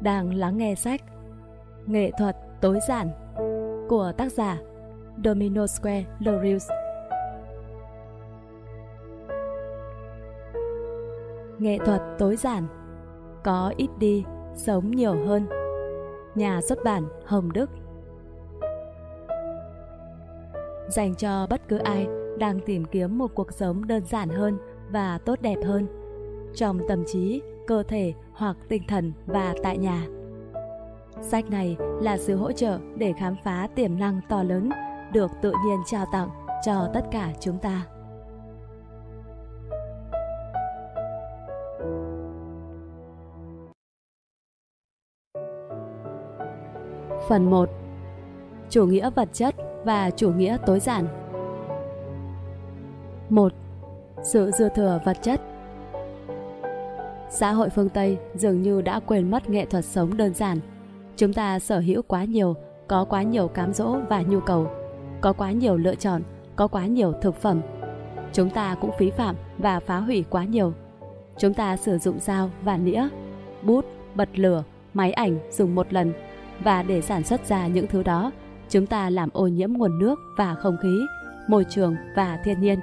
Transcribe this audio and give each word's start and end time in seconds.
Đang 0.00 0.34
lắng 0.34 0.58
nghe 0.58 0.74
sách 0.74 1.00
Nghệ 1.86 2.10
thuật 2.18 2.36
tối 2.60 2.78
giản 2.88 3.08
của 3.88 4.12
tác 4.16 4.32
giả 4.32 4.58
Domino 5.24 5.66
Square 5.66 6.04
Lorius. 6.20 6.70
Nghệ 11.58 11.78
thuật 11.78 12.02
tối 12.18 12.36
giản 12.36 12.66
Có 13.44 13.72
ít 13.76 13.90
đi, 13.98 14.24
sống 14.54 14.90
nhiều 14.90 15.14
hơn 15.26 15.46
Nhà 16.34 16.60
xuất 16.60 16.78
bản 16.84 17.04
Hồng 17.24 17.52
Đức 17.52 17.70
Dành 20.88 21.14
cho 21.14 21.46
bất 21.50 21.68
cứ 21.68 21.78
ai 21.78 22.08
đang 22.38 22.60
tìm 22.60 22.84
kiếm 22.84 23.18
một 23.18 23.34
cuộc 23.34 23.52
sống 23.52 23.86
đơn 23.86 24.02
giản 24.06 24.28
hơn 24.28 24.58
và 24.90 25.18
tốt 25.18 25.40
đẹp 25.42 25.58
hơn 25.64 25.86
trong 26.54 26.80
tâm 26.88 27.04
trí, 27.06 27.42
cơ 27.70 27.82
thể 27.82 28.14
hoặc 28.32 28.56
tinh 28.68 28.82
thần 28.88 29.12
và 29.26 29.54
tại 29.62 29.78
nhà. 29.78 30.06
Sách 31.20 31.50
này 31.50 31.76
là 32.00 32.18
sự 32.18 32.36
hỗ 32.36 32.52
trợ 32.52 32.78
để 32.96 33.12
khám 33.18 33.36
phá 33.44 33.68
tiềm 33.74 33.98
năng 33.98 34.20
to 34.28 34.42
lớn, 34.42 34.70
được 35.12 35.30
tự 35.42 35.52
nhiên 35.64 35.78
trao 35.86 36.06
tặng 36.12 36.28
cho 36.66 36.88
tất 36.94 37.00
cả 37.10 37.32
chúng 37.40 37.58
ta. 37.58 37.86
Phần 47.28 47.50
1 47.50 47.68
Chủ 48.70 48.86
nghĩa 48.86 49.10
vật 49.10 49.28
chất 49.32 49.54
và 49.84 50.10
chủ 50.10 50.32
nghĩa 50.32 50.56
tối 50.66 50.80
giản 50.80 51.06
1. 53.28 53.52
Sự 54.22 54.50
dư 54.50 54.68
thừa 54.68 55.00
vật 55.04 55.16
chất 55.22 55.49
Xã 57.40 57.52
hội 57.52 57.70
phương 57.70 57.88
Tây 57.88 58.18
dường 58.34 58.62
như 58.62 58.82
đã 58.82 59.00
quên 59.00 59.30
mất 59.30 59.50
nghệ 59.50 59.64
thuật 59.64 59.84
sống 59.84 60.16
đơn 60.16 60.34
giản. 60.34 60.58
Chúng 61.16 61.32
ta 61.32 61.58
sở 61.58 61.78
hữu 61.78 62.02
quá 62.02 62.24
nhiều, 62.24 62.54
có 62.88 63.04
quá 63.04 63.22
nhiều 63.22 63.48
cám 63.48 63.72
dỗ 63.72 63.96
và 64.08 64.22
nhu 64.22 64.40
cầu, 64.40 64.70
có 65.20 65.32
quá 65.32 65.52
nhiều 65.52 65.76
lựa 65.76 65.94
chọn, 65.94 66.22
có 66.56 66.68
quá 66.68 66.86
nhiều 66.86 67.12
thực 67.22 67.36
phẩm. 67.36 67.60
Chúng 68.32 68.50
ta 68.50 68.74
cũng 68.74 68.90
phí 68.98 69.10
phạm 69.10 69.36
và 69.58 69.80
phá 69.80 69.98
hủy 69.98 70.24
quá 70.30 70.44
nhiều. 70.44 70.72
Chúng 71.38 71.54
ta 71.54 71.76
sử 71.76 71.98
dụng 71.98 72.20
dao 72.20 72.50
và 72.62 72.76
nĩa, 72.76 73.08
bút, 73.62 73.84
bật 74.14 74.28
lửa, 74.34 74.62
máy 74.94 75.12
ảnh 75.12 75.38
dùng 75.50 75.74
một 75.74 75.92
lần 75.92 76.12
và 76.64 76.82
để 76.82 77.00
sản 77.00 77.24
xuất 77.24 77.46
ra 77.46 77.66
những 77.66 77.86
thứ 77.86 78.02
đó, 78.02 78.32
chúng 78.68 78.86
ta 78.86 79.10
làm 79.10 79.28
ô 79.32 79.46
nhiễm 79.46 79.72
nguồn 79.72 79.98
nước 79.98 80.18
và 80.36 80.54
không 80.54 80.76
khí, 80.82 80.98
môi 81.48 81.64
trường 81.70 81.96
và 82.16 82.38
thiên 82.44 82.60
nhiên. 82.60 82.78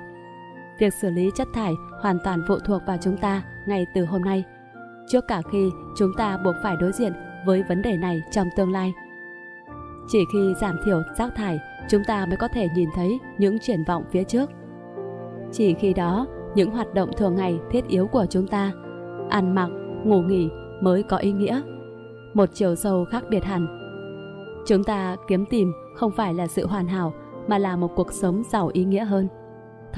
Việc 0.79 0.93
xử 0.93 1.09
lý 1.09 1.31
chất 1.35 1.47
thải 1.53 1.73
hoàn 2.01 2.17
toàn 2.23 2.41
phụ 2.47 2.55
thuộc 2.65 2.81
vào 2.87 2.97
chúng 3.01 3.17
ta 3.17 3.43
ngay 3.67 3.85
từ 3.95 4.05
hôm 4.05 4.21
nay, 4.21 4.43
trước 5.07 5.27
cả 5.27 5.41
khi 5.51 5.69
chúng 5.97 6.11
ta 6.17 6.37
buộc 6.37 6.55
phải 6.63 6.75
đối 6.75 6.91
diện 6.91 7.13
với 7.45 7.63
vấn 7.63 7.81
đề 7.81 7.97
này 7.97 8.21
trong 8.31 8.47
tương 8.55 8.71
lai. 8.71 8.93
Chỉ 10.07 10.19
khi 10.33 10.53
giảm 10.61 10.75
thiểu 10.85 11.01
rác 11.17 11.35
thải, 11.35 11.59
chúng 11.89 12.03
ta 12.07 12.25
mới 12.25 12.37
có 12.37 12.47
thể 12.47 12.67
nhìn 12.75 12.89
thấy 12.95 13.19
những 13.37 13.57
triển 13.59 13.83
vọng 13.83 14.03
phía 14.11 14.23
trước. 14.23 14.49
Chỉ 15.51 15.73
khi 15.73 15.93
đó, 15.93 16.27
những 16.55 16.71
hoạt 16.71 16.93
động 16.93 17.11
thường 17.17 17.35
ngày 17.35 17.59
thiết 17.71 17.87
yếu 17.87 18.07
của 18.07 18.25
chúng 18.29 18.47
ta, 18.47 18.71
ăn 19.29 19.55
mặc, 19.55 19.69
ngủ 20.03 20.21
nghỉ 20.21 20.49
mới 20.81 21.03
có 21.03 21.17
ý 21.17 21.31
nghĩa. 21.31 21.61
Một 22.33 22.49
chiều 22.53 22.75
sâu 22.75 23.05
khác 23.11 23.23
biệt 23.29 23.43
hẳn. 23.43 23.67
Chúng 24.67 24.83
ta 24.83 25.15
kiếm 25.27 25.45
tìm 25.45 25.71
không 25.95 26.11
phải 26.11 26.33
là 26.33 26.47
sự 26.47 26.67
hoàn 26.67 26.87
hảo 26.87 27.13
mà 27.47 27.57
là 27.57 27.75
một 27.75 27.91
cuộc 27.95 28.13
sống 28.13 28.43
giàu 28.51 28.69
ý 28.73 28.83
nghĩa 28.85 29.03
hơn. 29.03 29.27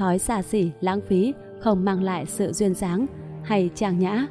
Thói 0.00 0.18
xa 0.18 0.42
xỉ, 0.42 0.70
lãng 0.80 1.00
phí 1.00 1.34
không 1.60 1.84
mang 1.84 2.02
lại 2.02 2.26
sự 2.26 2.52
duyên 2.52 2.74
dáng 2.74 3.06
hay 3.42 3.70
trang 3.74 3.98
nhã. 3.98 4.26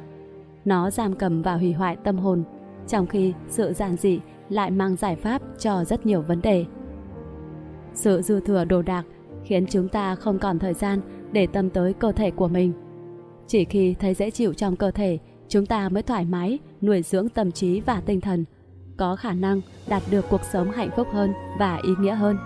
Nó 0.64 0.90
giam 0.90 1.16
cầm 1.16 1.42
và 1.42 1.56
hủy 1.56 1.72
hoại 1.72 1.96
tâm 1.96 2.18
hồn, 2.18 2.44
trong 2.88 3.06
khi 3.06 3.32
sự 3.48 3.72
giản 3.72 3.96
dị 3.96 4.20
lại 4.48 4.70
mang 4.70 4.96
giải 4.96 5.16
pháp 5.16 5.42
cho 5.58 5.84
rất 5.84 6.06
nhiều 6.06 6.22
vấn 6.22 6.42
đề. 6.42 6.64
Sự 7.94 8.22
dư 8.22 8.40
thừa 8.40 8.64
đồ 8.64 8.82
đạc 8.82 9.04
khiến 9.44 9.66
chúng 9.66 9.88
ta 9.88 10.14
không 10.14 10.38
còn 10.38 10.58
thời 10.58 10.74
gian 10.74 11.00
để 11.32 11.46
tâm 11.46 11.70
tới 11.70 11.92
cơ 11.92 12.12
thể 12.12 12.30
của 12.30 12.48
mình. 12.48 12.72
Chỉ 13.46 13.64
khi 13.64 13.94
thấy 14.00 14.14
dễ 14.14 14.30
chịu 14.30 14.54
trong 14.54 14.76
cơ 14.76 14.90
thể, 14.90 15.18
chúng 15.48 15.66
ta 15.66 15.88
mới 15.88 16.02
thoải 16.02 16.24
mái 16.24 16.58
nuôi 16.82 17.02
dưỡng 17.02 17.28
tâm 17.28 17.52
trí 17.52 17.80
và 17.80 18.00
tinh 18.00 18.20
thần, 18.20 18.44
có 18.96 19.16
khả 19.16 19.32
năng 19.32 19.60
đạt 19.88 20.02
được 20.10 20.24
cuộc 20.30 20.44
sống 20.44 20.70
hạnh 20.70 20.90
phúc 20.96 21.06
hơn 21.12 21.32
và 21.58 21.80
ý 21.82 21.92
nghĩa 22.00 22.14
hơn. 22.14 22.36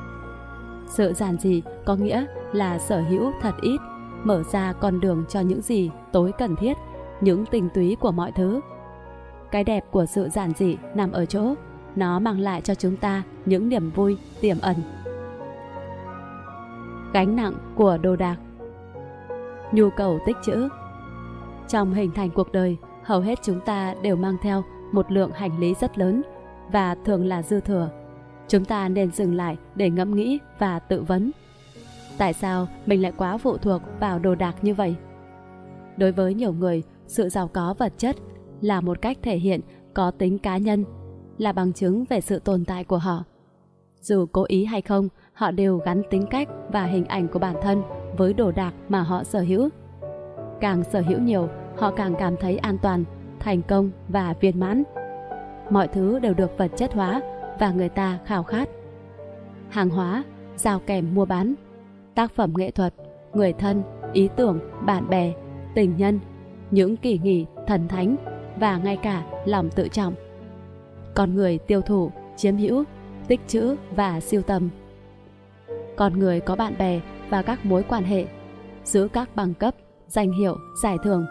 Sự 0.89 1.13
giản 1.13 1.37
dị 1.41 1.63
có 1.84 1.97
nghĩa 1.97 2.27
là 2.54 2.78
sở 2.78 3.00
hữu 3.00 3.32
thật 3.41 3.54
ít 3.60 3.81
mở 4.25 4.42
ra 4.42 4.72
con 4.72 5.00
đường 5.00 5.25
cho 5.28 5.41
những 5.41 5.62
gì 5.62 5.91
tối 6.12 6.32
cần 6.38 6.56
thiết, 6.56 6.76
những 7.20 7.47
tinh 7.47 7.69
túy 7.75 7.97
của 8.00 8.12
mọi 8.12 8.32
thứ. 8.32 8.60
Cái 9.50 9.65
đẹp 9.65 9.84
của 9.91 10.06
sự 10.06 10.28
giản 10.28 10.53
dị 10.56 10.76
nằm 10.94 11.12
ở 11.12 11.26
chỗ, 11.26 11.54
nó 11.97 12.19
mang 12.19 12.41
lại 12.41 12.60
cho 12.60 12.75
chúng 12.75 12.97
ta 12.97 13.22
những 13.47 13.69
niềm 13.69 13.91
vui 13.91 14.19
tiềm 14.41 14.56
ẩn. 14.60 14.76
Gánh 17.12 17.37
nặng 17.37 17.54
của 17.75 17.98
đồ 17.98 18.16
đạc 18.16 18.37
Nhu 19.72 19.91
cầu 19.91 20.19
tích 20.26 20.36
trữ 20.44 20.69
Trong 21.69 21.94
hình 21.94 22.10
thành 22.15 22.31
cuộc 22.31 22.53
đời, 22.53 22.76
hầu 23.03 23.21
hết 23.21 23.38
chúng 23.42 23.60
ta 23.60 23.94
đều 24.03 24.16
mang 24.16 24.36
theo 24.42 24.65
một 24.92 25.12
lượng 25.12 25.31
hành 25.31 25.59
lý 25.59 25.75
rất 25.81 25.98
lớn 25.98 26.22
và 26.72 26.97
thường 27.04 27.26
là 27.26 27.42
dư 27.42 27.60
thừa. 27.60 27.91
Chúng 28.48 28.65
ta 28.65 28.88
nên 28.88 29.10
dừng 29.10 29.34
lại 29.34 29.56
để 29.75 29.91
ngẫm 29.91 30.15
nghĩ 30.15 30.38
và 30.59 30.78
tự 30.78 31.03
vấn 31.03 31.31
Tại 32.19 32.33
sao 32.33 32.69
mình 32.87 33.03
lại 33.03 33.13
quá 33.17 33.39
phụ 33.39 33.57
thuộc 33.57 33.83
vào 34.01 34.19
đồ 34.19 34.35
đạc 34.35 34.55
như 34.63 34.75
vậy? 34.75 34.95
Đối 35.97 36.13
với 36.13 36.35
nhiều 36.35 36.53
người, 36.53 36.83
sự 37.07 37.29
giàu 37.29 37.49
có 37.49 37.75
vật 37.79 37.93
chất 37.99 38.17
là 38.61 38.81
một 38.81 39.03
cách 39.03 39.19
thể 39.23 39.37
hiện 39.37 39.61
có 39.95 40.11
tính 40.11 40.39
cá 40.39 40.57
nhân, 40.57 40.85
là 41.39 41.53
bằng 41.53 41.73
chứng 41.73 42.05
về 42.05 42.21
sự 42.21 42.39
tồn 42.39 42.65
tại 42.65 42.85
của 42.85 42.99
họ. 42.99 43.25
Dù 44.01 44.27
cố 44.33 44.45
ý 44.49 44.65
hay 44.65 44.83
không, 44.83 45.09
họ 45.33 45.51
đều 45.51 45.79
gắn 45.79 46.03
tính 46.11 46.27
cách 46.31 46.49
và 46.69 46.85
hình 46.85 47.05
ảnh 47.05 47.29
của 47.29 47.39
bản 47.39 47.57
thân 47.63 47.83
với 48.17 48.33
đồ 48.33 48.53
đạc 48.53 48.75
mà 48.89 49.03
họ 49.03 49.25
sở 49.25 49.41
hữu. 49.41 49.69
Càng 50.61 50.85
sở 50.85 51.01
hữu 51.01 51.19
nhiều, 51.19 51.49
họ 51.77 51.91
càng 51.91 52.15
cảm 52.19 52.37
thấy 52.37 52.59
an 52.59 52.79
toàn, 52.83 53.05
thành 53.41 53.63
công 53.63 53.91
và 54.09 54.35
viên 54.41 54.61
mãn. 54.61 54.83
Mọi 55.71 55.89
thứ 55.89 56.19
đều 56.19 56.35
được 56.35 56.59
vật 56.59 56.71
chất 56.77 56.93
hóa 56.93 57.21
và 57.61 57.73
người 57.73 57.89
ta 57.89 58.19
khao 58.25 58.43
khát. 58.43 58.69
Hàng 59.69 59.91
hóa, 59.91 60.25
giao 60.57 60.81
kèm 60.87 61.15
mua 61.15 61.25
bán 61.25 61.55
tác 62.15 62.33
phẩm 62.35 62.53
nghệ 62.57 62.71
thuật, 62.71 62.95
người 63.33 63.53
thân, 63.53 63.83
ý 64.13 64.29
tưởng, 64.37 64.61
bạn 64.87 65.09
bè, 65.09 65.33
tình 65.75 65.97
nhân, 65.97 66.21
những 66.71 66.97
kỳ 66.97 67.19
nghỉ 67.19 67.47
thần 67.67 67.89
thánh 67.89 68.17
và 68.57 68.77
ngay 68.77 68.97
cả 68.97 69.25
lòng 69.45 69.71
tự 69.71 69.89
trọng. 69.89 70.15
Con 71.15 71.35
người 71.35 71.59
tiêu 71.59 71.81
thụ, 71.81 72.11
chiếm 72.37 72.57
hữu, 72.57 72.85
tích 73.29 73.41
trữ 73.47 73.77
và 73.97 74.21
siêu 74.21 74.43
tầm. 74.43 74.69
Con 75.97 76.19
người 76.19 76.41
có 76.41 76.57
bạn 76.57 76.75
bè 76.79 77.01
và 77.31 77.43
các 77.43 77.67
mối 77.67 77.83
quan 77.83 78.05
hệ, 78.05 78.27
giữ 78.85 79.09
các 79.13 79.37
bằng 79.37 79.55
cấp, 79.55 79.75
danh 80.09 80.33
hiệu, 80.33 80.57
giải 80.83 80.97
thưởng. 81.05 81.27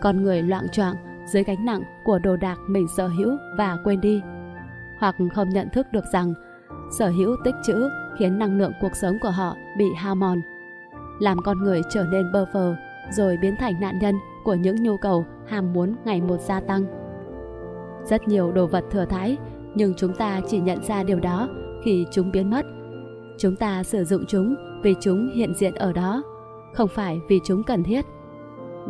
Con 0.00 0.22
người 0.22 0.42
loạn 0.42 0.66
choạng 0.72 0.94
dưới 1.32 1.44
gánh 1.44 1.64
nặng 1.64 1.82
của 2.04 2.18
đồ 2.18 2.36
đạc 2.36 2.56
mình 2.68 2.86
sở 2.96 3.08
hữu 3.08 3.36
và 3.58 3.78
quên 3.84 4.00
đi. 4.00 4.20
Hoặc 4.98 5.14
không 5.34 5.48
nhận 5.48 5.68
thức 5.72 5.86
được 5.92 6.04
rằng 6.12 6.34
sở 6.98 7.08
hữu 7.08 7.36
tích 7.44 7.54
trữ 7.66 7.88
khiến 8.18 8.38
năng 8.38 8.58
lượng 8.58 8.72
cuộc 8.80 8.96
sống 8.96 9.18
của 9.22 9.30
họ 9.30 9.56
bị 9.78 9.86
hao 9.96 10.14
mòn, 10.14 10.40
làm 11.20 11.38
con 11.38 11.58
người 11.58 11.82
trở 11.90 12.04
nên 12.12 12.32
bơ 12.32 12.46
phờ 12.52 12.76
rồi 13.10 13.36
biến 13.36 13.56
thành 13.58 13.80
nạn 13.80 13.98
nhân 13.98 14.14
của 14.44 14.54
những 14.54 14.82
nhu 14.82 14.96
cầu 14.96 15.24
ham 15.46 15.72
muốn 15.72 15.94
ngày 16.04 16.20
một 16.20 16.40
gia 16.40 16.60
tăng. 16.60 16.84
Rất 18.04 18.28
nhiều 18.28 18.52
đồ 18.52 18.66
vật 18.66 18.84
thừa 18.90 19.04
thãi, 19.04 19.36
nhưng 19.74 19.94
chúng 19.96 20.14
ta 20.14 20.40
chỉ 20.48 20.60
nhận 20.60 20.82
ra 20.82 21.02
điều 21.02 21.20
đó 21.20 21.48
khi 21.84 22.06
chúng 22.12 22.32
biến 22.32 22.50
mất. 22.50 22.66
Chúng 23.38 23.56
ta 23.56 23.82
sử 23.82 24.04
dụng 24.04 24.24
chúng 24.28 24.54
vì 24.82 24.94
chúng 25.00 25.30
hiện 25.34 25.54
diện 25.54 25.74
ở 25.74 25.92
đó, 25.92 26.22
không 26.74 26.88
phải 26.88 27.20
vì 27.28 27.40
chúng 27.44 27.62
cần 27.62 27.84
thiết. 27.84 28.04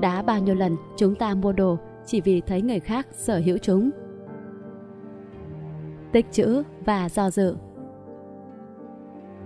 Đã 0.01 0.23
bao 0.23 0.41
nhiêu 0.41 0.55
lần 0.55 0.77
chúng 0.97 1.15
ta 1.15 1.35
mua 1.35 1.53
đồ 1.53 1.79
chỉ 2.07 2.21
vì 2.21 2.41
thấy 2.41 2.63
người 2.63 2.81
khác 2.81 3.07
sở 3.13 3.41
hữu 3.45 3.59
chúng. 3.59 3.91
Tích 6.13 6.27
trữ 6.33 6.63
và 6.85 7.09
do 7.09 7.31
dự 7.31 7.57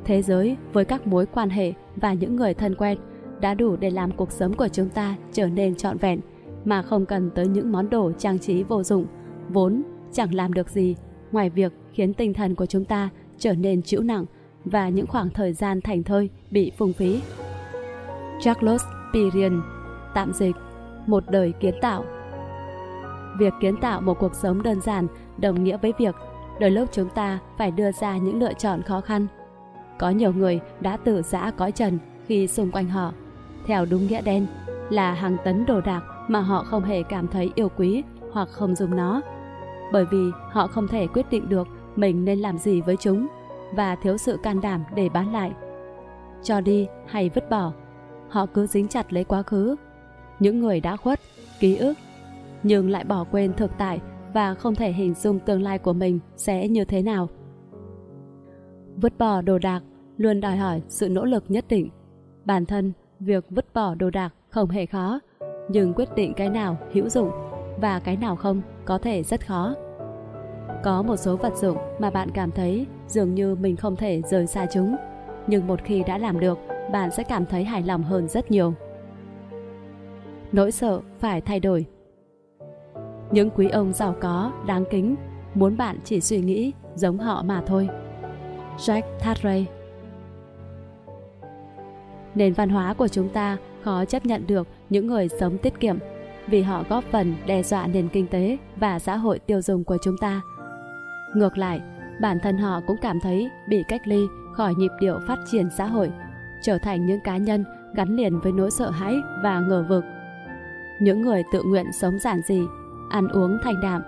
Thế 0.07 0.23
giới 0.23 0.57
với 0.73 0.85
các 0.85 1.07
mối 1.07 1.27
quan 1.27 1.51
hệ 1.51 1.73
và 1.97 2.13
những 2.13 2.37
người 2.37 2.55
thân 2.55 2.75
quen 2.75 2.99
đã 3.41 3.55
đủ 3.55 3.77
để 3.77 3.91
làm 3.91 4.13
cuộc 4.13 4.33
sống 4.33 4.55
của 4.55 4.69
chúng 4.69 4.89
ta 4.89 5.17
trở 5.33 5.47
nên 5.47 5.75
trọn 5.75 5.99
vẹn 5.99 6.21
mà 6.65 6.83
không 6.83 7.07
cần 7.07 7.31
tới 7.31 7.47
những 7.47 7.73
món 7.73 7.91
đồ 7.91 8.13
trang 8.19 8.39
trí 8.39 8.63
vô 8.63 8.83
dụng, 8.83 9.07
vốn 9.49 9.83
chẳng 10.13 10.35
làm 10.35 10.53
được 10.53 10.71
gì 10.71 10.97
ngoài 11.33 11.51
việc 11.51 11.73
khiến 11.93 12.15
tinh 12.15 12.35
thần 12.35 12.55
của 12.55 12.67
chúng 12.67 12.85
ta 12.85 13.09
trở 13.39 13.53
nên 13.53 13.83
chịu 13.83 14.03
nặng 14.03 14.25
và 14.65 14.89
những 14.89 15.07
khoảng 15.07 15.31
thời 15.31 15.53
gian 15.53 15.81
thành 15.81 16.03
thơi 16.03 16.31
bị 16.51 16.73
phung 16.77 16.93
phí. 16.93 17.21
Charles 18.41 18.83
Pirian, 19.13 19.63
tạm 20.15 20.33
dịch, 20.33 20.57
một 21.07 21.25
đời 21.31 21.53
kiến 21.61 21.75
tạo. 21.81 22.05
Việc 23.39 23.53
kiến 23.61 23.77
tạo 23.81 24.01
một 24.01 24.15
cuộc 24.21 24.35
sống 24.35 24.63
đơn 24.63 24.81
giản 24.81 25.07
đồng 25.39 25.65
nghĩa 25.65 25.77
với 25.77 25.93
việc 25.99 26.15
đôi 26.61 26.71
lúc 26.71 26.89
chúng 26.93 27.09
ta 27.09 27.39
phải 27.59 27.71
đưa 27.71 27.93
ra 27.93 28.17
những 28.17 28.39
lựa 28.39 28.53
chọn 28.53 28.83
khó 28.83 29.01
khăn. 29.01 29.27
Có 29.99 30.11
nhiều 30.11 30.33
người 30.33 30.61
đã 30.81 30.97
tự 30.97 31.23
giã 31.23 31.51
cõi 31.51 31.73
trần 31.73 31.99
khi 32.27 32.47
xung 32.47 32.71
quanh 32.71 32.89
họ, 32.89 33.13
theo 33.67 33.87
đúng 33.87 34.07
nghĩa 34.07 34.23
đen, 34.23 34.47
là 34.91 35.13
hàng 35.13 35.37
tấn 35.45 35.67
đồ 35.67 35.81
đạc 35.81 36.03
mà 36.29 36.41
họ 36.41 36.65
không 36.65 36.85
hề 36.85 37.03
cảm 37.03 37.29
thấy 37.29 37.51
yêu 37.55 37.69
quý 37.77 38.03
hoặc 38.33 38.49
không 38.49 38.75
dùng 38.75 38.97
nó. 38.97 39.21
Bởi 39.93 40.05
vì 40.11 40.31
họ 40.51 40.67
không 40.67 40.89
thể 40.89 41.07
quyết 41.07 41.27
định 41.31 41.49
được 41.49 41.69
mình 41.97 42.25
nên 42.25 42.39
làm 42.39 42.59
gì 42.59 42.81
với 42.81 42.97
chúng 42.97 43.27
và 43.75 43.97
thiếu 43.97 44.19
sự 44.19 44.39
can 44.43 44.61
đảm 44.61 44.85
để 44.95 45.09
bán 45.09 45.33
lại. 45.33 45.53
Cho 46.43 46.61
đi 46.61 46.87
hay 47.07 47.31
vứt 47.35 47.51
bỏ, 47.51 47.73
họ 48.29 48.47
cứ 48.47 48.67
dính 48.67 48.89
chặt 48.89 49.13
lấy 49.13 49.25
quá 49.25 49.43
khứ. 49.43 49.77
Những 50.39 50.61
người 50.61 50.81
đã 50.81 50.97
khuất, 50.97 51.21
ký 51.61 51.77
ức, 51.77 51.95
nhưng 52.63 52.91
lại 52.91 53.05
bỏ 53.05 53.25
quên 53.31 53.53
thực 53.53 53.71
tại 53.79 54.01
và 54.35 54.55
không 54.55 54.75
thể 54.75 54.93
hình 54.93 55.15
dung 55.15 55.39
tương 55.39 55.63
lai 55.63 55.79
của 55.79 55.93
mình 55.93 56.19
sẽ 56.37 56.69
như 56.69 56.85
thế 56.85 57.03
nào. 57.03 57.29
Vứt 58.97 59.19
bỏ 59.19 59.43
đồ 59.43 59.59
đạc 59.59 59.83
luôn 60.17 60.41
đòi 60.41 60.57
hỏi 60.57 60.83
sự 60.89 61.09
nỗ 61.09 61.25
lực 61.25 61.45
nhất 61.49 61.65
định. 61.69 61.91
Bản 62.45 62.67
thân, 62.67 62.93
việc 63.21 63.45
vứt 63.51 63.75
bỏ 63.75 63.95
đồ 63.95 64.11
đạc 64.11 64.35
không 64.51 64.69
hề 64.69 64.87
khó, 64.87 65.21
nhưng 65.69 65.93
quyết 65.93 66.15
định 66.15 66.35
cái 66.35 66.49
nào 66.49 66.77
hữu 66.93 67.09
dụng 67.09 67.31
và 67.81 67.99
cái 67.99 68.17
nào 68.17 68.37
không 68.37 68.63
có 68.85 68.99
thể 68.99 69.23
rất 69.23 69.47
khó. 69.47 69.75
Có 70.85 71.03
một 71.03 71.17
số 71.17 71.37
vật 71.37 71.57
dụng 71.57 71.77
mà 71.99 72.11
bạn 72.11 72.31
cảm 72.31 72.51
thấy 72.51 72.87
dường 73.07 73.35
như 73.35 73.55
mình 73.55 73.77
không 73.77 73.97
thể 73.97 74.23
rời 74.31 74.47
xa 74.47 74.67
chúng, 74.73 74.97
nhưng 75.47 75.67
một 75.67 75.81
khi 75.85 76.03
đã 76.07 76.19
làm 76.19 76.41
được, 76.41 76.59
bạn 76.93 77.11
sẽ 77.11 77.23
cảm 77.23 77.47
thấy 77.47 77.65
hài 77.65 77.83
lòng 77.83 78.03
hơn 78.03 78.29
rất 78.29 78.51
nhiều. 78.51 78.75
Nỗi 80.53 80.73
sợ 80.73 81.01
phải 81.19 81.41
thay 81.41 81.61
đổi 81.61 81.87
những 83.31 83.51
quý 83.51 83.69
ông 83.69 83.93
giàu 83.93 84.15
có, 84.21 84.53
đáng 84.67 84.85
kính, 84.91 85.17
muốn 85.55 85.77
bạn 85.77 85.99
chỉ 86.05 86.21
suy 86.21 86.41
nghĩ 86.41 86.73
giống 86.95 87.19
họ 87.19 87.43
mà 87.43 87.63
thôi. 87.67 87.89
Jack 88.79 89.03
Thadray 89.21 89.67
Nền 92.35 92.53
văn 92.53 92.69
hóa 92.69 92.95
của 92.95 93.09
chúng 93.09 93.29
ta 93.29 93.57
khó 93.83 94.05
chấp 94.05 94.27
nhận 94.27 94.47
được 94.47 94.69
những 94.91 95.07
người 95.07 95.29
sống 95.29 95.59
tiết 95.59 95.81
kiệm 95.81 95.99
vì 96.47 96.63
họ 96.63 96.85
góp 96.89 97.05
phần 97.13 97.35
đe 97.47 97.63
dọa 97.63 97.87
nền 97.87 98.09
kinh 98.09 98.27
tế 98.27 98.59
và 98.77 98.99
xã 98.99 99.17
hội 99.17 99.39
tiêu 99.39 99.63
dùng 99.63 99.85
của 99.85 99.97
chúng 100.03 100.17
ta. 100.21 100.41
Ngược 101.35 101.59
lại, 101.59 101.81
bản 102.21 102.39
thân 102.43 102.59
họ 102.59 102.81
cũng 102.87 102.97
cảm 103.03 103.21
thấy 103.21 103.49
bị 103.69 103.83
cách 103.89 104.01
ly 104.05 104.27
khỏi 104.53 104.75
nhịp 104.75 104.91
điệu 105.01 105.19
phát 105.29 105.39
triển 105.51 105.69
xã 105.79 105.87
hội, 105.87 106.11
trở 106.63 106.79
thành 106.79 107.07
những 107.07 107.21
cá 107.25 107.37
nhân 107.37 107.65
gắn 107.95 108.17
liền 108.17 108.41
với 108.41 108.53
nỗi 108.53 108.71
sợ 108.71 108.91
hãi 108.91 109.15
và 109.43 109.61
ngờ 109.61 109.85
vực. 109.89 110.05
Những 111.01 111.23
người 111.23 111.43
tự 111.53 111.63
nguyện 111.63 111.87
sống 111.93 112.19
giản 112.19 112.41
dị 112.49 112.61
ăn 113.11 113.29
uống 113.29 113.59
thanh 113.63 113.81
đạm, 113.83 114.03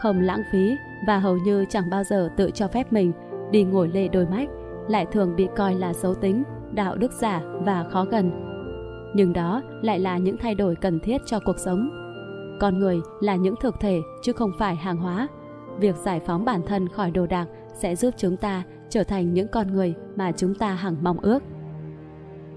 không 0.00 0.20
lãng 0.20 0.42
phí 0.52 0.76
và 1.06 1.18
hầu 1.18 1.36
như 1.36 1.64
chẳng 1.68 1.90
bao 1.90 2.04
giờ 2.04 2.28
tự 2.36 2.50
cho 2.54 2.68
phép 2.68 2.92
mình 2.92 3.12
đi 3.52 3.64
ngồi 3.64 3.88
lê 3.88 4.08
đôi 4.08 4.26
mách, 4.26 4.48
lại 4.88 5.06
thường 5.06 5.36
bị 5.36 5.48
coi 5.56 5.74
là 5.74 5.92
xấu 5.92 6.14
tính, 6.14 6.42
đạo 6.72 6.96
đức 6.96 7.12
giả 7.12 7.42
và 7.64 7.84
khó 7.90 8.04
gần. 8.04 8.30
Nhưng 9.14 9.32
đó 9.32 9.62
lại 9.82 9.98
là 9.98 10.18
những 10.18 10.36
thay 10.36 10.54
đổi 10.54 10.76
cần 10.76 11.00
thiết 11.00 11.18
cho 11.26 11.40
cuộc 11.44 11.58
sống. 11.58 11.90
Con 12.60 12.78
người 12.78 13.00
là 13.20 13.36
những 13.36 13.54
thực 13.60 13.80
thể 13.80 14.00
chứ 14.22 14.32
không 14.32 14.52
phải 14.58 14.76
hàng 14.76 14.96
hóa. 14.96 15.28
Việc 15.78 15.96
giải 15.96 16.20
phóng 16.20 16.44
bản 16.44 16.62
thân 16.66 16.88
khỏi 16.88 17.10
đồ 17.10 17.26
đạc 17.26 17.46
sẽ 17.74 17.96
giúp 17.96 18.14
chúng 18.16 18.36
ta 18.36 18.62
trở 18.88 19.04
thành 19.04 19.34
những 19.34 19.48
con 19.48 19.72
người 19.72 19.94
mà 20.16 20.32
chúng 20.32 20.54
ta 20.54 20.74
hằng 20.74 20.96
mong 21.02 21.18
ước. 21.20 21.42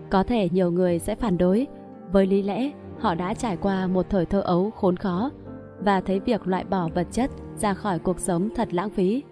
Có 0.10 0.24
thể 0.24 0.50
nhiều 0.52 0.72
người 0.72 1.00
sẽ 1.00 1.16
phản 1.16 1.38
đối, 1.38 1.68
với 2.12 2.26
lý 2.28 2.42
lẽ 2.42 2.72
họ 3.00 3.16
đã 3.16 3.34
trải 3.34 3.58
qua 3.58 3.88
một 3.88 4.06
thời 4.10 4.26
thơ 4.26 4.42
ấu 4.42 4.72
khốn 4.72 4.98
khó, 4.98 5.32
và 5.80 6.02
thấy 6.02 6.20
việc 6.20 6.48
loại 6.48 6.64
bỏ 6.64 6.90
vật 6.96 7.08
chất 7.12 7.32
ra 7.58 7.74
khỏi 7.74 8.00
cuộc 8.00 8.20
sống 8.20 8.50
thật 8.56 8.74
lãng 8.74 8.90
phí. 8.90 9.24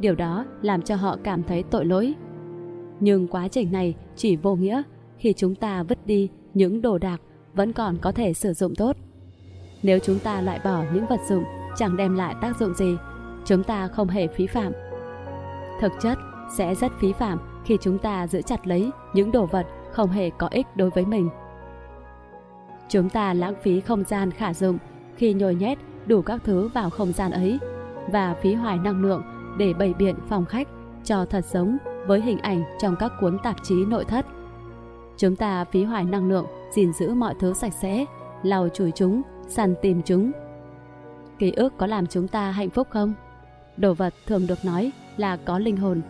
Điều 0.00 0.14
đó 0.14 0.44
làm 0.62 0.82
cho 0.82 0.96
họ 0.96 1.16
cảm 1.22 1.42
thấy 1.42 1.62
tội 1.62 1.84
lỗi. 1.84 2.14
Nhưng 3.00 3.26
quá 3.28 3.48
trình 3.48 3.72
này 3.72 3.94
chỉ 4.16 4.36
vô 4.36 4.54
nghĩa 4.54 4.82
khi 5.18 5.32
chúng 5.32 5.54
ta 5.54 5.82
vứt 5.82 6.06
đi 6.06 6.28
những 6.54 6.82
đồ 6.82 6.98
đạc 6.98 7.20
vẫn 7.54 7.72
còn 7.72 7.98
có 7.98 8.12
thể 8.12 8.34
sử 8.34 8.52
dụng 8.52 8.74
tốt. 8.74 8.96
Nếu 9.82 9.98
chúng 9.98 10.18
ta 10.18 10.40
loại 10.40 10.60
bỏ 10.64 10.84
những 10.94 11.06
vật 11.06 11.20
dụng 11.28 11.44
chẳng 11.76 11.96
đem 11.96 12.16
lại 12.16 12.34
tác 12.40 12.58
dụng 12.58 12.74
gì, 12.74 12.96
chúng 13.44 13.64
ta 13.64 13.88
không 13.88 14.08
hề 14.08 14.26
phí 14.26 14.46
phạm. 14.46 14.72
Thực 15.80 15.92
chất 16.00 16.18
sẽ 16.56 16.74
rất 16.74 16.92
phí 17.00 17.12
phạm 17.12 17.38
khi 17.64 17.78
chúng 17.80 17.98
ta 17.98 18.26
giữ 18.26 18.42
chặt 18.42 18.66
lấy 18.66 18.90
những 19.14 19.32
đồ 19.32 19.46
vật 19.46 19.66
không 19.92 20.10
hề 20.10 20.30
có 20.30 20.48
ích 20.50 20.66
đối 20.76 20.90
với 20.90 21.04
mình. 21.04 21.28
Chúng 22.88 23.10
ta 23.10 23.34
lãng 23.34 23.54
phí 23.62 23.80
không 23.80 24.04
gian 24.04 24.30
khả 24.30 24.54
dụng 24.54 24.78
khi 25.16 25.34
nhồi 25.34 25.54
nhét 25.54 25.78
đủ 26.06 26.22
các 26.22 26.40
thứ 26.44 26.68
vào 26.68 26.90
không 26.90 27.12
gian 27.12 27.30
ấy 27.30 27.58
và 28.12 28.34
phí 28.34 28.54
hoài 28.54 28.78
năng 28.78 29.02
lượng 29.02 29.22
để 29.58 29.74
bày 29.74 29.94
biện 29.94 30.16
phòng 30.28 30.44
khách 30.44 30.68
cho 31.04 31.24
thật 31.24 31.44
giống 31.44 31.76
với 32.06 32.20
hình 32.20 32.38
ảnh 32.38 32.62
trong 32.78 32.96
các 32.96 33.12
cuốn 33.20 33.38
tạp 33.42 33.56
chí 33.62 33.84
nội 33.84 34.04
thất. 34.04 34.26
Chúng 35.16 35.36
ta 35.36 35.64
phí 35.64 35.84
hoài 35.84 36.04
năng 36.04 36.28
lượng 36.28 36.46
gìn 36.74 36.92
giữ 36.92 37.14
mọi 37.14 37.34
thứ 37.40 37.54
sạch 37.54 37.72
sẽ, 37.72 38.04
lau 38.42 38.68
chùi 38.68 38.90
chúng, 38.90 39.22
săn 39.48 39.74
tìm 39.82 40.02
chúng. 40.02 40.32
Ký 41.38 41.52
ức 41.52 41.72
có 41.78 41.86
làm 41.86 42.06
chúng 42.06 42.28
ta 42.28 42.50
hạnh 42.50 42.70
phúc 42.70 42.88
không? 42.90 43.14
Đồ 43.76 43.94
vật 43.94 44.14
thường 44.26 44.46
được 44.46 44.64
nói 44.64 44.92
là 45.16 45.36
có 45.36 45.58
linh 45.58 45.76
hồn. 45.76 46.02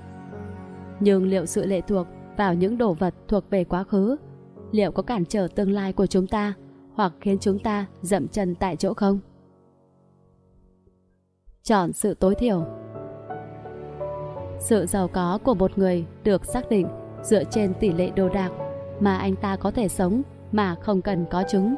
Nhưng 1.01 1.25
liệu 1.25 1.47
sự 1.47 1.67
lệ 1.67 1.81
thuộc 1.81 2.07
vào 2.37 2.55
những 2.55 2.79
đồ 2.79 2.93
vật 2.93 3.15
thuộc 3.29 3.51
về 3.51 3.65
quá 3.65 3.85
khứ, 3.85 4.17
liệu 4.73 4.93
có 4.93 5.03
cản 5.03 5.25
trở 5.25 5.49
tương 5.55 5.73
lai 5.73 5.93
của 5.93 6.07
chúng 6.07 6.27
ta 6.27 6.55
hoặc 6.95 7.13
khiến 7.21 7.39
chúng 7.39 7.59
ta 7.59 7.87
dậm 8.03 8.29
chân 8.29 8.55
tại 8.55 8.77
chỗ 8.77 8.95
không? 8.95 9.19
Chọn 11.63 11.93
sự 11.93 12.15
tối 12.15 12.35
thiểu 12.35 12.67
sự 14.61 14.87
giàu 14.87 15.09
có 15.09 15.39
của 15.45 15.55
một 15.55 15.79
người 15.79 16.05
được 16.25 16.45
xác 16.45 16.69
định 16.69 16.87
dựa 17.23 17.45
trên 17.45 17.75
tỷ 17.75 17.93
lệ 17.93 18.11
đồ 18.11 18.29
đạc 18.29 18.51
mà 19.01 19.17
anh 19.17 19.37
ta 19.37 19.57
có 19.57 19.71
thể 19.71 19.89
sống 19.89 20.23
mà 20.53 20.75
không 20.75 21.03
cần 21.03 21.25
có 21.31 21.45
chúng. 21.51 21.75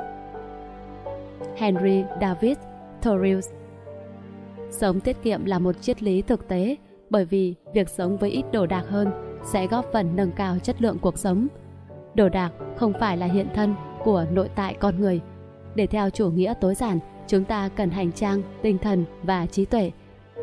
Henry 1.56 2.05
David 2.20 2.56
Thoreau 3.02 3.40
Sống 4.71 5.00
tiết 5.00 5.23
kiệm 5.23 5.45
là 5.45 5.59
một 5.59 5.83
triết 5.83 6.02
lý 6.02 6.23
thực 6.23 6.49
tế 6.49 6.76
bởi 7.11 7.25
vì 7.25 7.54
việc 7.75 7.88
sống 7.88 8.16
với 8.16 8.30
ít 8.30 8.45
đồ 8.52 8.66
đạc 8.66 8.85
hơn 8.88 9.11
sẽ 9.45 9.66
góp 9.66 9.87
phần 9.92 10.16
nâng 10.16 10.33
cao 10.33 10.59
chất 10.59 10.83
lượng 10.83 10.99
cuộc 10.99 11.18
sống. 11.18 11.47
Đồ 12.14 12.28
đạc 12.28 12.50
không 12.76 12.92
phải 13.00 13.16
là 13.16 13.26
hiện 13.26 13.47
thân 13.54 13.75
của 14.04 14.26
nội 14.33 14.50
tại 14.54 14.75
con 14.80 15.00
người. 15.00 15.21
Để 15.75 15.87
theo 15.87 16.11
chủ 16.11 16.30
nghĩa 16.30 16.54
tối 16.61 16.75
giản, 16.75 16.99
chúng 17.26 17.45
ta 17.45 17.68
cần 17.76 17.90
hành 17.90 18.12
trang, 18.12 18.42
tinh 18.62 18.78
thần 18.78 19.04
và 19.23 19.47
trí 19.47 19.64
tuệ, 19.64 19.90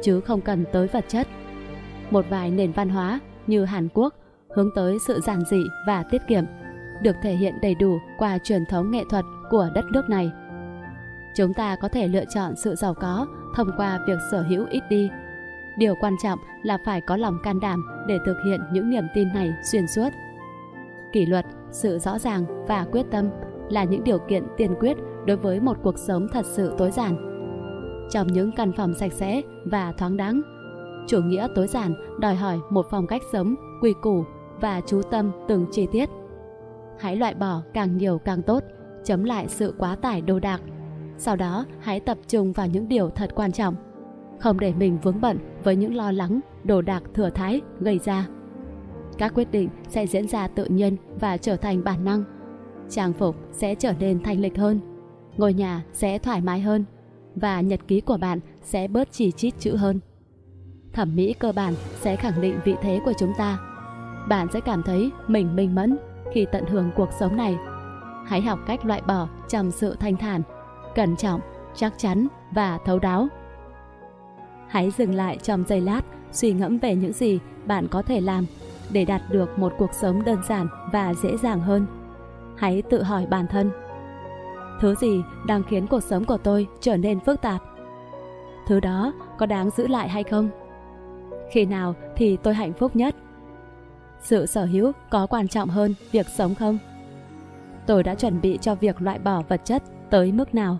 chứ 0.03 0.21
không 0.21 0.41
cần 0.41 0.65
tới 0.71 0.87
vật 0.87 1.05
chất. 1.07 1.27
Một 2.11 2.25
vài 2.29 2.51
nền 2.51 2.71
văn 2.71 2.89
hóa 2.89 3.19
như 3.47 3.65
Hàn 3.65 3.87
Quốc 3.93 4.13
hướng 4.55 4.69
tới 4.75 4.97
sự 5.07 5.19
giản 5.19 5.45
dị 5.45 5.63
và 5.87 6.03
tiết 6.03 6.21
kiệm, 6.27 6.43
được 7.01 7.15
thể 7.21 7.35
hiện 7.35 7.53
đầy 7.61 7.75
đủ 7.75 7.97
qua 8.17 8.37
truyền 8.43 8.65
thống 8.65 8.91
nghệ 8.91 9.03
thuật 9.09 9.25
của 9.49 9.69
đất 9.75 9.85
nước 9.91 10.09
này. 10.09 10.31
Chúng 11.35 11.53
ta 11.53 11.75
có 11.75 11.89
thể 11.89 12.07
lựa 12.07 12.25
chọn 12.35 12.55
sự 12.55 12.75
giàu 12.75 12.93
có 12.93 13.27
thông 13.55 13.71
qua 13.77 13.99
việc 14.07 14.17
sở 14.31 14.41
hữu 14.41 14.65
ít 14.69 14.83
đi. 14.89 15.09
Điều 15.77 15.95
quan 16.01 16.15
trọng 16.23 16.39
là 16.63 16.77
phải 16.85 17.01
có 17.01 17.17
lòng 17.17 17.37
can 17.43 17.59
đảm 17.59 17.85
để 18.07 18.17
thực 18.25 18.37
hiện 18.45 18.61
những 18.73 18.89
niềm 18.89 19.03
tin 19.13 19.27
này 19.33 19.53
xuyên 19.63 19.87
suốt. 19.87 20.09
Kỷ 21.13 21.25
luật, 21.25 21.45
sự 21.71 21.99
rõ 21.99 22.19
ràng 22.19 22.65
và 22.67 22.85
quyết 22.91 23.05
tâm 23.11 23.29
là 23.69 23.83
những 23.83 24.03
điều 24.03 24.19
kiện 24.19 24.43
tiên 24.57 24.75
quyết 24.79 24.97
đối 25.25 25.37
với 25.37 25.59
một 25.59 25.77
cuộc 25.83 25.99
sống 25.99 26.27
thật 26.33 26.45
sự 26.45 26.73
tối 26.77 26.91
giản. 26.91 27.15
Trong 28.11 28.27
những 28.27 28.51
căn 28.51 28.71
phòng 28.71 28.93
sạch 28.93 29.13
sẽ 29.13 29.41
và 29.65 29.91
thoáng 29.91 30.17
đáng, 30.17 30.41
chủ 31.09 31.21
nghĩa 31.21 31.47
tối 31.55 31.67
giản 31.67 31.93
đòi 32.19 32.35
hỏi 32.35 32.59
một 32.69 32.87
phong 32.89 33.07
cách 33.07 33.21
sống, 33.31 33.55
quy 33.81 33.93
củ 34.01 34.23
và 34.61 34.81
chú 34.85 35.01
tâm 35.01 35.31
từng 35.47 35.65
chi 35.71 35.87
tiết. 35.91 36.09
Hãy 36.99 37.15
loại 37.15 37.33
bỏ 37.33 37.61
càng 37.73 37.97
nhiều 37.97 38.19
càng 38.19 38.41
tốt, 38.41 38.63
chấm 39.03 39.23
lại 39.23 39.47
sự 39.47 39.73
quá 39.77 39.95
tải 39.95 40.21
đồ 40.21 40.39
đạc. 40.39 40.61
Sau 41.17 41.35
đó 41.35 41.65
hãy 41.79 41.99
tập 41.99 42.17
trung 42.27 42.53
vào 42.53 42.67
những 42.67 42.87
điều 42.87 43.09
thật 43.09 43.31
quan 43.35 43.51
trọng. 43.51 43.75
Không 44.39 44.59
để 44.59 44.73
mình 44.73 44.97
vướng 45.03 45.21
bận 45.21 45.37
với 45.63 45.75
những 45.75 45.95
lo 45.95 46.11
lắng, 46.11 46.39
đồ 46.63 46.81
đạc 46.81 47.03
thừa 47.13 47.29
thái 47.29 47.61
gây 47.79 47.99
ra. 47.99 48.27
Các 49.17 49.33
quyết 49.35 49.51
định 49.51 49.69
sẽ 49.87 50.07
diễn 50.07 50.27
ra 50.27 50.47
tự 50.47 50.65
nhiên 50.65 50.97
và 51.19 51.37
trở 51.37 51.55
thành 51.55 51.83
bản 51.83 52.05
năng 52.05 52.23
trang 52.89 53.13
phục 53.13 53.35
sẽ 53.51 53.75
trở 53.75 53.93
nên 53.99 54.23
thanh 54.23 54.39
lịch 54.39 54.57
hơn, 54.57 54.79
ngôi 55.37 55.53
nhà 55.53 55.83
sẽ 55.93 56.17
thoải 56.17 56.41
mái 56.41 56.59
hơn 56.59 56.85
và 57.35 57.61
nhật 57.61 57.79
ký 57.87 58.01
của 58.01 58.17
bạn 58.17 58.39
sẽ 58.63 58.87
bớt 58.87 59.11
chỉ 59.11 59.31
chít 59.31 59.53
chữ 59.59 59.75
hơn. 59.75 59.99
Thẩm 60.99 61.15
mỹ 61.15 61.33
cơ 61.39 61.51
bản 61.51 61.73
sẽ 62.01 62.15
khẳng 62.15 62.41
định 62.41 62.59
vị 62.65 62.75
thế 62.81 63.01
của 63.05 63.13
chúng 63.19 63.33
ta. 63.37 63.57
Bạn 64.27 64.47
sẽ 64.53 64.59
cảm 64.59 64.83
thấy 64.83 65.11
mình 65.27 65.55
minh 65.55 65.75
mẫn 65.75 65.97
khi 66.33 66.45
tận 66.51 66.65
hưởng 66.65 66.91
cuộc 66.95 67.09
sống 67.19 67.37
này. 67.37 67.57
Hãy 68.25 68.41
học 68.41 68.59
cách 68.67 68.85
loại 68.85 69.01
bỏ 69.07 69.27
trong 69.49 69.71
sự 69.71 69.95
thanh 69.99 70.15
thản 70.15 70.41
cẩn 70.95 71.15
trọng, 71.15 71.41
chắc 71.75 71.93
chắn 71.97 72.27
và 72.51 72.77
thấu 72.85 72.99
đáo. 72.99 73.27
Hãy 74.67 74.91
dừng 74.91 75.13
lại 75.13 75.37
trong 75.43 75.63
giây 75.67 75.81
lát, 75.81 76.01
suy 76.31 76.53
ngẫm 76.53 76.77
về 76.77 76.95
những 76.95 77.13
gì 77.13 77.39
bạn 77.65 77.87
có 77.87 78.01
thể 78.01 78.21
làm 78.21 78.45
để 78.91 79.05
đạt 79.05 79.21
được 79.29 79.59
một 79.59 79.73
cuộc 79.77 79.93
sống 79.93 80.23
đơn 80.23 80.39
giản 80.47 80.67
và 80.91 81.13
dễ 81.13 81.37
dàng 81.37 81.59
hơn. 81.59 81.85
Hãy 82.57 82.81
tự 82.81 83.03
hỏi 83.03 83.25
bản 83.25 83.47
thân, 83.47 83.71
thứ 84.81 84.95
gì 84.95 85.21
đang 85.47 85.63
khiến 85.63 85.87
cuộc 85.87 86.03
sống 86.03 86.25
của 86.25 86.37
tôi 86.37 86.67
trở 86.79 86.97
nên 86.97 87.19
phức 87.19 87.41
tạp? 87.41 87.61
Thứ 88.67 88.79
đó 88.79 89.13
có 89.37 89.45
đáng 89.45 89.69
giữ 89.69 89.87
lại 89.87 90.09
hay 90.09 90.23
không? 90.23 90.49
Khi 91.51 91.65
nào 91.65 91.95
thì 92.15 92.37
tôi 92.37 92.53
hạnh 92.53 92.73
phúc 92.73 92.95
nhất? 92.95 93.15
Sự 94.21 94.45
sở 94.45 94.65
hữu 94.65 94.91
có 95.09 95.27
quan 95.27 95.47
trọng 95.47 95.69
hơn 95.69 95.93
việc 96.11 96.25
sống 96.27 96.55
không? 96.55 96.77
Tôi 97.87 98.03
đã 98.03 98.15
chuẩn 98.15 98.41
bị 98.41 98.57
cho 98.61 98.75
việc 98.75 99.01
loại 99.01 99.19
bỏ 99.19 99.41
vật 99.49 99.61
chất 99.65 99.83
tới 100.09 100.31
mức 100.31 100.55
nào? 100.55 100.77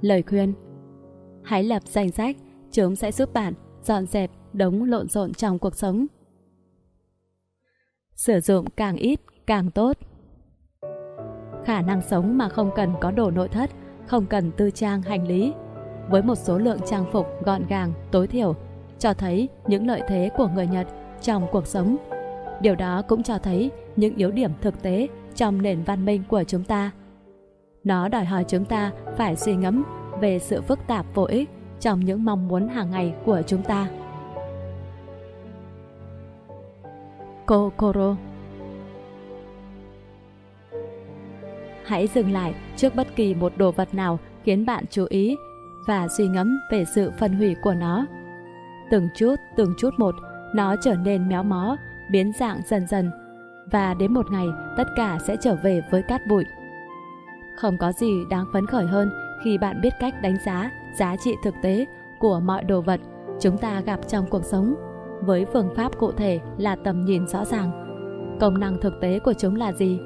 Lời 0.00 0.22
khuyên 0.22 0.54
Hãy 1.42 1.64
lập 1.64 1.82
danh 1.86 2.10
sách, 2.10 2.36
chúng 2.72 2.96
sẽ 2.96 3.12
giúp 3.12 3.32
bạn 3.32 3.54
dọn 3.82 4.06
dẹp 4.06 4.30
đống 4.52 4.84
lộn 4.84 5.08
xộn 5.08 5.32
trong 5.32 5.58
cuộc 5.58 5.74
sống. 5.74 6.06
Sử 8.14 8.40
dụng 8.40 8.70
càng 8.76 8.96
ít 8.96 9.20
càng 9.46 9.70
tốt. 9.70 9.96
Khả 11.64 11.82
năng 11.82 12.02
sống 12.02 12.38
mà 12.38 12.48
không 12.48 12.70
cần 12.76 12.94
có 13.00 13.10
đồ 13.10 13.30
nội 13.30 13.48
thất, 13.48 13.70
không 14.06 14.26
cần 14.26 14.50
tư 14.56 14.70
trang 14.70 15.02
hành 15.02 15.28
lý, 15.28 15.52
với 16.10 16.22
một 16.22 16.34
số 16.34 16.58
lượng 16.58 16.78
trang 16.86 17.04
phục 17.12 17.26
gọn 17.44 17.66
gàng, 17.66 17.92
tối 18.10 18.26
thiểu, 18.26 18.56
cho 19.02 19.14
thấy 19.14 19.48
những 19.66 19.86
lợi 19.86 20.02
thế 20.08 20.30
của 20.36 20.48
người 20.54 20.66
Nhật 20.66 20.86
trong 21.22 21.46
cuộc 21.52 21.66
sống. 21.66 21.96
Điều 22.60 22.74
đó 22.74 23.02
cũng 23.08 23.22
cho 23.22 23.38
thấy 23.38 23.70
những 23.96 24.16
yếu 24.16 24.30
điểm 24.30 24.50
thực 24.60 24.82
tế 24.82 25.08
trong 25.34 25.62
nền 25.62 25.82
văn 25.82 26.04
minh 26.04 26.22
của 26.28 26.44
chúng 26.44 26.64
ta. 26.64 26.90
Nó 27.84 28.08
đòi 28.08 28.24
hỏi 28.24 28.44
chúng 28.48 28.64
ta 28.64 28.92
phải 29.16 29.36
suy 29.36 29.56
ngẫm 29.56 29.84
về 30.20 30.38
sự 30.38 30.62
phức 30.62 30.78
tạp 30.86 31.06
vô 31.14 31.24
ích 31.24 31.50
trong 31.80 32.00
những 32.00 32.24
mong 32.24 32.48
muốn 32.48 32.68
hàng 32.68 32.90
ngày 32.90 33.14
của 33.24 33.42
chúng 33.46 33.62
ta. 33.62 33.88
Kokoro 37.46 38.16
Hãy 41.84 42.06
dừng 42.06 42.32
lại 42.32 42.54
trước 42.76 42.94
bất 42.94 43.16
kỳ 43.16 43.34
một 43.34 43.52
đồ 43.56 43.70
vật 43.72 43.94
nào 43.94 44.18
khiến 44.44 44.66
bạn 44.66 44.84
chú 44.90 45.06
ý 45.08 45.36
và 45.86 46.08
suy 46.08 46.26
ngẫm 46.28 46.58
về 46.70 46.84
sự 46.94 47.10
phân 47.18 47.32
hủy 47.32 47.54
của 47.62 47.74
nó. 47.74 48.06
Từng 48.92 49.08
chút, 49.14 49.34
từng 49.56 49.74
chút 49.78 49.90
một, 49.98 50.14
nó 50.54 50.76
trở 50.82 50.94
nên 50.94 51.28
méo 51.28 51.42
mó, 51.42 51.76
biến 52.10 52.32
dạng 52.38 52.60
dần 52.64 52.86
dần 52.86 53.10
và 53.72 53.94
đến 53.94 54.14
một 54.14 54.30
ngày 54.30 54.46
tất 54.76 54.84
cả 54.96 55.18
sẽ 55.26 55.36
trở 55.40 55.56
về 55.62 55.82
với 55.90 56.02
cát 56.02 56.26
bụi. 56.26 56.44
Không 57.56 57.78
có 57.78 57.92
gì 57.92 58.24
đáng 58.30 58.44
phấn 58.52 58.66
khởi 58.66 58.86
hơn 58.86 59.10
khi 59.44 59.58
bạn 59.58 59.80
biết 59.80 59.92
cách 60.00 60.14
đánh 60.22 60.36
giá 60.46 60.70
giá 60.98 61.16
trị 61.24 61.34
thực 61.44 61.54
tế 61.62 61.86
của 62.20 62.40
mọi 62.40 62.64
đồ 62.64 62.80
vật 62.80 63.00
chúng 63.40 63.58
ta 63.58 63.80
gặp 63.80 64.00
trong 64.08 64.26
cuộc 64.30 64.44
sống 64.44 64.74
với 65.20 65.46
phương 65.52 65.74
pháp 65.76 65.98
cụ 65.98 66.12
thể 66.12 66.40
là 66.58 66.76
tầm 66.76 67.04
nhìn 67.04 67.26
rõ 67.26 67.44
ràng. 67.44 67.70
Công 68.40 68.60
năng 68.60 68.80
thực 68.80 69.00
tế 69.00 69.18
của 69.18 69.32
chúng 69.38 69.56
là 69.56 69.72
gì? 69.72 69.98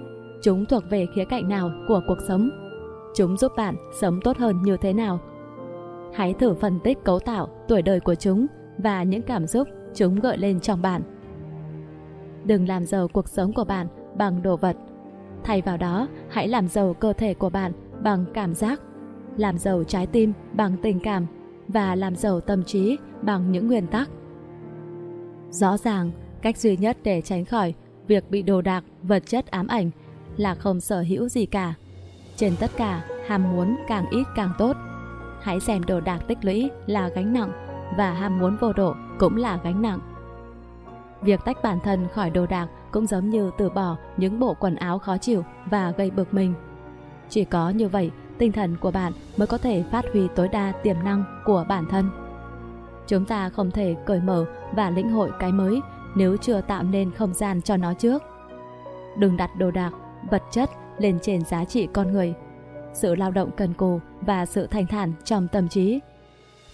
Chúng 0.43 0.67
thuộc 0.67 0.83
về 0.91 1.07
khía 1.15 1.25
cạnh 1.25 1.49
nào 1.49 1.71
của 1.89 2.01
cuộc 2.09 2.19
sống? 2.29 2.51
Chúng 3.15 3.37
giúp 3.37 3.53
bạn 3.57 3.77
sống 4.01 4.21
tốt 4.25 4.37
hơn 4.37 4.63
như 4.63 4.77
thế 4.77 4.93
nào? 4.93 5.21
Hãy 6.15 6.35
thử 6.35 6.55
phân 6.55 6.81
tích 6.81 7.05
cấu 7.05 7.19
tạo, 7.19 7.49
tuổi 7.69 7.83
đời 7.83 8.01
của 8.01 8.15
chúng 8.15 8.47
và 8.79 9.03
những 9.03 9.23
cảm 9.23 9.47
xúc 9.47 9.69
chúng 9.95 10.21
gợi 10.21 10.39
lên 10.39 10.61
trong 10.61 10.83
bạn. 10.83 11.03
Đừng 12.45 12.69
làm 12.69 12.87
giàu 12.87 13.09
cuộc 13.09 13.29
sống 13.29 13.53
của 13.53 13.65
bạn 13.65 13.87
bằng 14.17 14.43
đồ 14.43 14.57
vật. 14.57 14.77
Thay 15.45 15.63
vào 15.63 15.77
đó, 15.77 16.09
hãy 16.29 16.49
làm 16.49 16.69
giàu 16.69 16.95
cơ 16.95 17.13
thể 17.13 17.35
của 17.35 17.51
bạn 17.51 17.73
bằng 18.03 18.25
cảm 18.35 18.55
giác, 18.55 18.81
làm 19.37 19.59
giàu 19.59 19.85
trái 19.85 20.07
tim 20.07 20.33
bằng 20.53 20.77
tình 20.83 21.01
cảm 21.01 21.27
và 21.69 21.95
làm 21.95 22.17
giàu 22.17 22.41
tâm 22.41 22.65
trí 22.65 22.99
bằng 23.23 23.53
những 23.53 23.67
nguyên 23.67 23.87
tắc. 23.87 24.09
Rõ 25.51 25.77
ràng, 25.77 26.11
cách 26.43 26.57
duy 26.57 26.77
nhất 26.77 26.97
để 27.03 27.21
tránh 27.21 27.45
khỏi 27.45 27.75
việc 28.07 28.31
bị 28.31 28.43
đồ 28.43 28.63
đạc, 28.63 28.85
vật 29.03 29.23
chất 29.27 29.47
ám 29.47 29.67
ảnh 29.67 29.91
là 30.37 30.55
không 30.55 30.81
sở 30.81 31.01
hữu 31.01 31.29
gì 31.29 31.47
cả. 31.47 31.75
Trên 32.37 32.53
tất 32.61 32.71
cả, 32.77 33.05
ham 33.27 33.53
muốn 33.53 33.77
càng 33.89 34.05
ít 34.11 34.25
càng 34.37 34.53
tốt. 34.59 34.77
Hãy 35.41 35.61
xem 35.61 35.83
đồ 35.87 36.01
đạc 36.01 36.19
tích 36.29 36.39
lũy 36.43 36.71
là 36.87 37.09
gánh 37.09 37.33
nặng 37.33 37.66
và 37.97 38.13
ham 38.13 38.39
muốn 38.39 38.57
vô 38.61 38.73
độ 38.73 38.95
cũng 39.19 39.37
là 39.37 39.59
gánh 39.65 39.83
nặng. 39.83 39.99
Việc 41.21 41.41
tách 41.45 41.57
bản 41.63 41.81
thân 41.81 42.09
khỏi 42.15 42.31
đồ 42.31 42.47
đạc 42.47 42.69
cũng 42.91 43.07
giống 43.07 43.31
như 43.31 43.51
từ 43.59 43.71
bỏ 43.71 43.97
những 44.17 44.41
bộ 44.41 44.55
quần 44.61 44.75
áo 44.75 44.99
khó 44.99 45.19
chịu 45.19 45.45
và 45.71 45.91
gây 45.91 46.11
bực 46.11 46.35
mình. 46.35 46.55
Chỉ 47.29 47.45
có 47.45 47.71
như 47.71 47.89
vậy, 47.89 48.11
tinh 48.39 48.53
thần 48.53 48.77
của 48.77 48.91
bạn 48.91 49.13
mới 49.37 49.47
có 49.47 49.59
thể 49.59 49.85
phát 49.91 50.05
huy 50.13 50.29
tối 50.35 50.49
đa 50.49 50.73
tiềm 50.83 50.97
năng 51.05 51.25
của 51.45 51.65
bản 51.69 51.87
thân. 51.91 52.11
Chúng 53.07 53.25
ta 53.25 53.49
không 53.49 53.71
thể 53.71 53.97
cởi 54.07 54.21
mở 54.21 54.45
và 54.73 54.91
lĩnh 54.91 55.11
hội 55.11 55.31
cái 55.39 55.53
mới 55.53 55.81
nếu 56.15 56.37
chưa 56.37 56.61
tạo 56.61 56.83
nên 56.83 57.11
không 57.11 57.35
gian 57.35 57.63
cho 57.63 57.77
nó 57.77 57.95
trước. 57.95 58.23
Đừng 59.19 59.37
đặt 59.37 59.51
đồ 59.59 59.71
đạc, 59.71 59.91
vật 60.31 60.43
chất 60.51 60.71
lên 60.99 61.19
trên 61.23 61.45
giá 61.45 61.65
trị 61.65 61.89
con 61.93 62.13
người. 62.13 62.35
Sự 62.95 63.15
lao 63.15 63.31
động 63.31 63.51
cần 63.57 63.75
cù 63.75 64.01
và 64.21 64.47
sự 64.47 64.67
thanh 64.67 64.87
thản 64.87 65.13
trong 65.25 65.49
tâm 65.49 65.69
trí. 65.69 66.01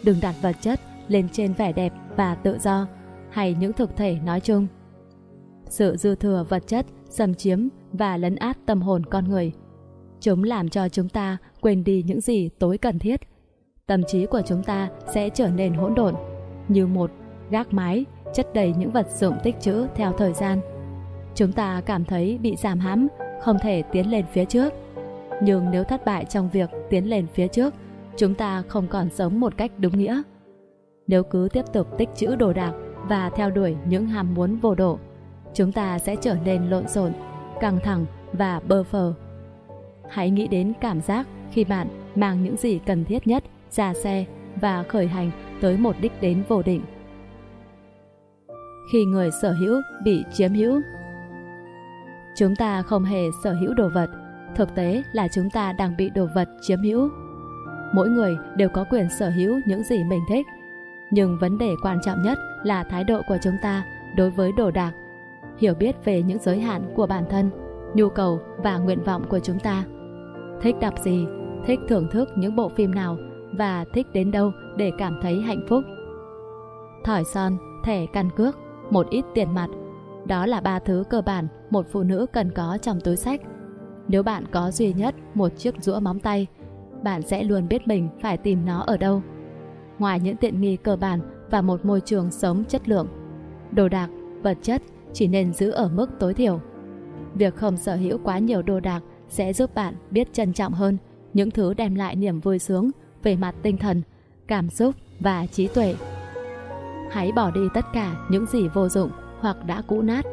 Đừng 0.04 0.20
đặt 0.22 0.34
vật 0.42 0.56
chất 0.60 0.80
lên 1.12 1.28
trên 1.28 1.52
vẻ 1.52 1.72
đẹp 1.72 1.92
và 2.16 2.34
tự 2.34 2.58
do 2.58 2.86
hay 3.30 3.56
những 3.60 3.72
thực 3.72 3.96
thể 3.96 4.18
nói 4.24 4.40
chung. 4.40 4.66
Sự 5.68 5.96
dư 5.96 6.14
thừa 6.14 6.44
vật 6.48 6.62
chất 6.66 6.86
xâm 7.08 7.34
chiếm 7.34 7.68
và 7.92 8.16
lấn 8.16 8.36
át 8.36 8.58
tâm 8.66 8.82
hồn 8.82 9.06
con 9.06 9.28
người. 9.28 9.52
Chúng 10.20 10.44
làm 10.44 10.68
cho 10.68 10.88
chúng 10.88 11.08
ta 11.08 11.36
quên 11.60 11.84
đi 11.84 12.02
những 12.06 12.20
gì 12.20 12.48
tối 12.58 12.78
cần 12.78 12.98
thiết. 12.98 13.20
Tâm 13.86 14.02
trí 14.06 14.26
của 14.26 14.42
chúng 14.46 14.62
ta 14.62 14.88
sẽ 15.14 15.28
trở 15.28 15.48
nên 15.48 15.74
hỗn 15.74 15.94
độn, 15.94 16.14
như 16.68 16.86
một 16.86 17.10
gác 17.50 17.72
mái 17.72 18.04
chất 18.34 18.54
đầy 18.54 18.74
những 18.78 18.90
vật 18.90 19.06
dụng 19.10 19.36
tích 19.42 19.60
trữ 19.60 19.86
theo 19.94 20.12
thời 20.12 20.32
gian. 20.32 20.60
Chúng 21.34 21.52
ta 21.52 21.80
cảm 21.86 22.04
thấy 22.04 22.38
bị 22.38 22.56
giảm 22.56 22.78
hãm, 22.78 23.08
không 23.42 23.58
thể 23.62 23.82
tiến 23.82 24.10
lên 24.10 24.24
phía 24.32 24.44
trước. 24.44 24.72
Nhưng 25.42 25.70
nếu 25.70 25.84
thất 25.84 26.04
bại 26.04 26.24
trong 26.24 26.50
việc 26.50 26.70
tiến 26.90 27.10
lên 27.10 27.26
phía 27.26 27.48
trước, 27.48 27.74
chúng 28.16 28.34
ta 28.34 28.62
không 28.68 28.88
còn 28.88 29.10
sống 29.10 29.40
một 29.40 29.56
cách 29.56 29.70
đúng 29.78 29.98
nghĩa. 29.98 30.22
Nếu 31.06 31.22
cứ 31.22 31.48
tiếp 31.52 31.64
tục 31.72 31.98
tích 31.98 32.08
trữ 32.14 32.36
đồ 32.36 32.52
đạc 32.52 32.72
và 33.08 33.30
theo 33.30 33.50
đuổi 33.50 33.76
những 33.86 34.06
ham 34.06 34.34
muốn 34.34 34.56
vô 34.56 34.74
độ, 34.74 34.98
chúng 35.54 35.72
ta 35.72 35.98
sẽ 35.98 36.16
trở 36.16 36.36
nên 36.44 36.70
lộn 36.70 36.88
xộn, 36.88 37.12
căng 37.60 37.78
thẳng 37.84 38.06
và 38.32 38.60
bơ 38.68 38.82
phờ. 38.82 39.14
Hãy 40.08 40.30
nghĩ 40.30 40.48
đến 40.48 40.72
cảm 40.80 41.00
giác 41.00 41.26
khi 41.52 41.64
bạn 41.64 41.88
mang 42.14 42.44
những 42.44 42.56
gì 42.56 42.80
cần 42.86 43.04
thiết 43.04 43.26
nhất 43.26 43.44
ra 43.70 43.94
xe 43.94 44.24
và 44.60 44.82
khởi 44.82 45.06
hành 45.06 45.30
tới 45.60 45.76
một 45.76 45.96
đích 46.00 46.12
đến 46.20 46.42
vô 46.48 46.62
định. 46.62 46.82
Khi 48.92 49.04
người 49.04 49.30
sở 49.42 49.52
hữu 49.52 49.80
bị 50.04 50.24
chiếm 50.32 50.54
hữu 50.54 50.80
Chúng 52.36 52.56
ta 52.56 52.82
không 52.82 53.04
hề 53.04 53.22
sở 53.44 53.52
hữu 53.52 53.74
đồ 53.74 53.88
vật, 53.94 54.10
thực 54.56 54.74
tế 54.74 55.02
là 55.12 55.28
chúng 55.28 55.50
ta 55.50 55.72
đang 55.72 55.96
bị 55.96 56.10
đồ 56.10 56.28
vật 56.34 56.48
chiếm 56.62 56.82
hữu. 56.82 57.08
Mỗi 57.94 58.08
người 58.08 58.36
đều 58.56 58.68
có 58.68 58.84
quyền 58.90 59.08
sở 59.18 59.30
hữu 59.30 59.60
những 59.66 59.82
gì 59.84 60.04
mình 60.04 60.20
thích, 60.28 60.46
nhưng 61.12 61.38
vấn 61.38 61.58
đề 61.58 61.74
quan 61.82 61.98
trọng 62.04 62.22
nhất 62.22 62.38
là 62.62 62.84
thái 62.84 63.04
độ 63.04 63.22
của 63.28 63.36
chúng 63.42 63.56
ta 63.62 63.84
đối 64.16 64.30
với 64.30 64.52
đồ 64.52 64.70
đạc, 64.70 64.92
hiểu 65.58 65.74
biết 65.74 65.96
về 66.04 66.22
những 66.22 66.38
giới 66.38 66.60
hạn 66.60 66.92
của 66.94 67.06
bản 67.06 67.24
thân, 67.30 67.50
nhu 67.94 68.08
cầu 68.08 68.40
và 68.56 68.78
nguyện 68.78 69.02
vọng 69.02 69.24
của 69.28 69.38
chúng 69.38 69.58
ta. 69.58 69.84
Thích 70.60 70.76
đọc 70.80 70.94
gì, 71.04 71.26
thích 71.66 71.80
thưởng 71.88 72.08
thức 72.10 72.28
những 72.36 72.56
bộ 72.56 72.68
phim 72.68 72.94
nào 72.94 73.16
và 73.58 73.84
thích 73.94 74.06
đến 74.12 74.30
đâu 74.30 74.52
để 74.76 74.90
cảm 74.98 75.18
thấy 75.22 75.40
hạnh 75.40 75.66
phúc. 75.68 75.84
Thỏi 77.04 77.24
son, 77.24 77.56
thẻ 77.84 78.06
căn 78.12 78.30
cước, 78.36 78.58
một 78.90 79.10
ít 79.10 79.24
tiền 79.34 79.54
mặt. 79.54 79.68
Đó 80.26 80.46
là 80.46 80.60
ba 80.60 80.78
thứ 80.78 81.04
cơ 81.10 81.22
bản 81.22 81.48
một 81.70 81.86
phụ 81.92 82.02
nữ 82.02 82.26
cần 82.32 82.50
có 82.50 82.78
trong 82.82 83.00
túi 83.00 83.16
sách. 83.16 83.40
Nếu 84.08 84.22
bạn 84.22 84.44
có 84.50 84.70
duy 84.70 84.92
nhất 84.92 85.14
một 85.34 85.48
chiếc 85.56 85.74
rũa 85.82 86.00
móng 86.00 86.20
tay, 86.20 86.46
bạn 87.02 87.22
sẽ 87.22 87.44
luôn 87.44 87.68
biết 87.68 87.88
mình 87.88 88.08
phải 88.20 88.36
tìm 88.36 88.66
nó 88.66 88.80
ở 88.80 88.96
đâu. 88.96 89.22
Ngoài 90.02 90.20
những 90.20 90.36
tiện 90.36 90.60
nghi 90.60 90.76
cơ 90.76 90.96
bản 90.96 91.20
và 91.50 91.60
một 91.60 91.84
môi 91.84 92.00
trường 92.00 92.30
sống 92.30 92.64
chất 92.68 92.88
lượng, 92.88 93.08
đồ 93.72 93.88
đạc, 93.88 94.08
vật 94.42 94.58
chất 94.62 94.82
chỉ 95.12 95.26
nên 95.26 95.52
giữ 95.52 95.70
ở 95.70 95.88
mức 95.88 96.10
tối 96.18 96.34
thiểu. 96.34 96.60
Việc 97.34 97.56
không 97.56 97.76
sở 97.76 97.96
hữu 97.96 98.18
quá 98.24 98.38
nhiều 98.38 98.62
đồ 98.62 98.80
đạc 98.80 99.00
sẽ 99.28 99.52
giúp 99.52 99.74
bạn 99.74 99.94
biết 100.10 100.32
trân 100.32 100.52
trọng 100.52 100.72
hơn 100.72 100.98
những 101.34 101.50
thứ 101.50 101.74
đem 101.74 101.94
lại 101.94 102.16
niềm 102.16 102.40
vui 102.40 102.58
sướng 102.58 102.90
về 103.22 103.36
mặt 103.36 103.54
tinh 103.62 103.76
thần, 103.76 104.02
cảm 104.46 104.70
xúc 104.70 104.94
và 105.20 105.46
trí 105.46 105.66
tuệ. 105.66 105.94
Hãy 107.10 107.32
bỏ 107.32 107.50
đi 107.50 107.60
tất 107.74 107.84
cả 107.92 108.26
những 108.30 108.46
gì 108.46 108.68
vô 108.68 108.88
dụng 108.88 109.10
hoặc 109.40 109.56
đã 109.66 109.82
cũ 109.86 110.02
nát, 110.02 110.26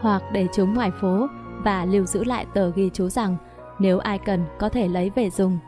hoặc 0.00 0.22
để 0.32 0.46
chúng 0.54 0.74
ngoài 0.74 0.90
phố 1.00 1.26
và 1.64 1.84
lưu 1.84 2.04
giữ 2.04 2.24
lại 2.24 2.46
tờ 2.54 2.70
ghi 2.70 2.90
chú 2.92 3.08
rằng 3.08 3.36
nếu 3.78 3.98
ai 3.98 4.18
cần 4.18 4.44
có 4.58 4.68
thể 4.68 4.88
lấy 4.88 5.10
về 5.10 5.30
dùng. 5.30 5.58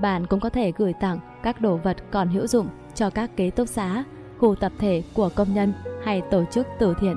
Bạn 0.00 0.26
cũng 0.26 0.40
có 0.40 0.50
thể 0.50 0.72
gửi 0.76 0.92
tặng 0.92 1.18
các 1.42 1.60
đồ 1.60 1.76
vật 1.76 1.96
còn 2.10 2.28
hữu 2.28 2.46
dụng 2.46 2.66
cho 2.94 3.10
các 3.10 3.36
kế 3.36 3.50
túc 3.50 3.68
xá, 3.68 4.04
khu 4.38 4.54
tập 4.54 4.72
thể 4.78 5.02
của 5.14 5.30
công 5.34 5.54
nhân 5.54 5.72
hay 6.04 6.22
tổ 6.30 6.44
chức 6.50 6.66
từ 6.78 6.94
thiện 7.00 7.16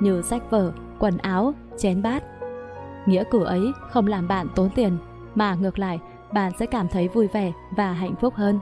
như 0.00 0.22
sách 0.22 0.50
vở, 0.50 0.72
quần 0.98 1.18
áo, 1.18 1.54
chén 1.78 2.02
bát. 2.02 2.22
Nghĩa 3.06 3.24
cử 3.30 3.44
ấy 3.44 3.72
không 3.90 4.06
làm 4.06 4.28
bạn 4.28 4.46
tốn 4.54 4.70
tiền 4.74 4.98
mà 5.34 5.54
ngược 5.54 5.78
lại 5.78 5.98
bạn 6.32 6.52
sẽ 6.58 6.66
cảm 6.66 6.88
thấy 6.88 7.08
vui 7.08 7.26
vẻ 7.26 7.52
và 7.76 7.92
hạnh 7.92 8.14
phúc 8.20 8.34
hơn. 8.34 8.60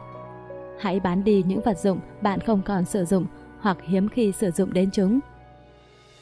Hãy 0.80 1.00
bán 1.00 1.24
đi 1.24 1.42
những 1.42 1.60
vật 1.60 1.78
dụng 1.78 2.00
bạn 2.22 2.40
không 2.40 2.62
còn 2.62 2.84
sử 2.84 3.04
dụng 3.04 3.26
hoặc 3.60 3.76
hiếm 3.82 4.08
khi 4.08 4.32
sử 4.32 4.50
dụng 4.50 4.72
đến 4.72 4.90
chúng. 4.92 5.20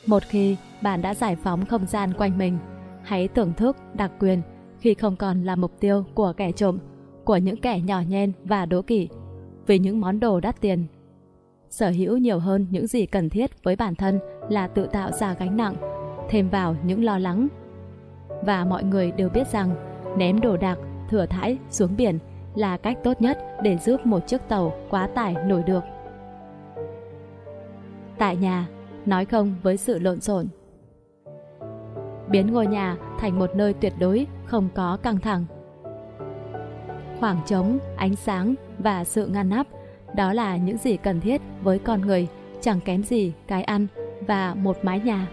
Một 0.06 0.22
khi 0.28 0.56
bạn 0.82 1.02
đã 1.02 1.14
giải 1.14 1.36
phóng 1.36 1.66
không 1.66 1.86
gian 1.86 2.12
quanh 2.12 2.38
mình, 2.38 2.58
hãy 3.02 3.28
thưởng 3.28 3.52
thức 3.56 3.76
đặc 3.94 4.10
quyền 4.20 4.42
khi 4.80 4.94
không 4.94 5.16
còn 5.16 5.44
là 5.44 5.56
mục 5.56 5.72
tiêu 5.80 6.04
của 6.14 6.32
kẻ 6.36 6.52
trộm, 6.52 6.78
của 7.26 7.36
những 7.36 7.56
kẻ 7.56 7.80
nhỏ 7.80 8.02
nhen 8.08 8.32
và 8.44 8.66
đố 8.66 8.82
kỵ, 8.82 9.08
vì 9.66 9.78
những 9.78 10.00
món 10.00 10.20
đồ 10.20 10.40
đắt 10.40 10.60
tiền. 10.60 10.86
Sở 11.70 11.90
hữu 11.90 12.16
nhiều 12.16 12.38
hơn 12.38 12.66
những 12.70 12.86
gì 12.86 13.06
cần 13.06 13.28
thiết 13.28 13.64
với 13.64 13.76
bản 13.76 13.94
thân 13.94 14.20
là 14.48 14.68
tự 14.68 14.86
tạo 14.86 15.12
ra 15.12 15.34
gánh 15.34 15.56
nặng, 15.56 15.74
thêm 16.28 16.48
vào 16.48 16.76
những 16.84 17.04
lo 17.04 17.18
lắng. 17.18 17.48
Và 18.42 18.64
mọi 18.64 18.84
người 18.84 19.12
đều 19.12 19.28
biết 19.28 19.48
rằng 19.52 19.70
ném 20.18 20.40
đồ 20.40 20.56
đạc, 20.56 20.78
thừa 21.10 21.26
thãi 21.26 21.58
xuống 21.70 21.96
biển 21.96 22.18
là 22.54 22.76
cách 22.76 22.98
tốt 23.04 23.20
nhất 23.20 23.38
để 23.62 23.78
giúp 23.78 24.06
một 24.06 24.26
chiếc 24.26 24.48
tàu 24.48 24.74
quá 24.90 25.06
tải 25.06 25.34
nổi 25.46 25.62
được. 25.62 25.84
Tại 28.18 28.36
nhà, 28.36 28.68
nói 29.06 29.24
không 29.24 29.54
với 29.62 29.76
sự 29.76 29.98
lộn 29.98 30.20
xộn. 30.20 30.46
Biến 32.28 32.52
ngôi 32.52 32.66
nhà 32.66 32.96
thành 33.18 33.38
một 33.38 33.50
nơi 33.54 33.74
tuyệt 33.74 33.92
đối 33.98 34.26
không 34.44 34.68
có 34.74 34.96
căng 35.02 35.18
thẳng. 35.18 35.44
Khoảng 37.20 37.40
trống, 37.46 37.78
ánh 37.96 38.16
sáng 38.16 38.54
và 38.78 39.04
sự 39.04 39.26
ngăn 39.26 39.48
nắp, 39.48 39.66
đó 40.14 40.32
là 40.32 40.56
những 40.56 40.78
gì 40.78 40.96
cần 40.96 41.20
thiết 41.20 41.40
với 41.62 41.78
con 41.78 42.00
người, 42.00 42.28
chẳng 42.60 42.80
kém 42.80 43.02
gì 43.02 43.32
cái 43.46 43.62
ăn 43.62 43.86
và 44.26 44.54
một 44.54 44.76
mái 44.82 45.00
nhà. 45.00 45.26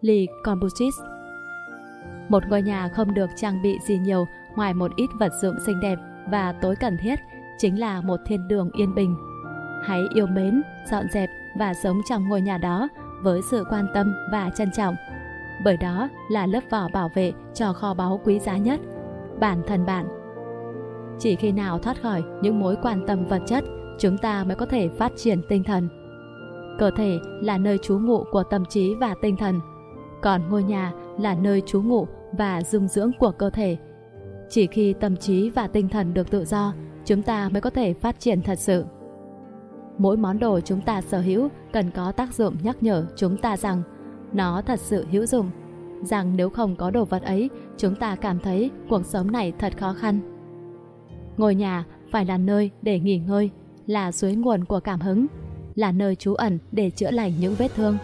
Lee 0.00 0.26
Corbusier 0.44 0.94
Một 2.28 2.42
ngôi 2.48 2.62
nhà 2.62 2.88
không 2.88 3.14
được 3.14 3.30
trang 3.36 3.62
bị 3.62 3.78
gì 3.88 3.98
nhiều 3.98 4.24
ngoài 4.56 4.74
một 4.74 4.96
ít 4.96 5.10
vật 5.18 5.32
dụng 5.42 5.56
xinh 5.66 5.80
đẹp 5.80 5.98
và 6.30 6.52
tối 6.52 6.76
cần 6.76 6.96
thiết 7.02 7.18
chính 7.58 7.80
là 7.80 8.00
một 8.00 8.20
thiên 8.26 8.48
đường 8.48 8.70
yên 8.72 8.94
bình. 8.94 9.16
Hãy 9.84 10.00
yêu 10.14 10.26
mến, 10.26 10.62
dọn 10.90 11.06
dẹp 11.12 11.30
và 11.58 11.74
sống 11.74 12.00
trong 12.08 12.28
ngôi 12.28 12.40
nhà 12.40 12.58
đó 12.58 12.88
với 13.22 13.40
sự 13.50 13.64
quan 13.70 13.86
tâm 13.94 14.14
và 14.32 14.50
trân 14.56 14.70
trọng. 14.76 14.96
Bởi 15.64 15.76
đó 15.76 16.08
là 16.30 16.46
lớp 16.46 16.60
vỏ 16.70 16.88
bảo 16.92 17.10
vệ 17.14 17.32
cho 17.54 17.72
kho 17.72 17.94
báu 17.94 18.20
quý 18.24 18.38
giá 18.38 18.56
nhất, 18.56 18.80
bản 19.40 19.62
thân 19.66 19.86
bạn. 19.86 20.08
Chỉ 21.18 21.36
khi 21.36 21.52
nào 21.52 21.78
thoát 21.78 22.02
khỏi 22.02 22.22
những 22.42 22.60
mối 22.60 22.76
quan 22.82 23.06
tâm 23.06 23.24
vật 23.24 23.42
chất, 23.46 23.64
chúng 23.98 24.18
ta 24.18 24.44
mới 24.44 24.56
có 24.56 24.66
thể 24.66 24.88
phát 24.88 25.12
triển 25.16 25.42
tinh 25.48 25.64
thần. 25.64 25.88
Cơ 26.78 26.90
thể 26.96 27.18
là 27.40 27.58
nơi 27.58 27.78
trú 27.78 27.98
ngụ 27.98 28.24
của 28.30 28.42
tâm 28.42 28.64
trí 28.64 28.94
và 28.94 29.14
tinh 29.22 29.36
thần, 29.36 29.60
còn 30.22 30.48
ngôi 30.50 30.62
nhà 30.62 30.92
là 31.18 31.34
nơi 31.34 31.62
trú 31.66 31.82
ngụ 31.82 32.06
và 32.32 32.62
dung 32.62 32.88
dưỡng 32.88 33.12
của 33.18 33.30
cơ 33.30 33.50
thể. 33.50 33.76
Chỉ 34.48 34.66
khi 34.66 34.92
tâm 34.92 35.16
trí 35.16 35.50
và 35.50 35.66
tinh 35.66 35.88
thần 35.88 36.14
được 36.14 36.30
tự 36.30 36.44
do, 36.44 36.74
chúng 37.04 37.22
ta 37.22 37.48
mới 37.48 37.60
có 37.60 37.70
thể 37.70 37.94
phát 37.94 38.20
triển 38.20 38.42
thật 38.42 38.58
sự 38.58 38.84
mỗi 40.00 40.16
món 40.16 40.38
đồ 40.38 40.60
chúng 40.60 40.80
ta 40.80 41.00
sở 41.00 41.20
hữu 41.20 41.48
cần 41.72 41.90
có 41.90 42.12
tác 42.12 42.34
dụng 42.34 42.56
nhắc 42.62 42.82
nhở 42.82 43.06
chúng 43.16 43.36
ta 43.36 43.56
rằng 43.56 43.82
nó 44.32 44.62
thật 44.66 44.80
sự 44.80 45.06
hữu 45.10 45.26
dụng, 45.26 45.50
rằng 46.02 46.36
nếu 46.36 46.50
không 46.50 46.76
có 46.76 46.90
đồ 46.90 47.04
vật 47.04 47.22
ấy, 47.22 47.50
chúng 47.76 47.94
ta 47.94 48.16
cảm 48.16 48.38
thấy 48.38 48.70
cuộc 48.88 49.06
sống 49.06 49.30
này 49.32 49.52
thật 49.58 49.72
khó 49.78 49.92
khăn. 49.92 50.20
Ngôi 51.36 51.54
nhà 51.54 51.84
phải 52.10 52.24
là 52.24 52.38
nơi 52.38 52.70
để 52.82 53.00
nghỉ 53.00 53.18
ngơi, 53.18 53.50
là 53.86 54.12
suối 54.12 54.34
nguồn 54.34 54.64
của 54.64 54.80
cảm 54.80 55.00
hứng, 55.00 55.26
là 55.74 55.92
nơi 55.92 56.14
trú 56.14 56.34
ẩn 56.34 56.58
để 56.72 56.90
chữa 56.90 57.10
lành 57.10 57.32
những 57.40 57.54
vết 57.54 57.68
thương. 57.76 57.98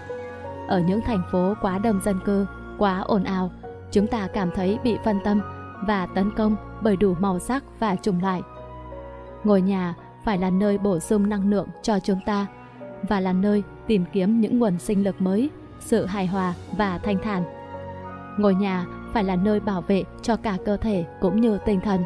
Ở 0.69 0.83
những 0.89 1.01
thành 1.01 1.23
phố 1.33 1.55
quá 1.61 1.79
đông 1.79 2.01
dân 2.05 2.17
cư, 2.25 2.47
quá 2.79 3.01
ồn 3.01 3.25
ào, 3.25 3.51
chúng 3.91 4.07
ta 4.07 4.29
cảm 4.33 4.51
thấy 4.55 4.79
bị 4.85 4.97
phân 5.05 5.19
tâm 5.25 5.41
và 5.87 6.07
tấn 6.07 6.31
công 6.37 6.57
bởi 6.83 6.97
đủ 6.97 7.15
màu 7.21 7.39
sắc 7.39 7.65
và 7.81 7.97
chủng 7.97 8.23
loại. 8.23 8.43
Ngôi 9.45 9.63
nhà 9.63 9.95
phải 10.25 10.39
là 10.39 10.51
nơi 10.51 10.79
bổ 10.79 10.99
sung 10.99 11.29
năng 11.29 11.51
lượng 11.51 11.69
cho 11.83 11.99
chúng 11.99 12.21
ta 12.27 12.47
và 13.09 13.21
là 13.21 13.33
nơi 13.33 13.63
tìm 13.87 14.05
kiếm 14.13 14.41
những 14.41 14.59
nguồn 14.59 14.79
sinh 14.79 15.05
lực 15.05 15.21
mới, 15.21 15.51
sự 15.81 16.05
hài 16.07 16.27
hòa 16.27 16.55
và 16.77 16.99
thanh 16.99 17.19
thản. 17.23 17.45
Ngôi 18.39 18.55
nhà 18.55 18.87
phải 19.13 19.25
là 19.25 19.37
nơi 19.37 19.61
bảo 19.61 19.81
vệ 19.81 20.05
cho 20.23 20.37
cả 20.37 20.59
cơ 20.65 20.77
thể 20.77 21.05
cũng 21.21 21.41
như 21.41 21.59
tinh 21.67 21.81
thần. 21.81 22.05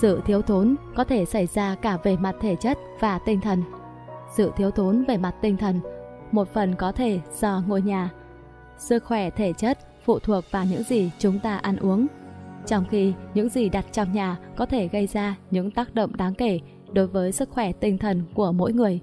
Sự 0.00 0.20
thiếu 0.26 0.42
thốn 0.42 0.76
có 0.94 1.04
thể 1.04 1.24
xảy 1.24 1.46
ra 1.46 1.74
cả 1.74 1.98
về 2.02 2.16
mặt 2.16 2.36
thể 2.40 2.56
chất 2.56 2.78
và 3.00 3.18
tinh 3.18 3.40
thần. 3.40 3.62
Sự 4.36 4.52
thiếu 4.56 4.70
thốn 4.70 5.04
về 5.04 5.16
mặt 5.16 5.34
tinh 5.42 5.56
thần 5.56 5.80
một 6.32 6.48
phần 6.48 6.74
có 6.74 6.92
thể 6.92 7.20
do 7.38 7.62
ngôi 7.66 7.82
nhà. 7.82 8.10
Sức 8.78 9.04
khỏe 9.04 9.30
thể 9.30 9.52
chất 9.52 9.78
phụ 10.04 10.18
thuộc 10.18 10.44
vào 10.50 10.64
những 10.64 10.82
gì 10.82 11.10
chúng 11.18 11.38
ta 11.38 11.56
ăn 11.56 11.76
uống. 11.76 12.06
Trong 12.66 12.84
khi 12.90 13.14
những 13.34 13.48
gì 13.48 13.68
đặt 13.68 13.86
trong 13.92 14.12
nhà 14.12 14.36
có 14.56 14.66
thể 14.66 14.88
gây 14.88 15.06
ra 15.06 15.36
những 15.50 15.70
tác 15.70 15.94
động 15.94 16.16
đáng 16.16 16.34
kể 16.34 16.60
đối 16.92 17.06
với 17.06 17.32
sức 17.32 17.50
khỏe 17.50 17.72
tinh 17.72 17.98
thần 17.98 18.22
của 18.34 18.52
mỗi 18.52 18.72
người. 18.72 19.00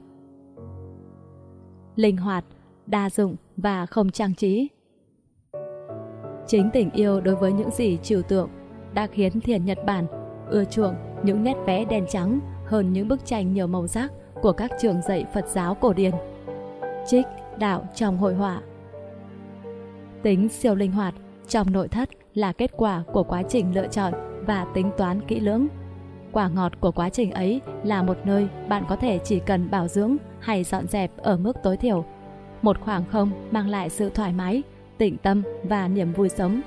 Linh 1.95 2.17
hoạt, 2.17 2.45
đa 2.85 3.09
dụng 3.09 3.35
và 3.57 3.85
không 3.85 4.11
trang 4.11 4.35
trí 4.35 4.69
Chính 6.47 6.69
tình 6.73 6.91
yêu 6.91 7.21
đối 7.21 7.35
với 7.35 7.53
những 7.53 7.71
gì 7.71 7.97
trừu 8.03 8.21
tượng 8.21 8.49
đã 8.93 9.07
khiến 9.07 9.41
thiền 9.41 9.65
Nhật 9.65 9.77
Bản 9.85 10.07
ưa 10.49 10.63
chuộng 10.65 10.95
những 11.23 11.43
nét 11.43 11.55
vẽ 11.65 11.85
đen 11.85 12.05
trắng 12.09 12.39
hơn 12.65 12.93
những 12.93 13.07
bức 13.07 13.25
tranh 13.25 13.53
nhiều 13.53 13.67
màu 13.67 13.87
sắc 13.87 14.11
của 14.41 14.51
các 14.51 14.71
trường 14.81 15.01
dạy 15.01 15.25
Phật 15.33 15.47
giáo 15.47 15.75
cổ 15.75 15.93
điển. 15.93 16.11
Trích 17.07 17.25
đạo 17.57 17.87
trong 17.95 18.17
hội 18.17 18.33
họa 18.33 18.61
Tính 20.23 20.49
siêu 20.49 20.75
linh 20.75 20.91
hoạt 20.91 21.13
trong 21.47 21.71
nội 21.71 21.87
thất 21.87 22.09
là 22.33 22.51
kết 22.51 22.71
quả 22.77 23.03
của 23.13 23.23
quá 23.23 23.43
trình 23.49 23.75
lựa 23.75 23.87
chọn 23.87 24.13
và 24.45 24.65
tính 24.73 24.91
toán 24.97 25.21
kỹ 25.27 25.39
lưỡng 25.39 25.67
Quả 26.33 26.49
ngọt 26.49 26.71
của 26.79 26.91
quá 26.91 27.09
trình 27.09 27.31
ấy 27.31 27.61
là 27.83 28.03
một 28.03 28.17
nơi 28.23 28.47
bạn 28.69 28.83
có 28.89 28.95
thể 28.95 29.19
chỉ 29.23 29.39
cần 29.39 29.71
bảo 29.71 29.87
dưỡng 29.87 30.17
hay 30.39 30.63
dọn 30.63 30.87
dẹp 30.87 31.17
ở 31.17 31.37
mức 31.37 31.57
tối 31.63 31.77
thiểu. 31.77 32.05
Một 32.63 32.79
khoảng 32.79 33.03
không 33.11 33.31
mang 33.51 33.67
lại 33.67 33.89
sự 33.89 34.09
thoải 34.09 34.33
mái, 34.33 34.63
tĩnh 34.97 35.17
tâm 35.17 35.43
và 35.63 35.87
niềm 35.87 36.13
vui 36.13 36.29
sống. 36.29 36.61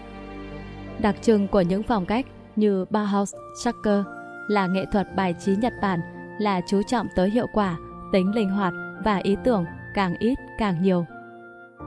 Đặc 0.99 1.17
trưng 1.23 1.49
của 1.49 1.61
những 1.61 1.83
phong 1.83 2.07
cách 2.07 2.27
như 2.57 2.85
Bauhaus, 2.91 3.35
Shaker 3.65 4.05
là 4.49 4.67
nghệ 4.67 4.85
thuật 4.93 5.17
bài 5.17 5.35
trí 5.45 5.57
Nhật 5.57 5.73
Bản 5.83 6.01
là 6.39 6.61
chú 6.69 6.83
trọng 6.83 7.07
tới 7.17 7.31
hiệu 7.31 7.47
quả, 7.53 7.77
tính 8.13 8.35
linh 8.35 8.51
hoạt 8.51 8.73
và 9.05 9.17
ý 9.17 9.37
tưởng 9.45 9.65
càng 9.95 10.15
ít 10.19 10.39
càng 10.59 10.83
nhiều. 10.83 11.07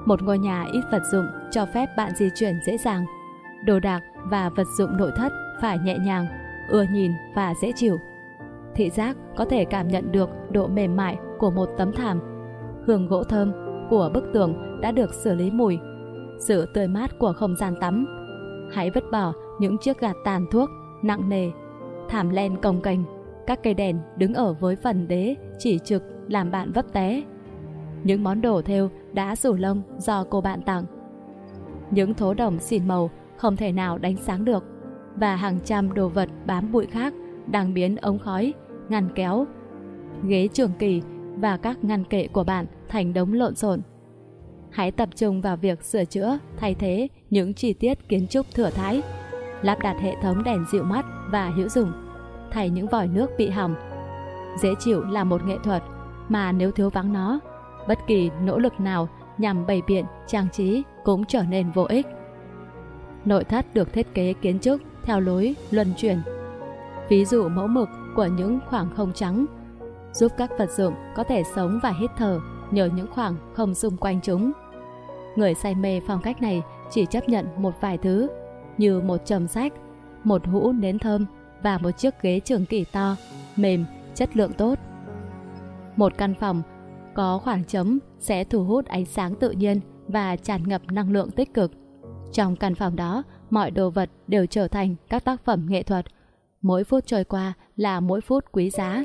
Một 0.06 0.22
ngôi 0.22 0.40
nhà 0.40 0.66
ít 0.74 0.82
vật 0.92 1.02
dụng 1.12 1.26
cho 1.52 1.66
phép 1.66 1.90
bạn 1.98 2.12
di 2.16 2.30
chuyển 2.36 2.60
dễ 2.66 2.78
dàng. 2.78 3.06
Đồ 3.66 3.80
đạc 3.80 4.02
và 4.24 4.50
vật 4.50 4.68
dụng 4.78 4.98
nội 4.98 5.12
thất 5.16 5.32
phải 5.62 5.78
nhẹ 5.80 5.98
nhàng, 5.98 6.28
ưa 6.70 6.84
nhìn 6.92 7.12
và 7.36 7.54
dễ 7.62 7.72
chịu. 7.76 8.00
Thị 8.76 8.90
giác 8.90 9.18
có 9.38 9.46
thể 9.46 9.66
cảm 9.66 9.88
nhận 9.88 10.12
được 10.12 10.30
độ 10.52 10.68
mềm 10.68 10.96
mại 10.96 11.18
của 11.40 11.52
một 11.52 11.70
tấm 11.78 11.92
thảm, 11.92 12.20
hương 12.88 13.08
gỗ 13.08 13.24
thơm 13.24 13.69
của 13.90 14.12
bức 14.14 14.24
tường 14.34 14.80
đã 14.82 14.92
được 14.92 15.14
xử 15.14 15.36
lý 15.36 15.52
mùi, 15.52 15.80
sự 16.40 16.66
tươi 16.74 16.88
mát 16.88 17.20
của 17.20 17.34
không 17.34 17.56
gian 17.56 17.76
tắm. 17.80 18.06
Hãy 18.72 18.90
vứt 18.90 19.04
bỏ 19.12 19.34
những 19.60 19.78
chiếc 19.78 20.00
gạt 20.00 20.16
tàn 20.26 20.46
thuốc 20.52 20.70
nặng 21.02 21.30
nề, 21.30 21.52
thảm 22.10 22.30
len 22.30 22.62
cồng 22.62 22.82
cành, 22.82 23.04
các 23.48 23.64
cây 23.64 23.74
đèn 23.74 24.00
đứng 24.18 24.34
ở 24.34 24.54
với 24.54 24.76
phần 24.76 25.08
đế 25.08 25.36
chỉ 25.58 25.80
trực 25.80 26.04
làm 26.28 26.52
bạn 26.52 26.72
vấp 26.72 26.94
té. 26.94 27.24
Những 28.04 28.24
món 28.24 28.42
đồ 28.42 28.62
thêu 28.62 28.90
đã 29.14 29.36
rủ 29.36 29.56
lông 29.56 29.82
do 29.98 30.24
cô 30.30 30.42
bạn 30.42 30.62
tặng. 30.62 30.84
Những 31.92 32.14
thố 32.14 32.34
đồng 32.34 32.60
xỉn 32.60 32.88
màu 32.88 33.10
không 33.38 33.56
thể 33.56 33.72
nào 33.72 33.98
đánh 33.98 34.18
sáng 34.18 34.46
được 34.46 34.64
và 35.16 35.36
hàng 35.36 35.60
trăm 35.66 35.94
đồ 35.94 36.10
vật 36.10 36.30
bám 36.46 36.72
bụi 36.72 36.86
khác 36.86 37.14
đang 37.48 37.74
biến 37.74 37.96
ống 37.96 38.20
khói, 38.20 38.54
ngăn 38.90 39.10
kéo, 39.16 39.46
ghế 40.24 40.48
trường 40.54 40.72
kỳ 40.80 41.02
và 41.36 41.58
các 41.58 41.84
ngăn 41.84 42.04
kệ 42.04 42.28
của 42.28 42.44
bạn 42.44 42.66
thành 42.90 43.14
đống 43.14 43.34
lộn 43.34 43.56
xộn. 43.56 43.82
Hãy 44.72 44.92
tập 44.92 45.10
trung 45.16 45.42
vào 45.42 45.58
việc 45.58 45.84
sửa 45.84 46.06
chữa, 46.06 46.38
thay 46.58 46.76
thế 46.76 47.08
những 47.30 47.54
chi 47.54 47.74
tiết 47.74 48.10
kiến 48.10 48.28
trúc 48.28 48.46
thừa 48.56 48.70
thãi, 48.70 49.02
lắp 49.62 49.80
đặt 49.80 49.96
hệ 50.00 50.16
thống 50.22 50.44
đèn 50.44 50.66
dịu 50.72 50.84
mắt 50.84 51.06
và 51.32 51.50
hữu 51.50 51.70
dụng, 51.70 51.92
thay 52.52 52.70
những 52.70 52.88
vòi 52.88 53.08
nước 53.08 53.30
bị 53.38 53.50
hỏng. 53.50 53.76
Dễ 54.62 54.70
chịu 54.80 55.04
là 55.04 55.24
một 55.24 55.46
nghệ 55.46 55.58
thuật 55.64 55.84
mà 56.30 56.52
nếu 56.52 56.72
thiếu 56.72 56.90
vắng 56.90 57.14
nó, 57.14 57.40
bất 57.88 58.00
kỳ 58.08 58.30
nỗ 58.44 58.58
lực 58.58 58.80
nào 58.80 59.10
nhằm 59.38 59.66
bày 59.66 59.82
biện, 59.88 60.06
trang 60.28 60.48
trí 60.52 60.84
cũng 61.04 61.26
trở 61.26 61.44
nên 61.44 61.72
vô 61.72 61.84
ích. 61.84 62.08
Nội 63.26 63.44
thất 63.44 63.74
được 63.74 63.94
thiết 63.94 64.14
kế 64.14 64.34
kiến 64.34 64.60
trúc 64.60 64.82
theo 65.04 65.20
lối 65.20 65.56
luân 65.72 65.94
chuyển. 65.98 66.22
Ví 67.10 67.26
dụ 67.26 67.50
mẫu 67.50 67.68
mực 67.68 67.90
của 68.16 68.26
những 68.26 68.60
khoảng 68.70 68.90
không 68.96 69.14
trắng 69.14 69.46
giúp 70.14 70.32
các 70.38 70.52
vật 70.60 70.72
dụng 70.72 70.94
có 71.16 71.24
thể 71.24 71.44
sống 71.56 71.80
và 71.84 71.90
hít 71.90 72.12
thở 72.18 72.40
nhờ 72.72 72.90
những 72.96 73.08
khoảng 73.12 73.36
không 73.54 73.76
xung 73.76 73.98
quanh 73.98 74.20
chúng. 74.24 74.52
Người 75.36 75.54
say 75.54 75.76
mê 75.76 76.02
phong 76.08 76.22
cách 76.22 76.42
này 76.42 76.62
chỉ 76.92 77.06
chấp 77.06 77.30
nhận 77.30 77.48
một 77.58 77.74
vài 77.82 77.98
thứ 77.98 78.30
như 78.78 79.02
một 79.02 79.18
chồng 79.26 79.48
sách, 79.48 79.74
một 80.24 80.48
hũ 80.48 80.72
nến 80.72 81.00
thơm 81.00 81.26
và 81.64 81.78
một 81.78 81.92
chiếc 81.92 82.22
ghế 82.22 82.40
trường 82.40 82.66
kỷ 82.66 82.84
to, 82.84 83.16
mềm, 83.56 83.86
chất 84.16 84.38
lượng 84.38 84.54
tốt. 84.54 84.80
Một 85.96 86.18
căn 86.18 86.34
phòng 86.40 86.62
có 87.16 87.38
khoảng 87.38 87.64
trống 87.64 87.98
sẽ 88.20 88.44
thu 88.44 88.64
hút 88.64 88.86
ánh 88.86 89.06
sáng 89.06 89.36
tự 89.36 89.52
nhiên 89.52 89.80
và 90.08 90.36
tràn 90.36 90.68
ngập 90.68 90.82
năng 90.92 91.12
lượng 91.12 91.32
tích 91.32 91.54
cực. 91.54 91.72
Trong 92.34 92.56
căn 92.56 92.76
phòng 92.76 92.96
đó 92.96 93.24
mọi 93.50 93.72
đồ 93.72 93.90
vật 93.90 94.10
đều 94.28 94.46
trở 94.46 94.68
thành 94.68 94.96
các 95.10 95.26
tác 95.26 95.46
phẩm 95.46 95.66
nghệ 95.70 95.84
thuật. 95.84 96.06
Mỗi 96.62 96.84
phút 96.84 97.06
trôi 97.06 97.24
qua 97.24 97.54
là 97.76 98.00
mỗi 98.00 98.22
phút 98.22 98.46
quý 98.52 98.70
giá. 98.70 99.04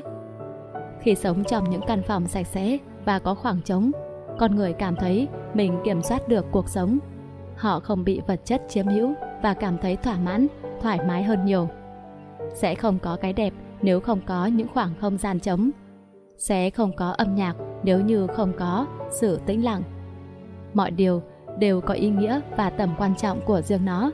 Khi 1.01 1.15
sống 1.15 1.43
trong 1.43 1.69
những 1.69 1.81
căn 1.87 2.01
phòng 2.07 2.27
sạch 2.27 2.47
sẽ 2.47 2.77
và 3.05 3.19
có 3.19 3.35
khoảng 3.35 3.61
trống, 3.61 3.91
con 4.39 4.55
người 4.55 4.73
cảm 4.73 4.95
thấy 4.95 5.27
mình 5.53 5.77
kiểm 5.83 6.01
soát 6.01 6.27
được 6.27 6.45
cuộc 6.51 6.69
sống. 6.69 6.97
Họ 7.55 7.79
không 7.79 8.03
bị 8.03 8.21
vật 8.27 8.39
chất 8.45 8.61
chiếm 8.67 8.87
hữu 8.87 9.13
và 9.41 9.53
cảm 9.53 9.77
thấy 9.77 9.95
thỏa 9.95 10.17
mãn, 10.17 10.47
thoải 10.81 10.99
mái 11.07 11.23
hơn 11.23 11.45
nhiều. 11.45 11.69
Sẽ 12.53 12.75
không 12.75 12.99
có 12.99 13.17
cái 13.21 13.33
đẹp 13.33 13.53
nếu 13.81 13.99
không 13.99 14.19
có 14.25 14.45
những 14.45 14.67
khoảng 14.73 14.93
không 15.01 15.17
gian 15.17 15.39
trống. 15.39 15.69
Sẽ 16.37 16.69
không 16.69 16.95
có 16.95 17.09
âm 17.09 17.35
nhạc 17.35 17.55
nếu 17.83 18.01
như 18.01 18.27
không 18.27 18.53
có 18.59 18.87
sự 19.11 19.39
tĩnh 19.45 19.63
lặng. 19.63 19.83
Mọi 20.73 20.91
điều 20.91 21.21
đều 21.59 21.81
có 21.81 21.93
ý 21.93 22.09
nghĩa 22.09 22.41
và 22.57 22.69
tầm 22.69 22.95
quan 22.97 23.15
trọng 23.15 23.41
của 23.45 23.61
riêng 23.61 23.85
nó. 23.85 24.11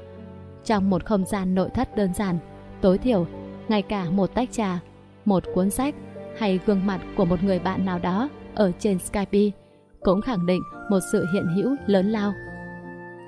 Trong 0.66 0.90
một 0.90 1.06
không 1.06 1.26
gian 1.26 1.56
nội 1.56 1.70
thất 1.70 1.96
đơn 1.96 2.14
giản, 2.14 2.38
tối 2.82 2.98
thiểu, 2.98 3.26
ngay 3.68 3.82
cả 3.82 4.10
một 4.10 4.34
tách 4.34 4.52
trà, 4.52 4.80
một 5.26 5.44
cuốn 5.54 5.70
sách 5.70 5.96
hay 6.40 6.60
gương 6.66 6.86
mặt 6.86 7.02
của 7.18 7.26
một 7.26 7.44
người 7.44 7.60
bạn 7.60 7.86
nào 7.86 8.00
đó 8.00 8.30
ở 8.56 8.72
trên 8.80 9.00
Skype 9.00 9.58
cũng 10.02 10.22
khẳng 10.22 10.46
định 10.46 10.62
một 10.90 11.00
sự 11.12 11.26
hiện 11.34 11.48
hữu 11.56 11.76
lớn 11.86 12.12
lao. 12.12 12.34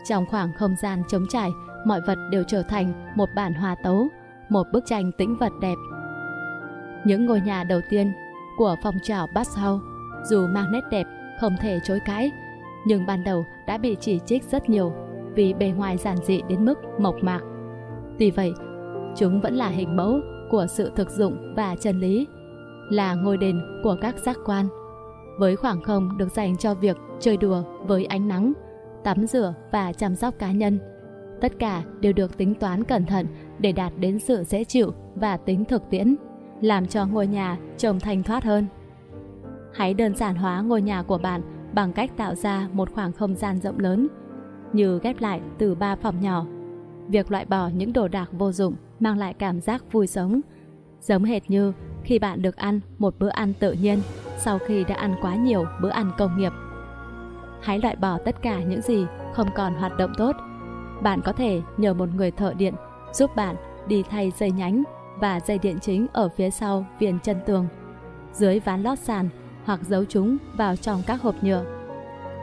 Trong 0.09 0.25
khoảng 0.25 0.49
không 0.57 0.75
gian 0.81 1.03
trống 1.07 1.25
trải, 1.29 1.49
mọi 1.85 2.01
vật 2.07 2.17
đều 2.31 2.43
trở 2.47 2.63
thành 2.63 3.13
một 3.15 3.29
bản 3.35 3.53
hòa 3.53 3.75
tấu, 3.83 4.07
một 4.49 4.67
bức 4.73 4.83
tranh 4.85 5.11
tĩnh 5.17 5.37
vật 5.37 5.51
đẹp. 5.61 5.75
Những 7.05 7.25
ngôi 7.25 7.41
nhà 7.41 7.63
đầu 7.63 7.81
tiên 7.89 8.13
của 8.57 8.75
phòng 8.83 8.95
trào 9.03 9.27
bauhaus 9.33 9.81
dù 10.23 10.47
mang 10.47 10.71
nét 10.71 10.81
đẹp, 10.91 11.07
không 11.41 11.55
thể 11.61 11.79
chối 11.83 11.99
cãi, 12.05 12.31
nhưng 12.85 13.05
ban 13.05 13.23
đầu 13.23 13.45
đã 13.67 13.77
bị 13.77 13.97
chỉ 13.99 14.19
trích 14.25 14.43
rất 14.43 14.69
nhiều 14.69 14.93
vì 15.35 15.53
bề 15.53 15.67
ngoài 15.67 15.97
giản 15.97 16.17
dị 16.23 16.41
đến 16.49 16.65
mức 16.65 16.79
mộc 16.99 17.15
mạc. 17.21 17.41
Tuy 18.19 18.31
vậy, 18.31 18.53
chúng 19.15 19.41
vẫn 19.41 19.55
là 19.55 19.67
hình 19.67 19.95
mẫu 19.95 20.19
của 20.49 20.67
sự 20.67 20.91
thực 20.95 21.09
dụng 21.09 21.53
và 21.55 21.75
chân 21.75 21.99
lý, 21.99 22.27
là 22.89 23.13
ngôi 23.13 23.37
đền 23.37 23.81
của 23.83 23.97
các 24.01 24.17
giác 24.17 24.37
quan. 24.45 24.67
Với 25.37 25.55
khoảng 25.55 25.81
không 25.81 26.17
được 26.17 26.31
dành 26.31 26.57
cho 26.57 26.73
việc 26.73 26.97
chơi 27.19 27.37
đùa 27.37 27.63
với 27.87 28.05
ánh 28.05 28.27
nắng, 28.27 28.53
tắm 29.03 29.27
rửa 29.27 29.53
và 29.71 29.93
chăm 29.93 30.15
sóc 30.15 30.33
cá 30.39 30.51
nhân, 30.51 30.79
tất 31.41 31.59
cả 31.59 31.83
đều 31.99 32.13
được 32.13 32.37
tính 32.37 32.55
toán 32.55 32.83
cẩn 32.83 33.05
thận 33.05 33.27
để 33.59 33.71
đạt 33.71 33.93
đến 33.97 34.19
sự 34.19 34.43
dễ 34.43 34.63
chịu 34.63 34.93
và 35.15 35.37
tính 35.37 35.65
thực 35.65 35.89
tiễn, 35.89 36.15
làm 36.61 36.87
cho 36.87 37.05
ngôi 37.05 37.27
nhà 37.27 37.57
trông 37.77 37.99
thanh 37.99 38.23
thoát 38.23 38.43
hơn. 38.43 38.67
Hãy 39.73 39.93
đơn 39.93 40.15
giản 40.15 40.35
hóa 40.35 40.61
ngôi 40.61 40.81
nhà 40.81 41.03
của 41.03 41.17
bạn 41.17 41.41
bằng 41.73 41.93
cách 41.93 42.17
tạo 42.17 42.35
ra 42.35 42.67
một 42.71 42.89
khoảng 42.93 43.11
không 43.11 43.35
gian 43.35 43.61
rộng 43.61 43.79
lớn, 43.79 44.07
như 44.73 44.99
ghép 44.99 45.21
lại 45.21 45.41
từ 45.57 45.75
ba 45.75 45.95
phòng 45.95 46.21
nhỏ. 46.21 46.45
Việc 47.07 47.31
loại 47.31 47.45
bỏ 47.45 47.67
những 47.67 47.93
đồ 47.93 48.07
đạc 48.07 48.29
vô 48.31 48.51
dụng 48.51 48.75
mang 48.99 49.17
lại 49.17 49.33
cảm 49.33 49.61
giác 49.61 49.91
vui 49.91 50.07
sống, 50.07 50.41
giống 51.01 51.23
hệt 51.23 51.49
như 51.49 51.73
khi 52.03 52.19
bạn 52.19 52.41
được 52.41 52.55
ăn 52.55 52.79
một 52.97 53.15
bữa 53.19 53.29
ăn 53.29 53.53
tự 53.59 53.71
nhiên 53.71 53.99
sau 54.37 54.59
khi 54.67 54.83
đã 54.83 54.95
ăn 54.95 55.15
quá 55.21 55.35
nhiều 55.35 55.65
bữa 55.81 55.89
ăn 55.89 56.11
công 56.17 56.37
nghiệp. 56.37 56.51
Hãy 57.61 57.79
loại 57.79 57.95
bỏ 57.95 58.17
tất 58.25 58.41
cả 58.41 58.59
những 58.59 58.81
gì 58.81 59.05
không 59.33 59.47
còn 59.55 59.73
hoạt 59.73 59.97
động 59.97 60.13
tốt. 60.17 60.35
Bạn 61.01 61.21
có 61.21 61.33
thể 61.33 61.61
nhờ 61.77 61.93
một 61.93 62.09
người 62.15 62.31
thợ 62.31 62.53
điện 62.53 62.73
giúp 63.13 63.35
bạn 63.35 63.55
đi 63.87 64.03
thay 64.09 64.31
dây 64.37 64.51
nhánh 64.51 64.83
và 65.19 65.39
dây 65.39 65.59
điện 65.59 65.79
chính 65.79 66.07
ở 66.13 66.29
phía 66.29 66.49
sau 66.49 66.85
viền 66.99 67.19
chân 67.19 67.37
tường. 67.45 67.67
Dưới 68.33 68.59
ván 68.59 68.83
lót 68.83 68.99
sàn 68.99 69.29
hoặc 69.65 69.79
giấu 69.83 70.05
chúng 70.05 70.37
vào 70.57 70.75
trong 70.75 71.01
các 71.07 71.21
hộp 71.21 71.35
nhựa. 71.41 71.65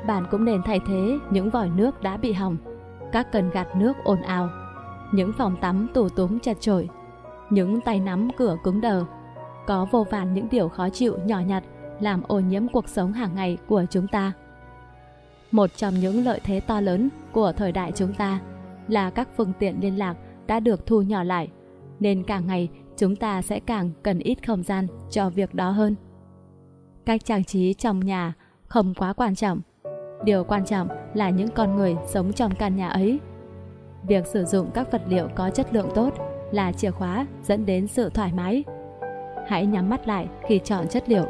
Bạn 0.07 0.27
cũng 0.31 0.45
nên 0.45 0.63
thay 0.63 0.81
thế 0.87 1.19
những 1.31 1.51
vòi 1.51 1.69
nước 1.69 2.03
đã 2.03 2.17
bị 2.17 2.33
hỏng, 2.33 2.57
các 3.13 3.33
cần 3.33 3.51
gạt 3.51 3.77
nước 3.77 3.93
ồn 4.05 4.23
ào, 4.23 4.49
những 5.13 5.33
phòng 5.33 5.57
tắm 5.61 5.89
tủ 5.95 6.09
túng 6.09 6.41
chật 6.41 6.61
chội, 6.61 6.89
những 7.51 7.81
tay 7.81 8.01
nắm 8.01 8.31
cửa 8.37 8.57
cứng 8.65 8.81
đờ. 8.81 9.05
Có 9.71 9.87
vô 9.91 10.07
vàn 10.11 10.35
những 10.35 10.49
điều 10.51 10.69
khó 10.69 10.89
chịu 10.89 11.19
nhỏ 11.25 11.41
nhặt 11.41 11.65
làm 12.01 12.23
ô 12.23 12.41
nhiễm 12.41 12.69
cuộc 12.69 12.89
sống 12.89 13.13
hàng 13.13 13.35
ngày 13.35 13.59
của 13.67 13.85
chúng 13.91 14.07
ta. 14.07 14.33
Một 15.51 15.71
trong 15.77 15.95
những 15.95 16.25
lợi 16.25 16.41
thế 16.45 16.61
to 16.61 16.81
lớn 16.81 17.09
của 17.33 17.53
thời 17.53 17.73
đại 17.73 17.93
chúng 17.95 18.15
ta 18.15 18.41
là 18.89 19.11
các 19.11 19.29
phương 19.37 19.53
tiện 19.59 19.81
liên 19.81 19.99
lạc 19.99 20.17
đã 20.47 20.61
được 20.61 20.87
thu 20.87 21.03
nhỏ 21.03 21.23
lại, 21.23 21.49
nên 22.01 22.23
càng 22.23 22.47
ngày 22.47 22.69
chúng 22.97 23.17
ta 23.17 23.43
sẽ 23.43 23.61
càng 23.61 23.91
cần 24.03 24.19
ít 24.19 24.47
không 24.47 24.63
gian 24.63 24.87
cho 25.11 25.31
việc 25.31 25.55
đó 25.55 25.71
hơn. 25.71 25.95
Cách 27.07 27.25
trang 27.25 27.45
trí 27.45 27.75
trong 27.75 28.01
nhà 28.01 28.33
không 28.67 28.95
quá 28.95 29.13
quan 29.13 29.35
trọng. 29.35 29.61
Điều 30.25 30.45
quan 30.45 30.65
trọng 30.65 30.89
là 31.15 31.31
những 31.31 31.49
con 31.49 31.77
người 31.77 31.97
sống 32.07 32.33
trong 32.33 32.55
căn 32.55 32.77
nhà 32.77 32.89
ấy. 32.89 33.21
Việc 34.09 34.27
sử 34.27 34.45
dụng 34.45 34.71
các 34.75 34.93
vật 34.93 35.03
liệu 35.09 35.29
có 35.35 35.51
chất 35.51 35.75
lượng 35.75 35.89
tốt 35.95 36.15
là 36.53 36.73
chìa 36.73 36.91
khóa 36.91 37.27
dẫn 37.43 37.67
đến 37.67 37.87
sự 37.87 38.11
thoải 38.15 38.33
mái. 38.33 38.65
Hãy 39.51 39.67
nhắm 39.67 39.91
mắt 39.91 40.09
lại 40.09 40.29
khi 40.49 40.61
chọn 40.65 40.89
chất 40.89 41.09
liệu. 41.09 41.27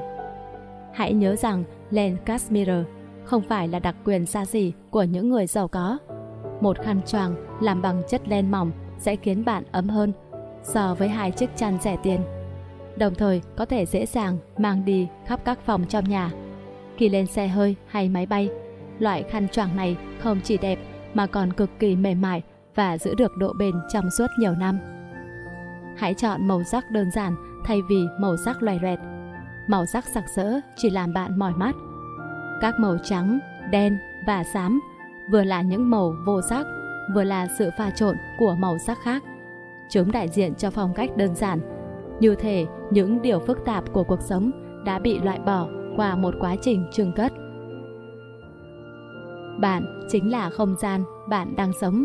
Hãy 0.94 1.12
nhớ 1.12 1.36
rằng 1.36 1.64
len 1.90 2.16
cashmere 2.24 2.82
không 3.24 3.42
phải 3.42 3.68
là 3.68 3.78
đặc 3.78 3.96
quyền 4.04 4.26
xa 4.26 4.44
xỉ 4.44 4.72
của 4.90 5.02
những 5.02 5.30
người 5.30 5.46
giàu 5.46 5.68
có. 5.68 5.98
Một 6.60 6.78
khăn 6.78 7.00
choàng 7.06 7.34
làm 7.62 7.82
bằng 7.82 8.02
chất 8.08 8.28
len 8.28 8.50
mỏng 8.50 8.72
sẽ 8.98 9.16
khiến 9.16 9.44
bạn 9.44 9.64
ấm 9.72 9.88
hơn 9.88 10.12
so 10.62 10.94
với 10.94 11.08
hai 11.08 11.30
chiếc 11.30 11.50
chăn 11.56 11.78
rẻ 11.80 11.96
tiền 12.02 12.20
đồng 12.96 13.14
thời 13.14 13.42
có 13.56 13.64
thể 13.64 13.86
dễ 13.86 14.06
dàng 14.06 14.38
mang 14.58 14.84
đi 14.84 15.08
khắp 15.26 15.40
các 15.44 15.58
phòng 15.66 15.84
trong 15.88 16.04
nhà. 16.08 16.30
Khi 16.96 17.08
lên 17.08 17.26
xe 17.26 17.48
hơi 17.48 17.76
hay 17.86 18.08
máy 18.08 18.26
bay, 18.26 18.48
loại 18.98 19.22
khăn 19.22 19.48
choàng 19.48 19.76
này 19.76 19.96
không 20.22 20.40
chỉ 20.44 20.56
đẹp 20.56 20.78
mà 21.14 21.26
còn 21.26 21.52
cực 21.52 21.70
kỳ 21.78 21.96
mềm 21.96 22.20
mại 22.20 22.42
và 22.74 22.98
giữ 22.98 23.14
được 23.14 23.36
độ 23.36 23.52
bền 23.58 23.74
trong 23.92 24.10
suốt 24.18 24.26
nhiều 24.38 24.52
năm. 24.52 24.78
Hãy 25.96 26.14
chọn 26.14 26.48
màu 26.48 26.62
sắc 26.64 26.90
đơn 26.90 27.10
giản 27.10 27.49
thay 27.70 27.82
vì 27.82 28.08
màu 28.18 28.36
sắc 28.36 28.62
loè 28.62 28.78
loẹt. 28.78 28.98
Màu 29.66 29.86
sắc 29.86 30.04
sặc 30.04 30.24
sỡ 30.28 30.60
chỉ 30.76 30.90
làm 30.90 31.12
bạn 31.12 31.38
mỏi 31.38 31.52
mắt. 31.56 31.74
Các 32.60 32.80
màu 32.80 32.96
trắng, 33.04 33.38
đen 33.70 33.98
và 34.26 34.44
xám 34.44 34.80
vừa 35.30 35.44
là 35.44 35.62
những 35.62 35.90
màu 35.90 36.14
vô 36.26 36.40
sắc, 36.42 36.66
vừa 37.14 37.24
là 37.24 37.46
sự 37.58 37.70
pha 37.78 37.90
trộn 37.90 38.16
của 38.38 38.54
màu 38.58 38.78
sắc 38.78 38.98
khác. 39.02 39.22
Chúng 39.90 40.12
đại 40.12 40.28
diện 40.28 40.54
cho 40.54 40.70
phong 40.70 40.94
cách 40.94 41.16
đơn 41.16 41.34
giản 41.34 41.60
như 42.20 42.34
thể 42.34 42.66
những 42.90 43.22
điều 43.22 43.38
phức 43.38 43.64
tạp 43.64 43.92
của 43.92 44.04
cuộc 44.04 44.22
sống 44.22 44.50
đã 44.84 44.98
bị 44.98 45.18
loại 45.18 45.38
bỏ 45.38 45.68
qua 45.96 46.16
một 46.16 46.34
quá 46.40 46.56
trình 46.62 46.86
trưng 46.92 47.12
cất. 47.12 47.32
Bạn 49.60 50.00
chính 50.08 50.30
là 50.30 50.50
không 50.50 50.74
gian 50.80 51.04
bạn 51.28 51.56
đang 51.56 51.72
sống. 51.80 52.04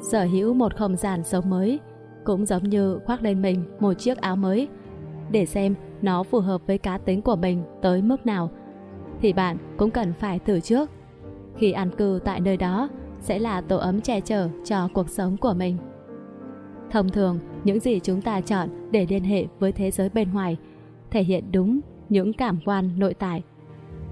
Sở 0.00 0.24
hữu 0.24 0.54
một 0.54 0.76
không 0.76 0.96
gian 0.96 1.24
sống 1.24 1.50
mới 1.50 1.80
cũng 2.24 2.46
giống 2.46 2.62
như 2.62 2.98
khoác 3.04 3.22
lên 3.22 3.42
mình 3.42 3.64
một 3.80 3.92
chiếc 3.92 4.18
áo 4.18 4.36
mới 4.36 4.68
để 5.30 5.46
xem 5.46 5.74
nó 6.02 6.22
phù 6.22 6.40
hợp 6.40 6.66
với 6.66 6.78
cá 6.78 6.98
tính 6.98 7.22
của 7.22 7.36
mình 7.36 7.62
tới 7.82 8.02
mức 8.02 8.26
nào 8.26 8.50
thì 9.20 9.32
bạn 9.32 9.56
cũng 9.76 9.90
cần 9.90 10.12
phải 10.12 10.38
thử 10.38 10.60
trước. 10.60 10.90
Khi 11.56 11.72
an 11.72 11.90
cư 11.90 12.20
tại 12.24 12.40
nơi 12.40 12.56
đó 12.56 12.88
sẽ 13.20 13.38
là 13.38 13.60
tổ 13.60 13.76
ấm 13.76 14.00
che 14.00 14.20
chở 14.20 14.48
cho 14.64 14.88
cuộc 14.94 15.10
sống 15.10 15.36
của 15.36 15.54
mình. 15.54 15.76
Thông 16.90 17.08
thường, 17.08 17.38
những 17.64 17.80
gì 17.80 18.00
chúng 18.00 18.20
ta 18.20 18.40
chọn 18.40 18.68
để 18.90 19.06
liên 19.08 19.24
hệ 19.24 19.46
với 19.58 19.72
thế 19.72 19.90
giới 19.90 20.08
bên 20.08 20.32
ngoài 20.32 20.56
thể 21.10 21.22
hiện 21.22 21.52
đúng 21.52 21.80
những 22.08 22.32
cảm 22.32 22.58
quan 22.64 22.90
nội 22.98 23.14
tại. 23.14 23.42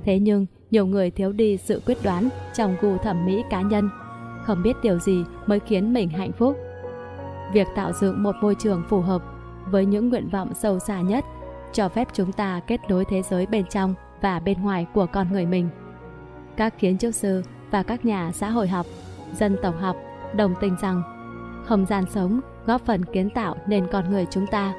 Thế 0.04 0.18
nhưng, 0.18 0.46
nhiều 0.70 0.86
người 0.86 1.10
thiếu 1.10 1.32
đi 1.32 1.56
sự 1.56 1.82
quyết 1.86 1.98
đoán 2.04 2.28
trong 2.54 2.76
gu 2.80 2.96
thẩm 2.96 3.26
mỹ 3.26 3.42
cá 3.50 3.62
nhân, 3.62 3.88
không 4.42 4.62
biết 4.62 4.76
điều 4.82 4.98
gì 4.98 5.24
mới 5.46 5.60
khiến 5.60 5.94
mình 5.94 6.08
hạnh 6.08 6.32
phúc. 6.32 6.56
Việc 7.52 7.68
tạo 7.74 7.92
dựng 7.92 8.22
một 8.22 8.34
môi 8.40 8.54
trường 8.54 8.82
phù 8.88 9.00
hợp 9.00 9.22
với 9.66 9.86
những 9.86 10.08
nguyện 10.08 10.28
vọng 10.28 10.54
sâu 10.54 10.78
xa 10.78 11.00
nhất 11.00 11.24
cho 11.72 11.88
phép 11.88 12.08
chúng 12.12 12.32
ta 12.32 12.60
kết 12.66 12.80
nối 12.88 13.04
thế 13.04 13.22
giới 13.22 13.46
bên 13.46 13.66
trong 13.66 13.94
và 14.20 14.40
bên 14.40 14.62
ngoài 14.62 14.86
của 14.94 15.06
con 15.12 15.32
người 15.32 15.46
mình. 15.46 15.68
Các 16.56 16.78
kiến 16.78 16.98
trúc 16.98 17.14
sư 17.14 17.42
và 17.70 17.82
các 17.82 18.04
nhà 18.04 18.32
xã 18.32 18.50
hội 18.50 18.68
học, 18.68 18.86
dân 19.32 19.56
tộc 19.62 19.74
học 19.80 19.96
đồng 20.34 20.54
tình 20.60 20.76
rằng 20.80 21.02
không 21.64 21.86
gian 21.86 22.04
sống 22.10 22.40
góp 22.66 22.80
phần 22.80 23.04
kiến 23.04 23.30
tạo 23.30 23.56
nên 23.66 23.86
con 23.92 24.10
người 24.10 24.26
chúng 24.30 24.46
ta. 24.46 24.74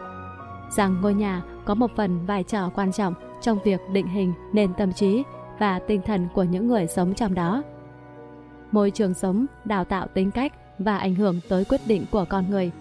Rằng 0.70 1.02
ngôi 1.02 1.14
nhà 1.14 1.42
có 1.66 1.76
một 1.76 1.92
phần 1.96 2.26
vai 2.26 2.44
trò 2.44 2.70
quan 2.76 2.92
trọng 2.92 3.14
trong 3.42 3.60
việc 3.64 3.82
định 3.92 4.08
hình 4.08 4.34
nền 4.54 4.74
tâm 4.74 4.94
trí 4.94 5.24
và 5.60 5.80
tinh 5.80 6.02
thần 6.06 6.28
của 6.34 6.44
những 6.44 6.68
người 6.68 6.88
sống 6.88 7.14
trong 7.14 7.34
đó. 7.34 7.64
Môi 8.72 8.92
trường 8.92 9.14
sống 9.14 9.46
đào 9.66 9.86
tạo 9.86 10.08
tính 10.08 10.32
cách 10.32 10.54
và 10.84 10.98
ảnh 10.98 11.16
hưởng 11.16 11.40
tới 11.50 11.66
quyết 11.66 11.82
định 11.88 12.06
của 12.12 12.26
con 12.30 12.50
người. 12.50 12.72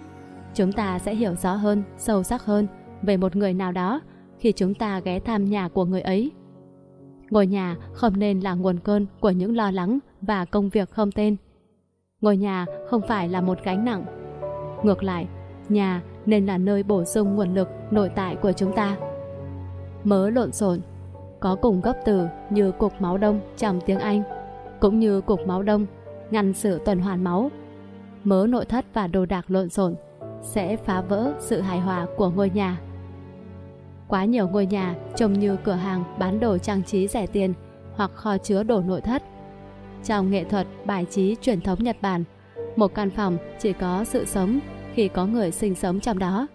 Chúng 0.55 0.73
ta 0.73 0.99
sẽ 0.99 1.15
hiểu 1.15 1.35
rõ 1.35 1.55
hơn, 1.55 1.83
sâu 1.99 2.23
sắc 2.23 2.45
hơn 2.45 2.67
về 3.03 3.17
một 3.17 3.37
người 3.37 3.55
nào 3.55 3.73
đó 3.73 4.01
khi 4.39 4.53
chúng 4.53 4.75
ta 4.75 5.01
ghé 5.01 5.19
thăm 5.19 5.45
nhà 5.45 5.69
của 5.69 5.85
người 5.85 6.01
ấy. 6.01 6.33
Ngôi 7.31 7.47
nhà 7.47 7.77
không 7.93 8.19
nên 8.19 8.41
là 8.41 8.55
nguồn 8.55 8.79
cơn 8.79 9.07
của 9.21 9.31
những 9.31 9.57
lo 9.57 9.71
lắng 9.71 9.99
và 10.21 10.45
công 10.45 10.69
việc 10.69 10.91
không 10.91 11.13
tên. 11.13 11.37
Ngôi 12.21 12.37
nhà 12.37 12.67
không 12.91 13.03
phải 13.09 13.29
là 13.29 13.41
một 13.41 13.59
gánh 13.65 13.85
nặng 13.85 14.05
Ngược 14.83 15.03
lại, 15.03 15.29
nhà 15.69 16.03
nên 16.27 16.47
là 16.47 16.59
nơi 16.59 16.83
bổ 16.83 17.05
sung 17.05 17.35
nguồn 17.35 17.55
lực 17.55 17.69
nội 17.91 18.11
tại 18.15 18.37
của 18.37 18.53
chúng 18.53 18.73
ta. 18.73 18.97
Mớ 20.05 20.31
lộn 20.31 20.53
xộn 20.53 20.81
có 21.41 21.57
cùng 21.57 21.81
gốc 21.81 21.97
từ 22.05 22.27
như 22.51 22.73
cục 22.73 23.01
máu 23.01 23.19
đông 23.19 23.41
trong 23.57 23.81
tiếng 23.87 23.99
Anh, 23.99 24.23
cũng 24.81 24.99
như 24.99 25.21
cục 25.21 25.47
máu 25.47 25.63
đông 25.63 25.87
ngăn 26.31 26.53
sự 26.53 26.81
tuần 26.85 26.99
hoàn 26.99 27.25
máu. 27.25 27.51
Mớ 28.25 28.47
nội 28.49 28.65
thất 28.65 28.85
và 28.95 29.07
đồ 29.07 29.27
đạc 29.27 29.45
lộn 29.49 29.69
xộn 29.69 29.95
sẽ 30.43 30.77
phá 30.77 31.01
vỡ 31.01 31.33
sự 31.39 31.61
hài 31.61 31.81
hòa 31.81 32.07
của 32.17 32.31
ngôi 32.31 32.51
nhà. 32.51 32.81
Quá 34.09 34.25
nhiều 34.25 34.49
ngôi 34.49 34.67
nhà 34.67 34.95
trông 35.17 35.33
như 35.33 35.57
cửa 35.65 35.73
hàng 35.73 36.05
bán 36.19 36.41
đồ 36.41 36.59
trang 36.59 36.83
trí 36.83 37.09
rẻ 37.09 37.27
tiền 37.27 37.55
hoặc 37.95 38.11
kho 38.15 38.39
chứa 38.39 38.63
đồ 38.63 38.81
nội 38.81 39.01
thất. 39.01 39.23
Trong 40.05 40.31
nghệ 40.31 40.45
thuật 40.45 40.67
bài 40.85 41.07
trí 41.11 41.37
truyền 41.41 41.61
thống 41.61 41.85
Nhật 41.85 41.97
Bản, 42.03 42.25
một 42.77 42.95
căn 42.95 43.11
phòng 43.11 43.37
chỉ 43.59 43.73
có 43.73 44.05
sự 44.05 44.25
sống 44.25 44.61
khi 44.95 45.09
có 45.09 45.27
người 45.27 45.51
sinh 45.51 45.75
sống 45.75 46.01
trong 46.01 46.19
đó. 46.19 46.47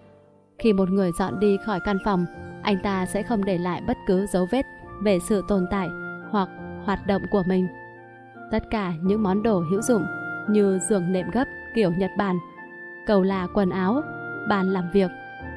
Khi 0.58 0.72
một 0.72 0.90
người 0.90 1.10
dọn 1.18 1.40
đi 1.40 1.56
khỏi 1.66 1.80
căn 1.84 1.96
phòng, 2.04 2.26
anh 2.62 2.78
ta 2.82 3.06
sẽ 3.06 3.22
không 3.22 3.44
để 3.44 3.58
lại 3.58 3.82
bất 3.86 3.96
cứ 4.06 4.26
dấu 4.26 4.46
vết 4.52 4.66
về 5.04 5.18
sự 5.28 5.42
tồn 5.48 5.66
tại 5.70 5.88
hoặc 6.30 6.48
hoạt 6.84 7.06
động 7.06 7.22
của 7.32 7.42
mình. 7.48 7.66
Tất 8.50 8.62
cả 8.70 8.92
những 9.02 9.22
món 9.22 9.42
đồ 9.42 9.62
hữu 9.70 9.82
dụng 9.82 10.06
như 10.50 10.78
giường 10.88 11.12
nệm 11.12 11.30
gấp 11.30 11.44
kiểu 11.74 11.90
Nhật 11.90 12.10
Bản, 12.16 12.38
cầu 13.06 13.22
là 13.22 13.46
quần 13.54 13.70
áo, 13.70 14.02
bàn 14.48 14.66
làm 14.70 14.84
việc, 14.92 15.10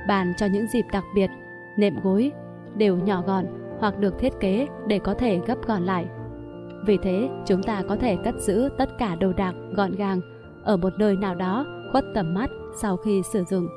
bàn 0.08 0.34
cho 0.38 0.46
những 0.46 0.68
dịp 0.68 0.86
đặc 0.92 1.04
biệt, 1.16 1.30
nệm 1.78 2.02
gối 2.04 2.32
đều 2.76 2.98
nhỏ 2.98 3.24
gọn 3.28 3.46
hoặc 3.80 4.00
được 4.00 4.20
thiết 4.20 4.34
kế 4.40 4.68
để 4.88 5.00
có 5.00 5.14
thể 5.14 5.40
gấp 5.48 5.68
gọn 5.68 5.84
lại. 5.84 6.06
Vì 6.86 6.98
thế, 6.98 7.30
chúng 7.46 7.64
ta 7.64 7.84
có 7.90 7.96
thể 7.96 8.18
cất 8.24 8.36
giữ 8.40 8.70
tất 8.78 8.90
cả 8.98 9.16
đồ 9.16 9.34
đạc 9.34 9.54
gọn 9.76 9.96
gàng 9.96 10.22
ở 10.64 10.78
một 10.78 10.94
nơi 10.98 11.16
nào 11.16 11.36
đó 11.36 11.66
khuất 11.92 12.04
tầm 12.16 12.34
mắt 12.34 12.50
sau 12.82 12.98
khi 12.98 13.22
sử 13.34 13.44
dụng. 13.44 13.68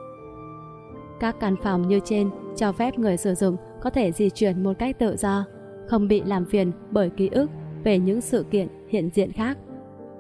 Các 1.21 1.37
căn 1.41 1.57
phòng 1.63 1.89
như 1.89 2.01
trên 2.05 2.31
cho 2.57 2.73
phép 2.73 2.99
người 2.99 3.17
sử 3.17 3.35
dụng 3.35 3.57
có 3.83 3.91
thể 3.91 4.13
di 4.13 4.31
chuyển 4.31 4.63
một 4.63 4.73
cách 4.79 4.99
tự 4.99 5.17
do, 5.17 5.45
không 5.87 6.09
bị 6.09 6.23
làm 6.23 6.45
phiền 6.45 6.73
bởi 6.91 7.11
ký 7.11 7.29
ức 7.29 7.51
về 7.85 7.99
những 7.99 8.21
sự 8.21 8.45
kiện 8.51 8.69
hiện 8.89 9.11
diện 9.15 9.33
khác, 9.33 9.59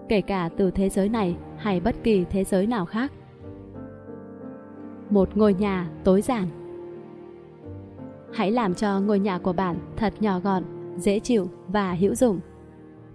kể 0.08 0.20
cả 0.20 0.50
từ 0.56 0.70
thế 0.70 0.88
giới 0.88 1.08
này 1.08 1.36
hay 1.64 1.80
bất 1.80 1.94
kỳ 2.02 2.24
thế 2.30 2.44
giới 2.44 2.66
nào 2.66 2.86
khác. 2.86 3.12
Một 5.10 5.36
ngôi 5.36 5.54
nhà 5.54 5.88
tối 6.04 6.22
giản 6.22 6.48
Hãy 8.34 8.50
làm 8.50 8.74
cho 8.74 9.00
ngôi 9.00 9.18
nhà 9.18 9.38
của 9.38 9.52
bạn 9.52 9.76
thật 9.96 10.14
nhỏ 10.20 10.40
gọn, 10.40 10.62
dễ 10.96 11.20
chịu 11.20 11.48
và 11.68 11.92
hữu 11.92 12.14
dụng. 12.14 12.40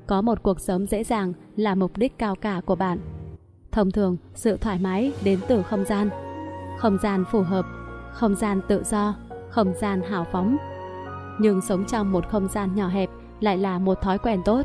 Có 0.07 0.21
một 0.21 0.43
cuộc 0.43 0.59
sống 0.59 0.85
dễ 0.85 1.03
dàng 1.03 1.33
là 1.55 1.75
mục 1.75 1.97
đích 1.97 2.17
cao 2.17 2.35
cả 2.35 2.61
của 2.65 2.75
bạn. 2.75 2.99
Thông 3.71 3.91
thường, 3.91 4.17
sự 4.35 4.57
thoải 4.57 4.79
mái 4.79 5.13
đến 5.23 5.39
từ 5.47 5.63
không 5.63 5.85
gian. 5.85 6.09
Không 6.77 6.97
gian 7.03 7.23
phù 7.31 7.41
hợp, 7.41 7.65
không 8.11 8.35
gian 8.35 8.61
tự 8.67 8.83
do, 8.83 9.15
không 9.49 9.73
gian 9.73 10.01
hào 10.01 10.25
phóng. 10.31 10.57
Nhưng 11.39 11.61
sống 11.61 11.85
trong 11.85 12.11
một 12.11 12.29
không 12.29 12.47
gian 12.47 12.75
nhỏ 12.75 12.87
hẹp 12.87 13.09
lại 13.39 13.57
là 13.57 13.79
một 13.79 14.01
thói 14.01 14.17
quen 14.17 14.41
tốt. 14.45 14.61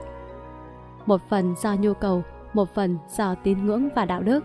Một 1.06 1.20
phần 1.28 1.54
do 1.62 1.74
nhu 1.74 1.94
cầu, 1.94 2.22
một 2.54 2.74
phần 2.74 2.98
do 3.16 3.34
tín 3.34 3.66
ngưỡng 3.66 3.88
và 3.94 4.04
đạo 4.04 4.22
đức. 4.22 4.44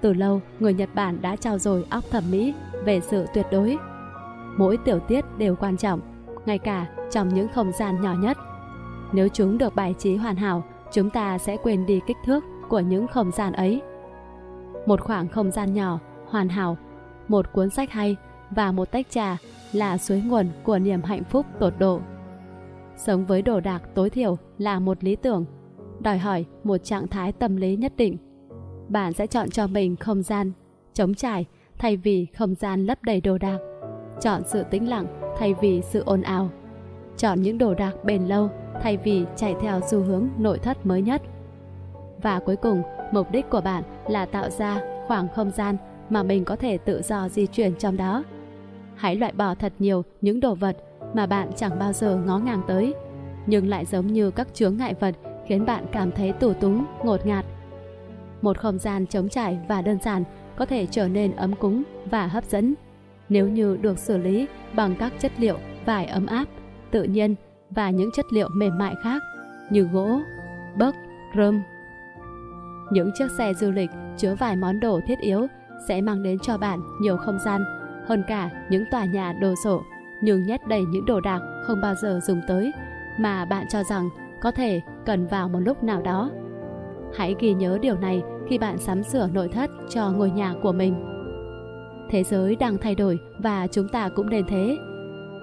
Từ 0.00 0.12
lâu, 0.12 0.40
người 0.60 0.74
Nhật 0.74 0.88
Bản 0.94 1.22
đã 1.22 1.36
trao 1.36 1.58
dồi 1.58 1.84
óc 1.90 2.04
thẩm 2.10 2.24
mỹ 2.30 2.54
về 2.84 3.00
sự 3.00 3.26
tuyệt 3.34 3.46
đối. 3.52 3.76
Mỗi 4.56 4.76
tiểu 4.76 4.98
tiết 4.98 5.24
đều 5.38 5.56
quan 5.56 5.76
trọng, 5.76 6.00
ngay 6.46 6.58
cả 6.58 6.86
trong 7.10 7.28
những 7.28 7.48
không 7.54 7.72
gian 7.72 8.00
nhỏ 8.00 8.14
nhất. 8.14 8.38
Nếu 9.12 9.28
chúng 9.28 9.58
được 9.58 9.74
bài 9.74 9.94
trí 9.98 10.16
hoàn 10.16 10.36
hảo, 10.36 10.64
chúng 10.92 11.10
ta 11.10 11.38
sẽ 11.38 11.56
quên 11.56 11.86
đi 11.86 12.00
kích 12.06 12.16
thước 12.24 12.44
của 12.68 12.80
những 12.80 13.06
không 13.06 13.30
gian 13.30 13.52
ấy. 13.52 13.82
Một 14.86 15.00
khoảng 15.00 15.28
không 15.28 15.50
gian 15.50 15.74
nhỏ, 15.74 15.98
hoàn 16.26 16.48
hảo, 16.48 16.76
một 17.28 17.52
cuốn 17.52 17.70
sách 17.70 17.90
hay 17.90 18.16
và 18.50 18.72
một 18.72 18.90
tách 18.90 19.10
trà 19.10 19.36
là 19.72 19.98
suối 19.98 20.20
nguồn 20.20 20.48
của 20.62 20.78
niềm 20.78 21.02
hạnh 21.02 21.24
phúc 21.24 21.46
tột 21.60 21.72
độ. 21.78 22.00
Sống 22.96 23.24
với 23.24 23.42
đồ 23.42 23.60
đạc 23.60 23.82
tối 23.94 24.10
thiểu 24.10 24.38
là 24.58 24.78
một 24.78 25.04
lý 25.04 25.16
tưởng, 25.16 25.44
đòi 26.02 26.18
hỏi 26.18 26.44
một 26.64 26.76
trạng 26.84 27.08
thái 27.08 27.32
tâm 27.32 27.56
lý 27.56 27.76
nhất 27.76 27.92
định. 27.96 28.16
Bạn 28.88 29.12
sẽ 29.12 29.26
chọn 29.26 29.50
cho 29.50 29.66
mình 29.66 29.96
không 29.96 30.22
gian 30.22 30.52
chống 30.94 31.14
trải 31.14 31.46
thay 31.78 31.96
vì 31.96 32.26
không 32.26 32.54
gian 32.54 32.86
lấp 32.86 33.02
đầy 33.02 33.20
đồ 33.20 33.38
đạc. 33.38 33.58
Chọn 34.20 34.42
sự 34.46 34.62
tĩnh 34.62 34.88
lặng 34.88 35.06
thay 35.38 35.54
vì 35.60 35.82
sự 35.82 36.02
ồn 36.06 36.22
ào. 36.22 36.50
Chọn 37.16 37.42
những 37.42 37.58
đồ 37.58 37.74
đạc 37.74 37.92
bền 38.04 38.24
lâu 38.24 38.50
thay 38.82 38.96
vì 38.96 39.24
chạy 39.36 39.54
theo 39.60 39.80
xu 39.90 40.00
hướng 40.00 40.28
nội 40.38 40.58
thất 40.58 40.86
mới 40.86 41.02
nhất. 41.02 41.22
Và 42.22 42.38
cuối 42.38 42.56
cùng, 42.56 42.82
mục 43.12 43.30
đích 43.30 43.50
của 43.50 43.60
bạn 43.60 43.82
là 44.08 44.26
tạo 44.26 44.50
ra 44.50 44.80
khoảng 45.06 45.28
không 45.34 45.50
gian 45.50 45.76
mà 46.10 46.22
mình 46.22 46.44
có 46.44 46.56
thể 46.56 46.78
tự 46.78 47.02
do 47.02 47.28
di 47.28 47.46
chuyển 47.46 47.74
trong 47.74 47.96
đó. 47.96 48.24
Hãy 48.96 49.16
loại 49.16 49.32
bỏ 49.32 49.54
thật 49.54 49.72
nhiều 49.78 50.02
những 50.20 50.40
đồ 50.40 50.54
vật 50.54 50.76
mà 51.14 51.26
bạn 51.26 51.50
chẳng 51.56 51.78
bao 51.78 51.92
giờ 51.92 52.20
ngó 52.26 52.38
ngàng 52.38 52.62
tới, 52.66 52.94
nhưng 53.46 53.68
lại 53.68 53.84
giống 53.84 54.06
như 54.06 54.30
các 54.30 54.54
chướng 54.54 54.76
ngại 54.76 54.94
vật 54.94 55.14
khiến 55.46 55.66
bạn 55.66 55.84
cảm 55.92 56.12
thấy 56.12 56.32
tủ 56.32 56.52
túng, 56.52 56.84
ngột 57.04 57.26
ngạt. 57.26 57.44
Một 58.42 58.58
không 58.58 58.78
gian 58.78 59.06
trống 59.06 59.28
trải 59.28 59.58
và 59.68 59.82
đơn 59.82 59.98
giản 60.02 60.24
có 60.56 60.66
thể 60.66 60.86
trở 60.86 61.08
nên 61.08 61.36
ấm 61.36 61.54
cúng 61.56 61.82
và 62.10 62.26
hấp 62.26 62.44
dẫn 62.44 62.74
nếu 63.28 63.48
như 63.48 63.76
được 63.76 63.98
xử 63.98 64.18
lý 64.18 64.46
bằng 64.74 64.94
các 64.98 65.12
chất 65.18 65.32
liệu 65.38 65.58
vải 65.84 66.06
ấm 66.06 66.26
áp, 66.26 66.44
tự 66.90 67.02
nhiên 67.02 67.34
và 67.70 67.90
những 67.90 68.10
chất 68.16 68.26
liệu 68.32 68.48
mềm 68.56 68.78
mại 68.78 68.94
khác 69.02 69.22
như 69.70 69.82
gỗ, 69.82 70.20
bấc, 70.76 70.94
rơm. 71.36 71.62
Những 72.92 73.10
chiếc 73.14 73.28
xe 73.38 73.54
du 73.54 73.70
lịch 73.70 73.90
chứa 74.16 74.34
vài 74.34 74.56
món 74.56 74.80
đồ 74.80 75.00
thiết 75.06 75.18
yếu 75.20 75.46
sẽ 75.88 76.00
mang 76.00 76.22
đến 76.22 76.38
cho 76.38 76.58
bạn 76.58 76.80
nhiều 77.00 77.16
không 77.16 77.38
gian 77.44 77.64
hơn 78.06 78.22
cả 78.28 78.50
những 78.70 78.84
tòa 78.90 79.04
nhà 79.04 79.32
đồ 79.32 79.54
sộ 79.64 79.82
nhưng 80.20 80.46
nhét 80.46 80.66
đầy 80.68 80.82
những 80.82 81.06
đồ 81.06 81.20
đạc 81.20 81.40
không 81.66 81.80
bao 81.80 81.94
giờ 81.94 82.20
dùng 82.22 82.40
tới 82.48 82.72
mà 83.18 83.44
bạn 83.44 83.66
cho 83.68 83.82
rằng 83.84 84.08
có 84.40 84.50
thể 84.50 84.80
cần 85.06 85.26
vào 85.26 85.48
một 85.48 85.58
lúc 85.58 85.82
nào 85.82 86.02
đó. 86.02 86.30
Hãy 87.14 87.34
ghi 87.38 87.54
nhớ 87.54 87.78
điều 87.82 87.96
này 87.96 88.22
khi 88.48 88.58
bạn 88.58 88.78
sắm 88.78 89.02
sửa 89.02 89.28
nội 89.32 89.48
thất 89.48 89.70
cho 89.88 90.10
ngôi 90.10 90.30
nhà 90.30 90.54
của 90.62 90.72
mình. 90.72 90.94
Thế 92.10 92.22
giới 92.24 92.56
đang 92.56 92.78
thay 92.78 92.94
đổi 92.94 93.18
và 93.38 93.66
chúng 93.66 93.88
ta 93.88 94.08
cũng 94.08 94.30
nên 94.30 94.46
thế. 94.48 94.76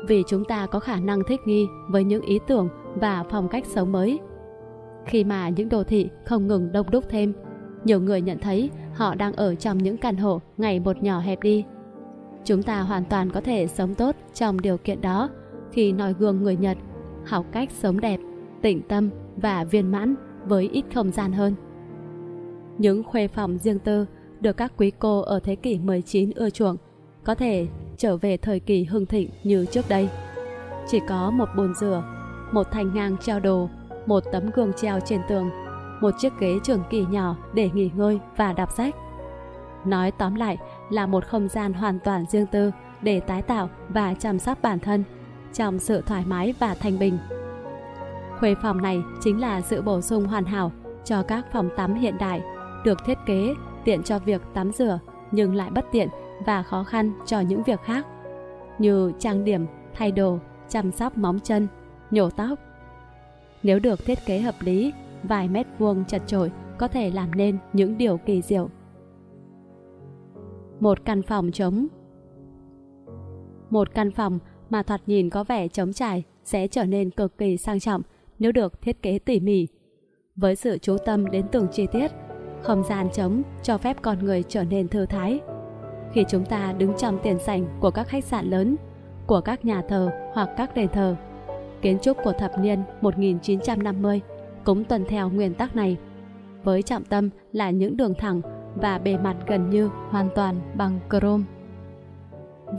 Vì 0.08 0.24
chúng 0.28 0.46
ta 0.46 0.66
có 0.66 0.80
khả 0.80 1.00
năng 1.00 1.24
thích 1.28 1.40
nghi 1.46 1.68
với 1.90 2.04
những 2.04 2.22
ý 2.22 2.40
tưởng 2.48 2.70
và 2.96 3.24
phong 3.30 3.50
cách 3.50 3.66
sống 3.66 3.92
mới. 3.92 4.20
Khi 5.06 5.24
mà 5.24 5.50
những 5.50 5.70
đô 5.70 5.84
thị 5.84 6.10
không 6.26 6.48
ngừng 6.48 6.72
đông 6.72 6.92
đúc 6.92 7.04
thêm, 7.10 7.34
nhiều 7.84 8.00
người 8.00 8.22
nhận 8.22 8.40
thấy 8.40 8.70
họ 8.94 9.16
đang 9.16 9.34
ở 9.34 9.56
trong 9.56 9.78
những 9.78 9.98
căn 9.98 10.18
hộ 10.18 10.42
ngày 10.58 10.80
một 10.80 11.04
nhỏ 11.04 11.20
hẹp 11.20 11.40
đi. 11.44 11.66
Chúng 12.46 12.64
ta 12.64 12.82
hoàn 12.82 13.06
toàn 13.06 13.30
có 13.30 13.42
thể 13.42 13.68
sống 13.68 13.96
tốt 13.96 14.16
trong 14.34 14.62
điều 14.62 14.78
kiện 14.78 15.02
đó 15.02 15.30
khi 15.72 15.92
noi 15.92 16.14
gương 16.20 16.44
người 16.44 16.56
Nhật, 16.56 16.78
học 17.26 17.46
cách 17.52 17.72
sống 17.72 18.00
đẹp, 18.00 18.20
tĩnh 18.62 18.82
tâm 18.88 19.10
và 19.40 19.64
viên 19.64 19.92
mãn 19.92 20.16
với 20.46 20.70
ít 20.74 20.86
không 20.94 21.12
gian 21.12 21.32
hơn. 21.32 21.56
Những 22.78 23.04
khuê 23.04 23.28
phòng 23.28 23.58
riêng 23.58 23.80
tư 23.80 24.06
được 24.40 24.58
các 24.58 24.74
quý 24.78 24.92
cô 25.00 25.22
ở 25.22 25.40
thế 25.40 25.56
kỷ 25.56 25.80
19 25.80 26.32
ưa 26.36 26.50
chuộng 26.50 26.78
có 27.24 27.36
thể 27.36 27.68
trở 27.98 28.18
về 28.18 28.38
thời 28.38 28.60
kỳ 28.60 28.84
hưng 28.84 29.06
thịnh 29.06 29.30
như 29.44 29.66
trước 29.66 29.90
đây. 29.90 30.10
Chỉ 30.88 31.00
có 31.08 31.32
một 31.32 31.50
bồn 31.58 31.74
rửa, 31.76 32.04
một 32.52 32.72
thành 32.72 32.94
ngang 32.94 33.18
treo 33.18 33.40
đồ, 33.40 33.70
một 34.06 34.24
tấm 34.32 34.52
gương 34.56 34.74
treo 34.74 35.00
trên 35.00 35.22
tường, 35.30 35.50
một 36.02 36.12
chiếc 36.20 36.34
ghế 36.40 36.60
trường 36.64 36.84
kỳ 36.90 37.06
nhỏ 37.06 37.36
để 37.54 37.70
nghỉ 37.74 37.90
ngơi 37.96 38.20
và 38.38 38.54
đọc 38.54 38.72
sách. 38.72 38.96
Nói 39.86 40.12
tóm 40.12 40.36
lại 40.36 40.58
là 40.90 41.08
một 41.08 41.26
không 41.26 41.48
gian 41.48 41.74
hoàn 41.74 42.00
toàn 42.00 42.26
riêng 42.30 42.46
tư 42.46 42.72
để 43.02 43.20
tái 43.20 43.42
tạo 43.42 43.70
và 43.90 44.14
chăm 44.14 44.40
sóc 44.40 44.58
bản 44.62 44.80
thân 44.80 45.04
trong 45.54 45.80
sự 45.80 46.02
thoải 46.02 46.24
mái 46.28 46.54
và 46.60 46.76
thanh 46.76 47.00
bình. 47.00 47.18
Khuê 48.40 48.56
phòng 48.56 48.82
này 48.82 49.04
chính 49.22 49.42
là 49.42 49.62
sự 49.62 49.82
bổ 49.82 50.02
sung 50.02 50.26
hoàn 50.26 50.46
hảo 50.46 50.72
cho 51.06 51.24
các 51.24 51.46
phòng 51.52 51.70
tắm 51.78 51.94
hiện 51.94 52.18
đại, 52.20 52.42
được 52.86 52.98
thiết 53.06 53.18
kế 53.26 53.54
tiện 53.86 54.04
cho 54.04 54.20
việc 54.20 54.42
tắm 54.54 54.72
rửa 54.72 55.00
nhưng 55.32 55.56
lại 55.56 55.70
bất 55.72 55.86
tiện 55.92 56.10
và 56.46 56.64
khó 56.64 56.84
khăn 56.84 57.12
cho 57.26 57.40
những 57.40 57.64
việc 57.64 57.80
khác 57.84 58.06
như 58.80 59.12
trang 59.20 59.46
điểm, 59.46 59.66
thay 59.94 60.12
đồ, 60.12 60.40
chăm 60.70 60.92
sóc 60.92 61.18
móng 61.18 61.40
chân, 61.44 61.68
nhổ 62.12 62.30
tóc. 62.30 62.60
Nếu 63.64 63.80
được 63.80 64.06
thiết 64.06 64.18
kế 64.26 64.40
hợp 64.40 64.56
lý, 64.60 64.94
vài 65.24 65.48
mét 65.48 65.68
vuông 65.78 66.06
chật 66.06 66.22
chội 66.28 66.52
có 66.78 66.88
thể 66.88 67.10
làm 67.10 67.32
nên 67.36 67.58
những 67.74 67.98
điều 67.98 68.18
kỳ 68.18 68.42
diệu. 68.42 68.70
Một 70.80 71.06
căn 71.06 71.22
phòng 71.22 71.52
trống 71.52 71.88
Một 73.70 73.96
căn 73.96 74.12
phòng 74.12 74.40
mà 74.70 74.84
thoạt 74.84 75.02
nhìn 75.06 75.30
có 75.30 75.44
vẻ 75.44 75.68
trống 75.68 75.94
trải 75.94 76.24
sẽ 76.44 76.68
trở 76.68 76.84
nên 76.84 77.10
cực 77.10 77.38
kỳ 77.38 77.58
sang 77.58 77.80
trọng 77.80 78.02
nếu 78.40 78.52
được 78.52 78.82
thiết 78.82 79.02
kế 79.02 79.20
tỉ 79.20 79.40
mỉ. 79.40 79.68
Với 80.36 80.56
sự 80.56 80.78
chú 80.78 80.98
tâm 81.06 81.32
đến 81.32 81.46
từng 81.52 81.68
chi 81.72 81.88
tiết, 81.92 82.12
không 82.62 82.84
gian 82.84 83.10
trống 83.14 83.42
cho 83.64 83.78
phép 83.78 83.98
con 84.02 84.26
người 84.26 84.44
trở 84.44 84.64
nên 84.64 84.88
thư 84.88 85.06
thái. 85.06 85.40
Khi 86.14 86.26
chúng 86.30 86.46
ta 86.46 86.74
đứng 86.78 86.94
trong 86.98 87.20
tiền 87.24 87.40
sảnh 87.40 87.68
của 87.80 87.92
các 87.92 88.08
khách 88.08 88.24
sạn 88.24 88.50
lớn, 88.50 88.76
của 89.28 89.42
các 89.42 89.66
nhà 89.66 89.82
thờ 89.90 90.12
hoặc 90.34 90.50
các 90.58 90.76
đền 90.76 90.88
thờ, 90.88 91.16
kiến 91.82 91.98
trúc 92.02 92.18
của 92.24 92.34
thập 92.40 92.52
niên 92.60 92.84
1950 93.02 94.22
cũng 94.64 94.84
tuân 94.84 95.06
theo 95.06 95.30
nguyên 95.30 95.54
tắc 95.54 95.76
này, 95.76 95.98
với 96.64 96.84
trọng 96.84 97.04
tâm 97.04 97.30
là 97.52 97.70
những 97.70 97.98
đường 97.98 98.14
thẳng 98.14 98.42
và 98.76 98.98
bề 98.98 99.18
mặt 99.18 99.36
gần 99.48 99.70
như 99.70 99.90
hoàn 100.10 100.30
toàn 100.36 100.56
bằng 100.76 101.00
chrome. 101.12 101.44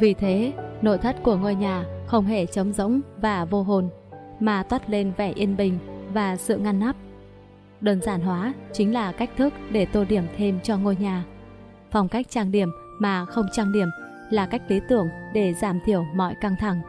Vì 0.00 0.14
thế, 0.14 0.52
nội 0.82 0.98
thất 0.98 1.22
của 1.22 1.36
ngôi 1.36 1.54
nhà 1.54 1.84
không 2.06 2.24
hề 2.24 2.46
trống 2.46 2.72
rỗng 2.72 3.00
và 3.16 3.44
vô 3.44 3.62
hồn, 3.62 3.88
mà 4.40 4.62
toát 4.62 4.90
lên 4.90 5.12
vẻ 5.16 5.32
yên 5.32 5.56
bình 5.56 5.78
và 6.14 6.36
sự 6.36 6.56
ngăn 6.56 6.80
nắp. 6.80 6.96
đơn 7.80 8.00
giản 8.00 8.20
hóa 8.20 8.52
chính 8.72 8.94
là 8.94 9.12
cách 9.12 9.30
thức 9.36 9.52
để 9.70 9.86
tô 9.86 10.04
điểm 10.08 10.24
thêm 10.36 10.60
cho 10.62 10.78
ngôi 10.78 10.96
nhà. 10.96 11.24
Phong 11.90 12.08
cách 12.08 12.26
trang 12.30 12.52
điểm 12.52 12.68
mà 13.00 13.24
không 13.24 13.46
trang 13.52 13.72
điểm 13.72 13.88
là 14.30 14.46
cách 14.46 14.62
lý 14.68 14.80
tưởng 14.88 15.08
để 15.34 15.54
giảm 15.54 15.80
thiểu 15.84 16.04
mọi 16.14 16.34
căng 16.40 16.56
thẳng. 16.60 16.80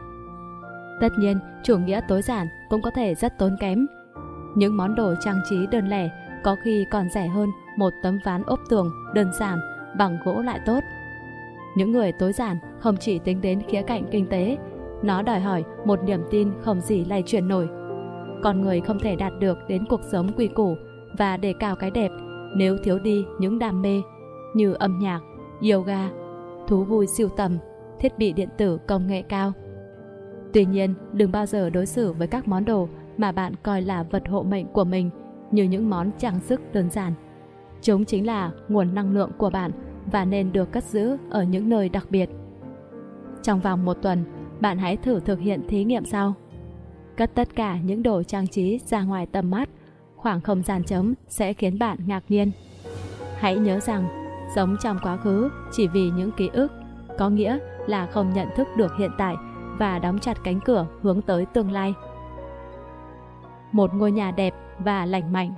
Tất 1.00 1.08
nhiên, 1.18 1.38
chủ 1.64 1.78
nghĩa 1.78 2.00
tối 2.08 2.22
giản 2.22 2.46
cũng 2.70 2.82
có 2.82 2.90
thể 2.90 3.14
rất 3.14 3.38
tốn 3.38 3.56
kém. 3.60 3.86
Những 4.54 4.76
món 4.76 4.94
đồ 4.94 5.14
trang 5.24 5.40
trí 5.50 5.66
đơn 5.66 5.88
lẻ 5.88 6.10
có 6.44 6.56
khi 6.64 6.86
còn 6.90 7.08
rẻ 7.10 7.26
hơn 7.26 7.48
một 7.76 7.92
tấm 8.02 8.18
ván 8.24 8.42
ốp 8.46 8.60
tường 8.68 8.92
đơn 9.14 9.32
giản 9.38 9.58
bằng 9.98 10.18
gỗ 10.24 10.42
lại 10.42 10.60
tốt. 10.66 10.80
Những 11.76 11.92
người 11.92 12.12
tối 12.12 12.32
giản 12.32 12.56
không 12.80 12.96
chỉ 12.96 13.18
tính 13.18 13.40
đến 13.40 13.62
khía 13.68 13.82
cạnh 13.82 14.04
kinh 14.10 14.26
tế, 14.26 14.58
nó 15.02 15.22
đòi 15.22 15.40
hỏi 15.40 15.64
một 15.84 16.02
niềm 16.04 16.20
tin 16.30 16.48
không 16.60 16.80
gì 16.80 17.04
lay 17.04 17.22
chuyển 17.26 17.48
nổi. 17.48 17.68
Con 18.42 18.60
người 18.60 18.80
không 18.80 18.98
thể 18.98 19.16
đạt 19.16 19.32
được 19.40 19.58
đến 19.68 19.84
cuộc 19.88 20.00
sống 20.12 20.28
quy 20.36 20.48
củ 20.48 20.76
và 21.18 21.36
đề 21.36 21.54
cao 21.60 21.76
cái 21.76 21.90
đẹp 21.90 22.10
nếu 22.56 22.76
thiếu 22.78 22.98
đi 22.98 23.24
những 23.38 23.58
đam 23.58 23.82
mê 23.82 24.02
như 24.54 24.72
âm 24.72 24.98
nhạc, 24.98 25.20
yoga, 25.72 26.10
thú 26.66 26.84
vui 26.84 27.06
siêu 27.06 27.28
tầm, 27.28 27.58
thiết 27.98 28.18
bị 28.18 28.32
điện 28.32 28.48
tử 28.58 28.78
công 28.86 29.06
nghệ 29.06 29.22
cao. 29.22 29.52
Tuy 30.52 30.64
nhiên, 30.64 30.94
đừng 31.12 31.32
bao 31.32 31.46
giờ 31.46 31.70
đối 31.70 31.86
xử 31.86 32.12
với 32.12 32.26
các 32.26 32.48
món 32.48 32.64
đồ 32.64 32.88
mà 33.16 33.32
bạn 33.32 33.54
coi 33.62 33.82
là 33.82 34.02
vật 34.02 34.22
hộ 34.28 34.42
mệnh 34.42 34.66
của 34.66 34.84
mình 34.84 35.10
như 35.50 35.64
những 35.64 35.90
món 35.90 36.10
trang 36.18 36.40
sức 36.40 36.60
đơn 36.72 36.90
giản. 36.90 37.12
Chúng 37.82 38.04
chính 38.04 38.26
là 38.26 38.50
nguồn 38.68 38.94
năng 38.94 39.12
lượng 39.12 39.30
của 39.38 39.50
bạn 39.50 39.70
và 40.12 40.24
nên 40.24 40.52
được 40.52 40.72
cất 40.72 40.84
giữ 40.84 41.16
ở 41.30 41.42
những 41.42 41.68
nơi 41.68 41.88
đặc 41.88 42.06
biệt. 42.10 42.30
Trong 43.42 43.60
vòng 43.60 43.84
một 43.84 43.94
tuần, 44.02 44.24
bạn 44.62 44.78
hãy 44.78 44.96
thử 44.96 45.20
thực 45.20 45.40
hiện 45.40 45.68
thí 45.68 45.84
nghiệm 45.84 46.04
sau. 46.04 46.34
Cất 47.16 47.34
tất 47.34 47.48
cả 47.54 47.76
những 47.76 48.02
đồ 48.02 48.22
trang 48.22 48.46
trí 48.46 48.78
ra 48.78 49.02
ngoài 49.02 49.26
tầm 49.26 49.50
mắt, 49.50 49.68
khoảng 50.16 50.40
không 50.40 50.62
gian 50.62 50.84
trống 50.84 51.14
sẽ 51.28 51.52
khiến 51.52 51.78
bạn 51.78 51.98
ngạc 52.06 52.24
nhiên. 52.28 52.50
Hãy 53.36 53.56
nhớ 53.56 53.80
rằng, 53.80 54.08
sống 54.56 54.76
trong 54.82 54.98
quá 55.02 55.16
khứ 55.16 55.50
chỉ 55.72 55.88
vì 55.88 56.10
những 56.10 56.30
ký 56.36 56.48
ức, 56.52 56.72
có 57.18 57.30
nghĩa 57.30 57.58
là 57.86 58.06
không 58.06 58.32
nhận 58.34 58.48
thức 58.56 58.68
được 58.76 58.92
hiện 58.98 59.10
tại 59.18 59.34
và 59.78 59.98
đóng 59.98 60.18
chặt 60.18 60.38
cánh 60.44 60.60
cửa 60.60 60.86
hướng 61.02 61.22
tới 61.22 61.46
tương 61.46 61.72
lai. 61.72 61.94
Một 63.72 63.94
ngôi 63.94 64.12
nhà 64.12 64.30
đẹp 64.30 64.54
và 64.78 65.06
lành 65.06 65.32
mạnh 65.32 65.54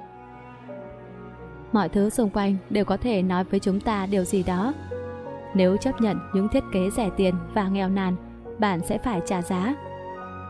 mọi 1.74 1.88
thứ 1.88 2.10
xung 2.10 2.30
quanh 2.30 2.56
đều 2.70 2.84
có 2.84 2.96
thể 2.96 3.22
nói 3.22 3.44
với 3.44 3.60
chúng 3.60 3.80
ta 3.80 4.06
điều 4.06 4.24
gì 4.24 4.42
đó. 4.42 4.74
Nếu 5.54 5.76
chấp 5.76 6.00
nhận 6.00 6.18
những 6.34 6.48
thiết 6.48 6.64
kế 6.72 6.90
rẻ 6.90 7.10
tiền 7.16 7.34
và 7.54 7.68
nghèo 7.68 7.88
nàn, 7.88 8.16
bạn 8.58 8.80
sẽ 8.80 8.98
phải 8.98 9.20
trả 9.26 9.42
giá. 9.42 9.74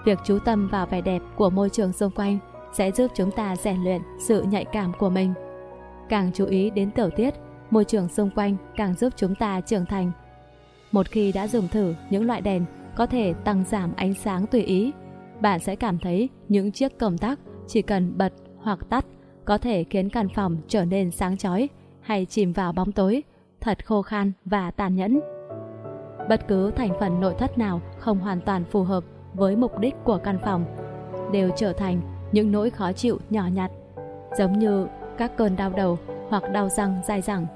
Việc 0.04 0.18
chú 0.24 0.38
tâm 0.38 0.68
vào 0.68 0.86
vẻ 0.86 1.00
đẹp 1.00 1.22
của 1.36 1.50
môi 1.50 1.70
trường 1.70 1.92
xung 1.92 2.10
quanh 2.10 2.38
sẽ 2.72 2.90
giúp 2.90 3.10
chúng 3.14 3.30
ta 3.30 3.56
rèn 3.56 3.84
luyện 3.84 4.02
sự 4.18 4.42
nhạy 4.42 4.64
cảm 4.64 4.92
của 4.98 5.10
mình. 5.10 5.34
Càng 6.08 6.30
chú 6.34 6.46
ý 6.46 6.70
đến 6.70 6.90
tiểu 6.90 7.10
tiết, 7.16 7.34
môi 7.70 7.84
trường 7.84 8.08
xung 8.08 8.30
quanh 8.30 8.56
càng 8.76 8.94
giúp 8.94 9.12
chúng 9.16 9.34
ta 9.34 9.60
trưởng 9.60 9.86
thành. 9.86 10.12
Một 10.92 11.08
khi 11.08 11.32
đã 11.32 11.48
dùng 11.48 11.68
thử 11.68 11.94
những 12.10 12.26
loại 12.26 12.40
đèn 12.40 12.64
có 12.96 13.06
thể 13.06 13.34
tăng 13.44 13.64
giảm 13.64 13.92
ánh 13.96 14.14
sáng 14.14 14.46
tùy 14.46 14.62
ý, 14.62 14.92
bạn 15.40 15.60
sẽ 15.60 15.76
cảm 15.76 15.98
thấy 15.98 16.28
những 16.48 16.72
chiếc 16.72 16.98
công 16.98 17.18
tắc 17.18 17.38
chỉ 17.66 17.82
cần 17.82 18.18
bật 18.18 18.32
hoặc 18.58 18.78
tắt 18.88 19.06
có 19.44 19.58
thể 19.58 19.84
khiến 19.84 20.10
căn 20.10 20.28
phòng 20.28 20.56
trở 20.68 20.84
nên 20.84 21.10
sáng 21.10 21.36
chói 21.36 21.68
hay 22.00 22.24
chìm 22.24 22.52
vào 22.52 22.72
bóng 22.72 22.92
tối, 22.92 23.22
thật 23.60 23.86
khô 23.86 24.02
khan 24.02 24.32
và 24.44 24.70
tàn 24.70 24.96
nhẫn. 24.96 25.20
Bất 26.28 26.48
cứ 26.48 26.70
thành 26.70 26.90
phần 27.00 27.20
nội 27.20 27.34
thất 27.38 27.58
nào 27.58 27.80
không 27.98 28.18
hoàn 28.18 28.40
toàn 28.40 28.64
phù 28.64 28.82
hợp 28.82 29.04
với 29.34 29.56
mục 29.56 29.78
đích 29.78 29.94
của 30.04 30.18
căn 30.18 30.38
phòng 30.44 30.64
đều 31.32 31.50
trở 31.56 31.72
thành 31.72 32.00
những 32.32 32.52
nỗi 32.52 32.70
khó 32.70 32.92
chịu 32.92 33.18
nhỏ 33.30 33.46
nhặt, 33.52 33.70
giống 34.38 34.58
như 34.58 34.86
các 35.18 35.36
cơn 35.36 35.56
đau 35.56 35.70
đầu 35.70 35.98
hoặc 36.28 36.52
đau 36.52 36.68
răng 36.68 37.00
dai 37.06 37.20
dẳng. 37.20 37.46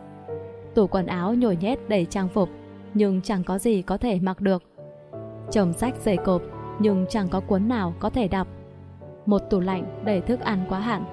Tủ 0.75 0.87
quần 0.87 1.07
áo 1.07 1.35
nhồi 1.35 1.57
nhét 1.57 1.89
đầy 1.89 2.05
trang 2.05 2.29
phục, 2.29 2.49
nhưng 2.95 3.21
chẳng 3.23 3.45
có 3.45 3.59
gì 3.59 3.83
có 3.83 3.97
thể 3.97 4.19
mặc 4.23 4.41
được. 4.41 4.63
Chồng 5.51 5.73
sách 5.73 5.95
dày 6.05 6.17
cộp, 6.17 6.43
nhưng 6.79 7.07
chẳng 7.09 7.29
có 7.29 7.41
cuốn 7.41 7.69
nào 7.69 7.95
có 7.99 8.11
thể 8.11 8.29
đọc. 8.29 8.49
Một 9.27 9.39
tủ 9.51 9.61
lạnh 9.61 10.03
đầy 10.05 10.21
thức 10.21 10.41
ăn 10.41 10.67
quá 10.69 10.79
hạn 10.81 11.05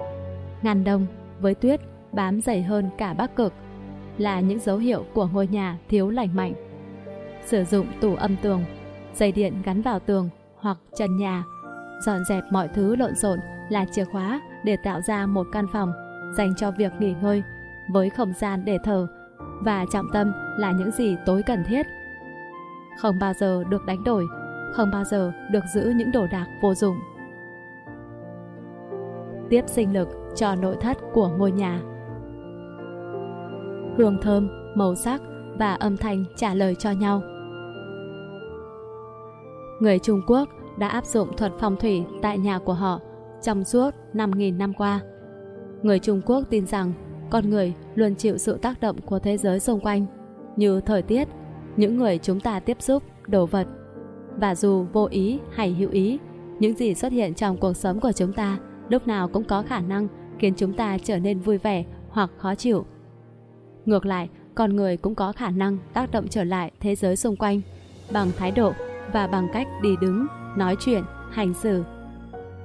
ngàn 0.62 0.84
đông 0.84 1.06
với 1.40 1.54
tuyết 1.54 1.80
bám 2.12 2.40
dày 2.40 2.62
hơn 2.62 2.90
cả 2.98 3.14
bắc 3.14 3.36
cực 3.36 3.52
là 4.18 4.40
những 4.40 4.58
dấu 4.58 4.78
hiệu 4.78 5.04
của 5.14 5.28
ngôi 5.32 5.46
nhà 5.46 5.78
thiếu 5.88 6.10
lành 6.10 6.36
mạnh. 6.36 6.52
Sử 7.46 7.64
dụng 7.64 7.86
tủ 8.00 8.14
âm 8.14 8.36
tường, 8.42 8.64
dây 9.14 9.32
điện 9.32 9.62
gắn 9.64 9.82
vào 9.82 9.98
tường 9.98 10.28
hoặc 10.56 10.78
trần 10.96 11.16
nhà, 11.16 11.44
dọn 12.06 12.24
dẹp 12.28 12.44
mọi 12.50 12.68
thứ 12.68 12.96
lộn 12.96 13.14
xộn 13.14 13.38
là 13.68 13.84
chìa 13.92 14.04
khóa 14.04 14.40
để 14.64 14.76
tạo 14.84 15.00
ra 15.00 15.26
một 15.26 15.46
căn 15.52 15.66
phòng 15.72 15.92
dành 16.36 16.54
cho 16.56 16.70
việc 16.70 16.92
nghỉ 16.98 17.14
ngơi 17.22 17.42
với 17.92 18.10
không 18.10 18.32
gian 18.40 18.64
để 18.64 18.78
thở 18.84 19.06
và 19.60 19.84
trọng 19.92 20.06
tâm 20.12 20.32
là 20.58 20.72
những 20.72 20.90
gì 20.90 21.16
tối 21.26 21.42
cần 21.46 21.64
thiết. 21.64 21.86
Không 22.98 23.18
bao 23.18 23.32
giờ 23.32 23.64
được 23.64 23.86
đánh 23.86 24.04
đổi, 24.04 24.26
không 24.72 24.90
bao 24.92 25.04
giờ 25.04 25.32
được 25.50 25.64
giữ 25.74 25.92
những 25.96 26.12
đồ 26.12 26.26
đạc 26.32 26.46
vô 26.62 26.74
dụng. 26.74 26.96
Tiếp 29.50 29.62
sinh 29.66 29.92
lực 29.92 30.08
cho 30.36 30.54
nội 30.54 30.76
thất 30.80 30.96
của 31.12 31.28
ngôi 31.28 31.52
nhà. 31.52 31.80
Hương 33.98 34.18
thơm, 34.22 34.48
màu 34.74 34.94
sắc 34.94 35.20
và 35.58 35.74
âm 35.74 35.96
thanh 35.96 36.24
trả 36.36 36.54
lời 36.54 36.74
cho 36.78 36.90
nhau. 36.90 37.22
Người 39.80 39.98
Trung 39.98 40.22
Quốc 40.26 40.48
đã 40.78 40.88
áp 40.88 41.06
dụng 41.06 41.36
thuật 41.36 41.52
phong 41.60 41.76
thủy 41.76 42.04
tại 42.22 42.38
nhà 42.38 42.58
của 42.58 42.72
họ 42.72 43.00
trong 43.42 43.64
suốt 43.64 43.90
5.000 44.14 44.56
năm 44.56 44.72
qua. 44.72 45.00
Người 45.82 45.98
Trung 45.98 46.20
Quốc 46.26 46.44
tin 46.50 46.66
rằng 46.66 46.92
con 47.30 47.50
người 47.50 47.74
luôn 47.94 48.14
chịu 48.14 48.38
sự 48.38 48.58
tác 48.62 48.80
động 48.80 49.00
của 49.00 49.18
thế 49.18 49.36
giới 49.36 49.60
xung 49.60 49.80
quanh 49.80 50.06
như 50.56 50.80
thời 50.80 51.02
tiết, 51.02 51.28
những 51.76 51.96
người 51.96 52.18
chúng 52.18 52.40
ta 52.40 52.60
tiếp 52.60 52.76
xúc, 52.80 53.02
đồ 53.26 53.46
vật. 53.46 53.66
Và 54.36 54.54
dù 54.54 54.86
vô 54.92 55.08
ý 55.10 55.38
hay 55.52 55.72
hữu 55.72 55.90
ý, 55.90 56.18
những 56.58 56.76
gì 56.76 56.94
xuất 56.94 57.12
hiện 57.12 57.34
trong 57.34 57.56
cuộc 57.56 57.76
sống 57.76 58.00
của 58.00 58.12
chúng 58.12 58.32
ta 58.32 58.58
lúc 58.88 59.06
nào 59.06 59.28
cũng 59.28 59.44
có 59.44 59.62
khả 59.62 59.80
năng 59.80 60.08
khiến 60.38 60.54
chúng 60.56 60.72
ta 60.72 60.98
trở 60.98 61.18
nên 61.18 61.40
vui 61.40 61.58
vẻ 61.58 61.84
hoặc 62.08 62.30
khó 62.36 62.54
chịu. 62.54 62.86
Ngược 63.84 64.06
lại, 64.06 64.28
con 64.54 64.76
người 64.76 64.96
cũng 64.96 65.14
có 65.14 65.32
khả 65.32 65.50
năng 65.50 65.78
tác 65.92 66.10
động 66.10 66.28
trở 66.28 66.44
lại 66.44 66.72
thế 66.80 66.94
giới 66.94 67.16
xung 67.16 67.36
quanh 67.36 67.60
bằng 68.12 68.28
thái 68.38 68.50
độ 68.50 68.72
và 69.12 69.26
bằng 69.26 69.48
cách 69.52 69.68
đi 69.82 69.96
đứng, 70.00 70.26
nói 70.56 70.76
chuyện, 70.80 71.04
hành 71.30 71.54
xử. 71.54 71.84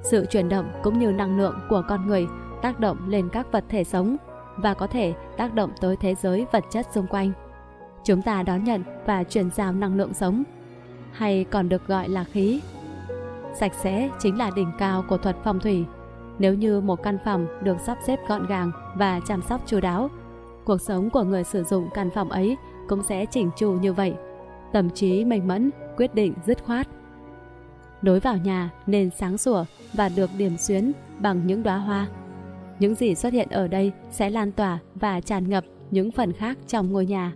Sự 0.02 0.26
chuyển 0.30 0.48
động 0.48 0.72
cũng 0.82 0.98
như 0.98 1.12
năng 1.12 1.38
lượng 1.38 1.58
của 1.68 1.82
con 1.88 2.06
người 2.06 2.26
tác 2.62 2.80
động 2.80 2.98
lên 3.08 3.28
các 3.28 3.52
vật 3.52 3.64
thể 3.68 3.84
sống 3.84 4.16
và 4.56 4.74
có 4.74 4.86
thể 4.86 5.14
tác 5.36 5.54
động 5.54 5.70
tới 5.80 5.96
thế 5.96 6.14
giới 6.14 6.46
vật 6.52 6.64
chất 6.70 6.86
xung 6.92 7.06
quanh. 7.06 7.32
Chúng 8.04 8.22
ta 8.22 8.42
đón 8.42 8.64
nhận 8.64 8.82
và 9.06 9.24
truyền 9.24 9.50
giao 9.50 9.72
năng 9.72 9.96
lượng 9.96 10.14
sống, 10.14 10.42
hay 11.12 11.44
còn 11.50 11.68
được 11.68 11.86
gọi 11.86 12.08
là 12.08 12.24
khí. 12.24 12.60
Sạch 13.54 13.74
sẽ 13.74 14.10
chính 14.18 14.38
là 14.38 14.50
đỉnh 14.56 14.72
cao 14.78 15.04
của 15.08 15.16
thuật 15.16 15.36
phong 15.44 15.60
thủy. 15.60 15.84
Nếu 16.38 16.54
như 16.54 16.80
một 16.80 17.02
căn 17.02 17.18
phòng 17.24 17.46
được 17.62 17.80
sắp 17.80 17.98
xếp 18.06 18.18
gọn 18.28 18.46
gàng 18.46 18.70
và 18.94 19.20
chăm 19.26 19.42
sóc 19.42 19.60
chu 19.66 19.80
đáo, 19.80 20.10
cuộc 20.64 20.80
sống 20.80 21.10
của 21.10 21.22
người 21.22 21.44
sử 21.44 21.62
dụng 21.62 21.88
căn 21.94 22.10
phòng 22.10 22.30
ấy 22.30 22.56
cũng 22.88 23.02
sẽ 23.02 23.26
chỉnh 23.26 23.50
chu 23.56 23.72
như 23.72 23.92
vậy. 23.92 24.14
Tâm 24.72 24.90
trí 24.90 25.24
minh 25.24 25.48
mẫn, 25.48 25.70
quyết 25.96 26.14
định 26.14 26.34
dứt 26.46 26.64
khoát. 26.64 26.88
Đối 28.02 28.20
vào 28.20 28.36
nhà 28.36 28.70
nên 28.86 29.10
sáng 29.10 29.38
sủa 29.38 29.64
và 29.92 30.08
được 30.08 30.30
điểm 30.38 30.56
xuyến 30.56 30.92
bằng 31.18 31.46
những 31.46 31.62
đóa 31.62 31.76
hoa. 31.76 32.06
Những 32.78 32.94
gì 32.94 33.14
xuất 33.14 33.32
hiện 33.32 33.48
ở 33.50 33.68
đây 33.68 33.92
sẽ 34.10 34.30
lan 34.30 34.52
tỏa 34.52 34.78
và 34.94 35.20
tràn 35.20 35.48
ngập 35.48 35.64
những 35.90 36.10
phần 36.10 36.32
khác 36.32 36.58
trong 36.66 36.92
ngôi 36.92 37.06
nhà. 37.06 37.32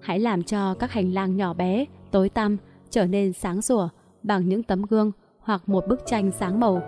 Hãy 0.00 0.18
làm 0.18 0.42
cho 0.42 0.74
các 0.74 0.92
hành 0.92 1.14
lang 1.14 1.36
nhỏ 1.36 1.54
bé, 1.54 1.84
tối 2.10 2.28
tăm 2.28 2.56
trở 2.90 3.06
nên 3.06 3.32
sáng 3.32 3.62
sủa 3.62 3.88
bằng 4.22 4.48
những 4.48 4.62
tấm 4.62 4.82
gương 4.82 5.12
hoặc 5.40 5.68
một 5.68 5.84
bức 5.88 6.00
tranh 6.06 6.30
sáng 6.30 6.60
màu 6.60 6.82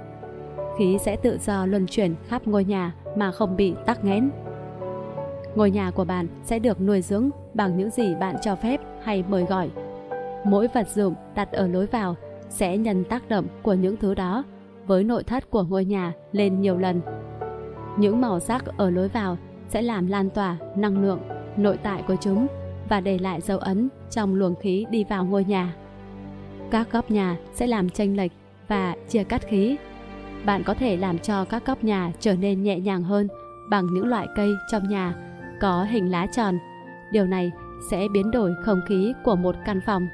khí 0.79 0.99
sẽ 1.01 1.17
tự 1.17 1.39
do 1.39 1.67
luân 1.67 1.87
chuyển 1.87 2.15
khắp 2.29 2.47
ngôi 2.47 2.65
nhà 2.65 2.95
mà 3.17 3.33
không 3.33 3.57
bị 3.57 3.75
tắc 3.87 4.05
nghẽn. 4.05 4.31
Ngôi 5.55 5.71
nhà 5.71 5.91
của 5.91 6.05
bạn 6.05 6.27
sẽ 6.45 6.59
được 6.59 6.81
nuôi 6.81 7.03
dưỡng 7.03 7.31
bằng 7.55 7.77
những 7.77 7.91
gì 7.91 8.15
bạn 8.21 8.37
cho 8.43 8.57
phép 8.57 8.81
hay 9.03 9.25
mời 9.29 9.45
gọi. 9.45 9.71
Mỗi 10.45 10.69
vật 10.75 10.89
dụng 10.89 11.15
đặt 11.35 11.53
ở 11.53 11.67
lối 11.67 11.87
vào 11.87 12.17
sẽ 12.49 12.79
nhân 12.79 13.05
tác 13.05 13.29
động 13.29 13.47
của 13.63 13.75
những 13.75 13.97
thứ 13.97 14.15
đó 14.15 14.45
với 14.87 15.05
nội 15.05 15.25
thất 15.25 15.51
của 15.51 15.63
ngôi 15.63 15.85
nhà 15.85 16.13
lên 16.33 16.61
nhiều 16.61 16.79
lần. 16.79 17.01
Những 17.99 18.21
màu 18.21 18.41
sắc 18.41 18.65
ở 18.77 18.91
lối 18.91 19.09
vào 19.09 19.39
sẽ 19.69 19.83
làm 19.83 20.07
lan 20.07 20.31
tỏa 20.31 20.57
năng 20.77 21.03
lượng, 21.03 21.21
nội 21.57 21.79
tại 21.83 22.03
của 22.09 22.17
chúng 22.21 22.47
và 22.89 23.01
để 23.01 23.19
lại 23.19 23.41
dấu 23.41 23.59
ấn 23.59 23.89
trong 24.11 24.35
luồng 24.35 24.55
khí 24.55 24.87
đi 24.91 25.05
vào 25.05 25.25
ngôi 25.25 25.45
nhà. 25.45 25.75
Các 26.71 26.93
góc 26.93 27.11
nhà 27.11 27.37
sẽ 27.55 27.67
làm 27.67 27.91
chênh 27.91 28.17
lệch 28.17 28.33
và 28.69 28.97
chia 29.09 29.25
cắt 29.25 29.43
khí 29.49 29.77
bạn 30.45 30.63
có 30.65 30.75
thể 30.75 30.97
làm 30.97 31.19
cho 31.19 31.45
các 31.45 31.67
góc 31.67 31.85
nhà 31.85 32.13
trở 32.21 32.35
nên 32.35 32.63
nhẹ 32.63 32.81
nhàng 32.81 33.03
hơn 33.03 33.29
bằng 33.71 33.87
những 33.95 34.07
loại 34.07 34.27
cây 34.37 34.51
trong 34.71 34.89
nhà 34.89 35.15
có 35.61 35.85
hình 35.85 36.11
lá 36.11 36.27
tròn. 36.37 36.59
Điều 37.13 37.27
này 37.27 37.53
sẽ 37.91 38.09
biến 38.13 38.31
đổi 38.31 38.55
không 38.65 38.81
khí 38.89 39.13
của 39.25 39.37
một 39.37 39.57
căn 39.65 39.81
phòng. 39.87 40.09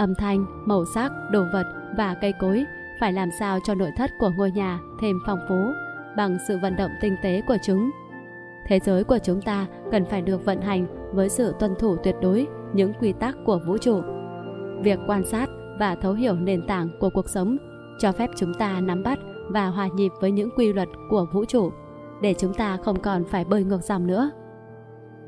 Âm 0.00 0.14
thanh, 0.14 0.46
màu 0.68 0.84
sắc, 0.84 1.12
đồ 1.30 1.44
vật 1.52 1.64
và 1.96 2.14
cây 2.20 2.32
cối 2.40 2.64
phải 3.00 3.12
làm 3.12 3.28
sao 3.38 3.58
cho 3.64 3.74
nội 3.74 3.90
thất 3.96 4.10
của 4.18 4.30
ngôi 4.36 4.50
nhà 4.50 4.80
thêm 5.00 5.20
phong 5.26 5.38
phú, 5.48 5.72
bằng 6.16 6.38
sự 6.48 6.58
vận 6.58 6.76
động 6.76 6.90
tinh 7.00 7.16
tế 7.22 7.42
của 7.48 7.56
chúng. 7.62 7.90
Thế 8.66 8.78
giới 8.80 9.04
của 9.04 9.18
chúng 9.18 9.42
ta 9.42 9.66
cần 9.92 10.04
phải 10.04 10.22
được 10.22 10.44
vận 10.44 10.60
hành 10.60 10.86
với 11.14 11.28
sự 11.28 11.54
tuân 11.60 11.74
thủ 11.78 11.96
tuyệt 11.96 12.14
đối 12.22 12.46
những 12.72 12.92
quy 13.00 13.12
tắc 13.12 13.36
của 13.46 13.60
vũ 13.66 13.78
trụ. 13.78 14.02
Việc 14.82 14.98
quan 15.06 15.24
sát 15.24 15.46
và 15.78 15.94
thấu 15.94 16.12
hiểu 16.12 16.34
nền 16.34 16.66
tảng 16.66 16.88
của 17.00 17.10
cuộc 17.10 17.28
sống 17.28 17.56
cho 17.98 18.12
phép 18.12 18.30
chúng 18.36 18.54
ta 18.54 18.80
nắm 18.80 19.02
bắt 19.02 19.18
và 19.48 19.66
hòa 19.66 19.88
nhịp 19.94 20.12
với 20.20 20.30
những 20.30 20.50
quy 20.56 20.72
luật 20.72 20.88
của 21.10 21.26
vũ 21.32 21.44
trụ 21.44 21.70
để 22.22 22.34
chúng 22.38 22.54
ta 22.54 22.76
không 22.76 23.00
còn 23.00 23.24
phải 23.24 23.44
bơi 23.44 23.64
ngược 23.64 23.82
dòng 23.82 24.06
nữa. 24.06 24.30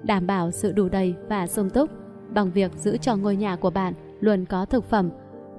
Đảm 0.03 0.27
bảo 0.27 0.51
sự 0.51 0.73
đủ 0.73 0.89
đầy 0.89 1.14
và 1.29 1.47
sung 1.47 1.70
túc 1.70 1.91
bằng 2.35 2.51
việc 2.51 2.73
giữ 2.77 2.97
cho 2.97 3.16
ngôi 3.16 3.37
nhà 3.37 3.57
của 3.57 3.70
bạn 3.70 3.95
luôn 4.23 4.45
có 4.45 4.64
thực 4.64 4.85
phẩm, 4.85 5.11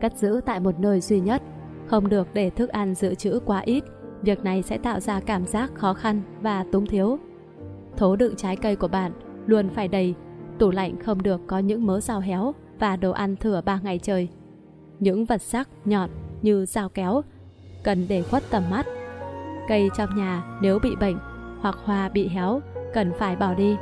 cất 0.02 0.18
giữ 0.18 0.42
tại 0.46 0.60
một 0.60 0.80
nơi 0.80 1.02
duy 1.02 1.20
nhất, 1.20 1.42
không 1.88 2.10
được 2.10 2.28
để 2.34 2.50
thức 2.50 2.70
ăn 2.70 2.94
dự 2.94 3.16
trữ 3.16 3.40
quá 3.46 3.60
ít. 3.60 3.84
Việc 4.22 4.44
này 4.44 4.62
sẽ 4.62 4.78
tạo 4.78 5.00
ra 5.00 5.20
cảm 5.20 5.46
giác 5.46 5.72
khó 5.76 5.94
khăn 5.94 6.22
và 6.42 6.66
túng 6.72 6.86
thiếu. 6.86 7.20
Thố 7.98 8.16
đựng 8.16 8.36
trái 8.36 8.56
cây 8.56 8.76
của 8.76 8.88
bạn 8.88 9.12
luôn 9.46 9.70
phải 9.70 9.88
đầy, 9.88 10.16
tủ 10.60 10.72
lạnh 10.72 10.96
không 11.06 11.24
được 11.24 11.42
có 11.48 11.60
những 11.60 11.86
mớ 11.86 12.00
rau 12.00 12.20
héo 12.20 12.54
và 12.80 12.96
đồ 12.96 13.12
ăn 13.12 13.36
thừa 13.36 13.62
3 13.66 13.80
ngày 13.84 14.00
trời. 14.00 14.28
Những 15.00 15.26
vật 15.26 15.42
sắc 15.42 15.70
nhọn 15.86 16.10
như 16.42 16.66
dao 16.66 16.90
kéo 16.90 17.22
cần 17.84 18.06
để 18.10 18.22
khuất 18.22 18.44
tầm 18.50 18.64
mắt. 18.70 18.86
Cây 19.68 19.90
trong 19.98 20.16
nhà 20.16 20.60
nếu 20.62 20.80
bị 20.80 20.96
bệnh 20.96 21.18
hoặc 21.60 21.76
hoa 21.84 22.10
bị 22.10 22.28
héo 22.28 22.62
cần 22.94 23.12
phải 23.20 23.36
bỏ 23.36 23.54
đi. 23.54 23.76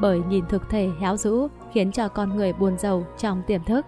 Bởi 0.00 0.20
nhìn 0.28 0.44
thực 0.46 0.70
thể 0.70 0.90
héo 1.00 1.16
rũ 1.16 1.48
khiến 1.72 1.92
cho 1.92 2.08
con 2.08 2.36
người 2.36 2.52
buồn 2.52 2.78
giàu 2.78 3.06
trong 3.18 3.42
tiềm 3.46 3.64
thức. 3.64 3.86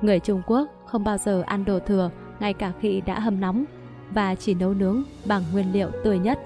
Người 0.00 0.20
Trung 0.20 0.42
Quốc 0.46 0.68
không 0.86 1.04
bao 1.04 1.18
giờ 1.18 1.42
ăn 1.46 1.64
đồ 1.64 1.78
thừa 1.78 2.10
ngay 2.40 2.52
cả 2.52 2.72
khi 2.80 3.00
đã 3.00 3.20
hâm 3.20 3.40
nóng 3.40 3.64
và 4.10 4.34
chỉ 4.34 4.54
nấu 4.54 4.74
nướng 4.74 5.02
bằng 5.26 5.42
nguyên 5.52 5.72
liệu 5.72 5.90
tươi 6.04 6.18
nhất. 6.18 6.38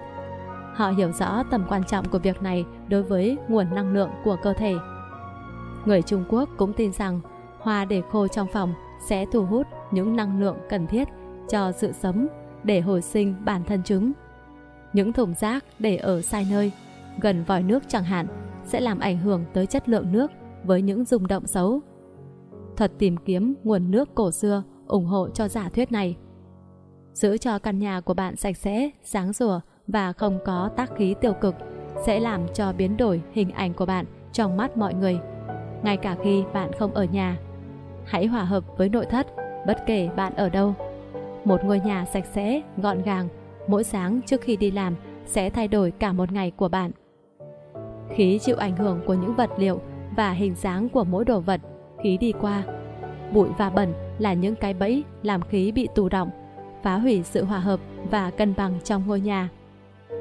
Họ 0.75 0.91
hiểu 0.91 1.13
rõ 1.13 1.43
tầm 1.51 1.65
quan 1.69 1.85
trọng 1.85 2.09
của 2.09 2.19
việc 2.19 2.43
này 2.43 2.65
đối 2.89 3.03
với 3.03 3.39
nguồn 3.49 3.75
năng 3.75 3.93
lượng 3.93 4.11
của 4.25 4.37
cơ 4.43 4.53
thể. 4.53 4.75
Người 5.85 6.03
Trung 6.03 6.25
Quốc 6.29 6.49
cũng 6.57 6.73
tin 6.73 6.93
rằng 6.93 7.21
hoa 7.59 7.85
để 7.85 8.03
khô 8.11 8.29
trong 8.29 8.47
phòng 8.53 8.75
sẽ 9.07 9.27
thu 9.33 9.45
hút 9.45 9.67
những 9.91 10.17
năng 10.17 10.41
lượng 10.41 10.57
cần 10.69 10.87
thiết 10.87 11.09
cho 11.49 11.73
sự 11.73 11.93
sống 11.93 12.27
để 12.65 12.81
hồi 12.81 13.03
sinh 13.03 13.35
bản 13.45 13.65
thân 13.65 13.83
chúng. 13.85 14.13
Những 14.93 15.13
thùng 15.13 15.35
rác 15.35 15.65
để 15.79 15.97
ở 15.97 16.23
sai 16.23 16.47
nơi, 16.51 16.73
gần 17.21 17.45
vòi 17.45 17.63
nước 17.63 17.83
chẳng 17.89 18.05
hạn, 18.05 18.27
sẽ 18.71 18.81
làm 18.81 18.99
ảnh 18.99 19.19
hưởng 19.19 19.45
tới 19.53 19.67
chất 19.67 19.89
lượng 19.89 20.13
nước 20.13 20.31
với 20.65 20.83
những 20.83 21.05
rung 21.05 21.27
động 21.27 21.47
xấu. 21.47 21.81
Thuật 22.77 22.93
tìm 22.99 23.17
kiếm 23.17 23.55
nguồn 23.65 23.91
nước 23.91 24.15
cổ 24.15 24.31
xưa 24.31 24.63
ủng 24.87 25.05
hộ 25.05 25.29
cho 25.29 25.49
giả 25.49 25.69
thuyết 25.69 25.93
này. 25.93 26.17
Giữ 27.13 27.39
cho 27.39 27.59
căn 27.59 27.79
nhà 27.79 28.01
của 28.01 28.15
bạn 28.15 28.37
sạch 28.37 28.57
sẽ, 28.57 28.91
sáng 29.05 29.33
rủa 29.33 29.61
và 29.87 30.13
không 30.13 30.39
có 30.45 30.71
tác 30.77 30.97
khí 30.97 31.15
tiêu 31.21 31.33
cực 31.33 31.55
sẽ 32.07 32.21
làm 32.21 32.41
cho 32.55 32.73
biến 32.73 32.97
đổi 32.97 33.23
hình 33.33 33.51
ảnh 33.51 33.75
của 33.75 33.87
bạn 33.87 34.07
trong 34.33 34.57
mắt 34.57 34.77
mọi 34.77 34.95
người, 34.95 35.19
ngay 35.83 35.97
cả 35.97 36.17
khi 36.23 36.45
bạn 36.55 36.71
không 36.79 36.95
ở 36.95 37.05
nhà. 37.05 37.39
Hãy 38.07 38.27
hòa 38.27 38.45
hợp 38.45 38.65
với 38.79 38.89
nội 38.89 39.07
thất, 39.07 39.27
bất 39.67 39.79
kể 39.87 40.09
bạn 40.17 40.35
ở 40.37 40.49
đâu. 40.49 40.75
Một 41.45 41.65
ngôi 41.65 41.81
nhà 41.81 42.05
sạch 42.05 42.27
sẽ, 42.33 42.63
gọn 42.77 43.03
gàng, 43.03 43.29
mỗi 43.67 43.85
sáng 43.85 44.21
trước 44.27 44.41
khi 44.41 44.57
đi 44.57 44.71
làm 44.71 44.95
sẽ 45.27 45.51
thay 45.51 45.69
đổi 45.69 45.91
cả 45.91 46.13
một 46.13 46.33
ngày 46.33 46.51
của 46.51 46.69
bạn. 46.69 46.91
Khí 48.17 48.39
chịu 48.43 48.57
ảnh 48.57 48.77
hưởng 48.77 49.01
của 49.07 49.15
những 49.15 49.35
vật 49.35 49.51
liệu 49.59 49.81
và 50.17 50.31
hình 50.31 50.55
dáng 50.55 50.89
của 50.89 51.05
mỗi 51.05 51.25
đồ 51.25 51.41
vật, 51.41 51.61
khí 52.03 52.17
đi 52.17 52.33
qua. 52.41 52.63
Bụi 53.33 53.49
và 53.59 53.71
bẩn 53.71 53.93
là 54.19 54.33
những 54.33 54.55
cái 54.55 54.75
bẫy 54.75 55.05
làm 55.23 55.43
khí 55.43 55.73
bị 55.73 55.89
tù 55.95 56.09
động, 56.09 56.31
phá 56.83 56.95
hủy 56.95 57.23
sự 57.23 57.45
hòa 57.45 57.59
hợp 57.59 57.81
và 58.11 58.31
cân 58.31 58.55
bằng 58.57 58.79
trong 58.85 59.03
ngôi 59.07 59.21
nhà. 59.21 59.49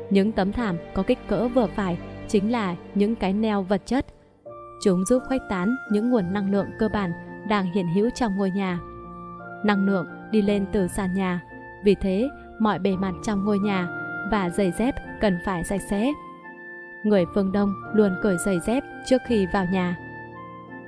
Những 0.10 0.32
tấm 0.32 0.52
thảm 0.52 0.78
có 0.94 1.04
kích 1.04 1.20
cỡ 1.28 1.48
vừa 1.48 1.68
phải 1.76 1.98
chính 2.28 2.52
là 2.52 2.76
những 2.96 3.16
cái 3.16 3.34
neo 3.34 3.62
vật 3.62 3.82
chất. 3.86 4.06
Chúng 4.84 5.06
giúp 5.06 5.24
khuếch 5.28 5.42
tán 5.50 5.76
những 5.92 6.10
nguồn 6.10 6.34
năng 6.34 6.52
lượng 6.52 6.68
cơ 6.80 6.90
bản 6.94 7.12
đang 7.50 7.74
hiện 7.74 7.88
hữu 7.96 8.10
trong 8.16 8.38
ngôi 8.38 8.52
nhà. 8.52 8.80
Năng 9.66 9.86
lượng 9.86 10.08
đi 10.32 10.42
lên 10.42 10.66
từ 10.72 10.88
sàn 10.88 11.14
nhà, 11.14 11.42
vì 11.84 11.96
thế 12.02 12.30
mọi 12.60 12.80
bề 12.80 12.96
mặt 12.96 13.14
trong 13.24 13.46
ngôi 13.46 13.60
nhà 13.60 13.88
và 14.32 14.50
giày 14.50 14.72
dép 14.72 14.96
cần 15.22 15.38
phải 15.46 15.64
sạch 15.64 15.82
sẽ. 15.90 16.14
Người 17.04 17.26
phương 17.34 17.52
Đông 17.52 17.74
luôn 17.94 18.12
cởi 18.22 18.38
giày 18.46 18.60
dép 18.60 18.84
trước 19.06 19.22
khi 19.28 19.48
vào 19.54 19.66
nhà. 19.74 19.98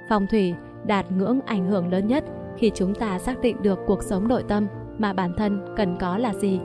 Phong 0.10 0.28
thủy 0.28 0.56
đạt 0.86 1.12
ngưỡng 1.12 1.40
ảnh 1.46 1.68
hưởng 1.68 1.92
lớn 1.92 2.08
nhất 2.08 2.24
khi 2.58 2.72
chúng 2.76 2.96
ta 2.96 3.20
xác 3.20 3.42
định 3.42 3.62
được 3.62 3.80
cuộc 3.88 4.04
sống 4.04 4.28
nội 4.28 4.44
tâm 4.48 4.68
mà 4.98 5.14
bản 5.14 5.34
thân 5.38 5.66
cần 5.78 5.98
có 6.00 6.18
là 6.18 6.34
gì. 6.34 6.60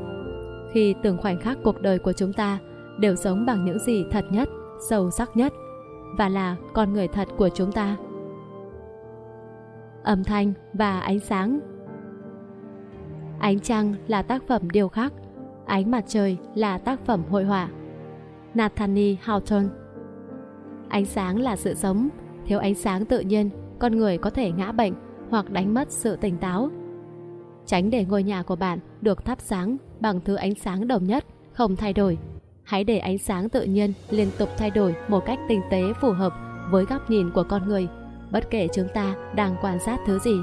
Khi 0.72 0.94
từng 1.02 1.18
khoảnh 1.22 1.40
khắc 1.40 1.58
cuộc 1.64 1.80
đời 1.80 1.98
của 1.98 2.12
chúng 2.12 2.32
ta 2.32 2.58
đều 3.00 3.16
sống 3.16 3.46
bằng 3.46 3.64
những 3.64 3.78
gì 3.78 4.04
thật 4.10 4.24
nhất, 4.30 4.48
sâu 4.88 5.10
sắc 5.10 5.36
nhất 5.36 5.52
và 6.18 6.28
là 6.28 6.56
con 6.72 6.92
người 6.92 7.08
thật 7.08 7.28
của 7.36 7.48
chúng 7.48 7.72
ta. 7.72 7.96
Âm 10.02 10.24
thanh 10.24 10.52
và 10.72 11.00
ánh 11.00 11.20
sáng 11.20 11.60
Ánh 13.38 13.60
trăng 13.60 13.94
là 14.08 14.22
tác 14.22 14.42
phẩm 14.46 14.70
điêu 14.70 14.88
khắc, 14.88 15.12
ánh 15.66 15.90
mặt 15.90 16.04
trời 16.06 16.36
là 16.54 16.78
tác 16.78 17.00
phẩm 17.04 17.22
hội 17.30 17.44
họa. 17.44 17.68
Nathaniel 18.56 19.16
Hawthorne 19.24 19.68
Ánh 20.88 21.04
sáng 21.04 21.40
là 21.40 21.56
sự 21.56 21.74
sống, 21.74 22.08
thiếu 22.46 22.58
ánh 22.58 22.74
sáng 22.74 23.04
tự 23.04 23.20
nhiên, 23.20 23.50
con 23.78 23.96
người 23.96 24.18
có 24.18 24.30
thể 24.30 24.50
ngã 24.50 24.72
bệnh 24.72 24.92
hoặc 25.30 25.50
đánh 25.50 25.74
mất 25.74 25.90
sự 25.90 26.16
tỉnh 26.16 26.36
táo. 26.36 26.70
Tránh 27.66 27.90
để 27.90 28.04
ngôi 28.04 28.22
nhà 28.22 28.42
của 28.42 28.56
bạn 28.56 28.78
được 29.00 29.24
thắp 29.24 29.40
sáng 29.40 29.76
bằng 30.00 30.20
thứ 30.24 30.34
ánh 30.34 30.54
sáng 30.54 30.88
đồng 30.88 31.04
nhất, 31.04 31.24
không 31.52 31.76
thay 31.76 31.92
đổi. 31.92 32.18
Hãy 32.64 32.84
để 32.84 32.98
ánh 32.98 33.18
sáng 33.18 33.48
tự 33.48 33.62
nhiên 33.62 33.92
liên 34.10 34.28
tục 34.38 34.48
thay 34.58 34.70
đổi 34.70 34.94
một 35.08 35.24
cách 35.26 35.38
tinh 35.48 35.60
tế 35.70 35.82
phù 36.00 36.10
hợp 36.10 36.32
với 36.70 36.84
góc 36.84 37.10
nhìn 37.10 37.30
của 37.30 37.44
con 37.48 37.68
người, 37.68 37.88
bất 38.30 38.50
kể 38.50 38.68
chúng 38.74 38.88
ta 38.94 39.14
đang 39.34 39.56
quan 39.62 39.78
sát 39.78 40.00
thứ 40.06 40.18
gì. 40.18 40.36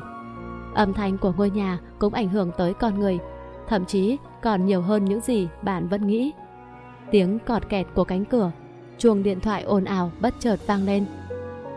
Âm 0.74 0.93
thanh 0.93 1.18
của 1.18 1.34
ngôi 1.38 1.49
nhà 1.49 1.80
cũng 1.99 2.14
ảnh 2.14 2.30
hưởng 2.30 2.51
tới 2.57 2.74
con 2.74 2.99
người, 2.99 3.20
thậm 3.68 3.86
chí 3.86 4.18
còn 4.41 4.66
nhiều 4.66 4.82
hơn 4.82 5.05
những 5.05 5.22
gì 5.22 5.47
bạn 5.61 5.88
vẫn 5.88 6.07
nghĩ. 6.07 6.32
Tiếng 7.12 7.39
cọt 7.39 7.70
kẹt 7.70 7.88
của 7.95 8.04
cánh 8.04 8.26
cửa, 8.26 8.51
chuông 8.97 9.24
điện 9.24 9.39
thoại 9.39 9.64
ồn 9.64 9.84
ào 9.84 10.12
bất 10.22 10.34
chợt 10.39 10.58
vang 10.68 10.86
lên. 10.86 11.06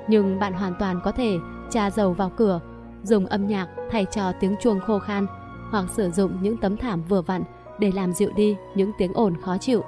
Nhưng 0.09 0.39
bạn 0.39 0.53
hoàn 0.53 0.75
toàn 0.79 1.01
có 1.05 1.13
thể 1.13 1.37
tra 1.71 1.91
dầu 1.91 2.13
vào 2.13 2.31
cửa, 2.37 2.61
dùng 3.03 3.27
âm 3.27 3.47
nhạc 3.47 3.69
thay 3.91 4.07
cho 4.11 4.33
tiếng 4.41 4.57
chuông 4.61 4.81
khô 4.81 4.99
khan 4.99 5.27
hoặc 5.71 5.85
sử 5.91 6.11
dụng 6.11 6.33
những 6.43 6.57
tấm 6.57 6.77
thảm 6.77 7.03
vừa 7.09 7.23
vặn 7.23 7.43
để 7.79 7.93
làm 7.95 8.13
dịu 8.13 8.31
đi 8.37 8.57
những 8.75 8.93
tiếng 8.99 9.13
ồn 9.13 9.35
khó 9.43 9.59
chịu. 9.59 9.83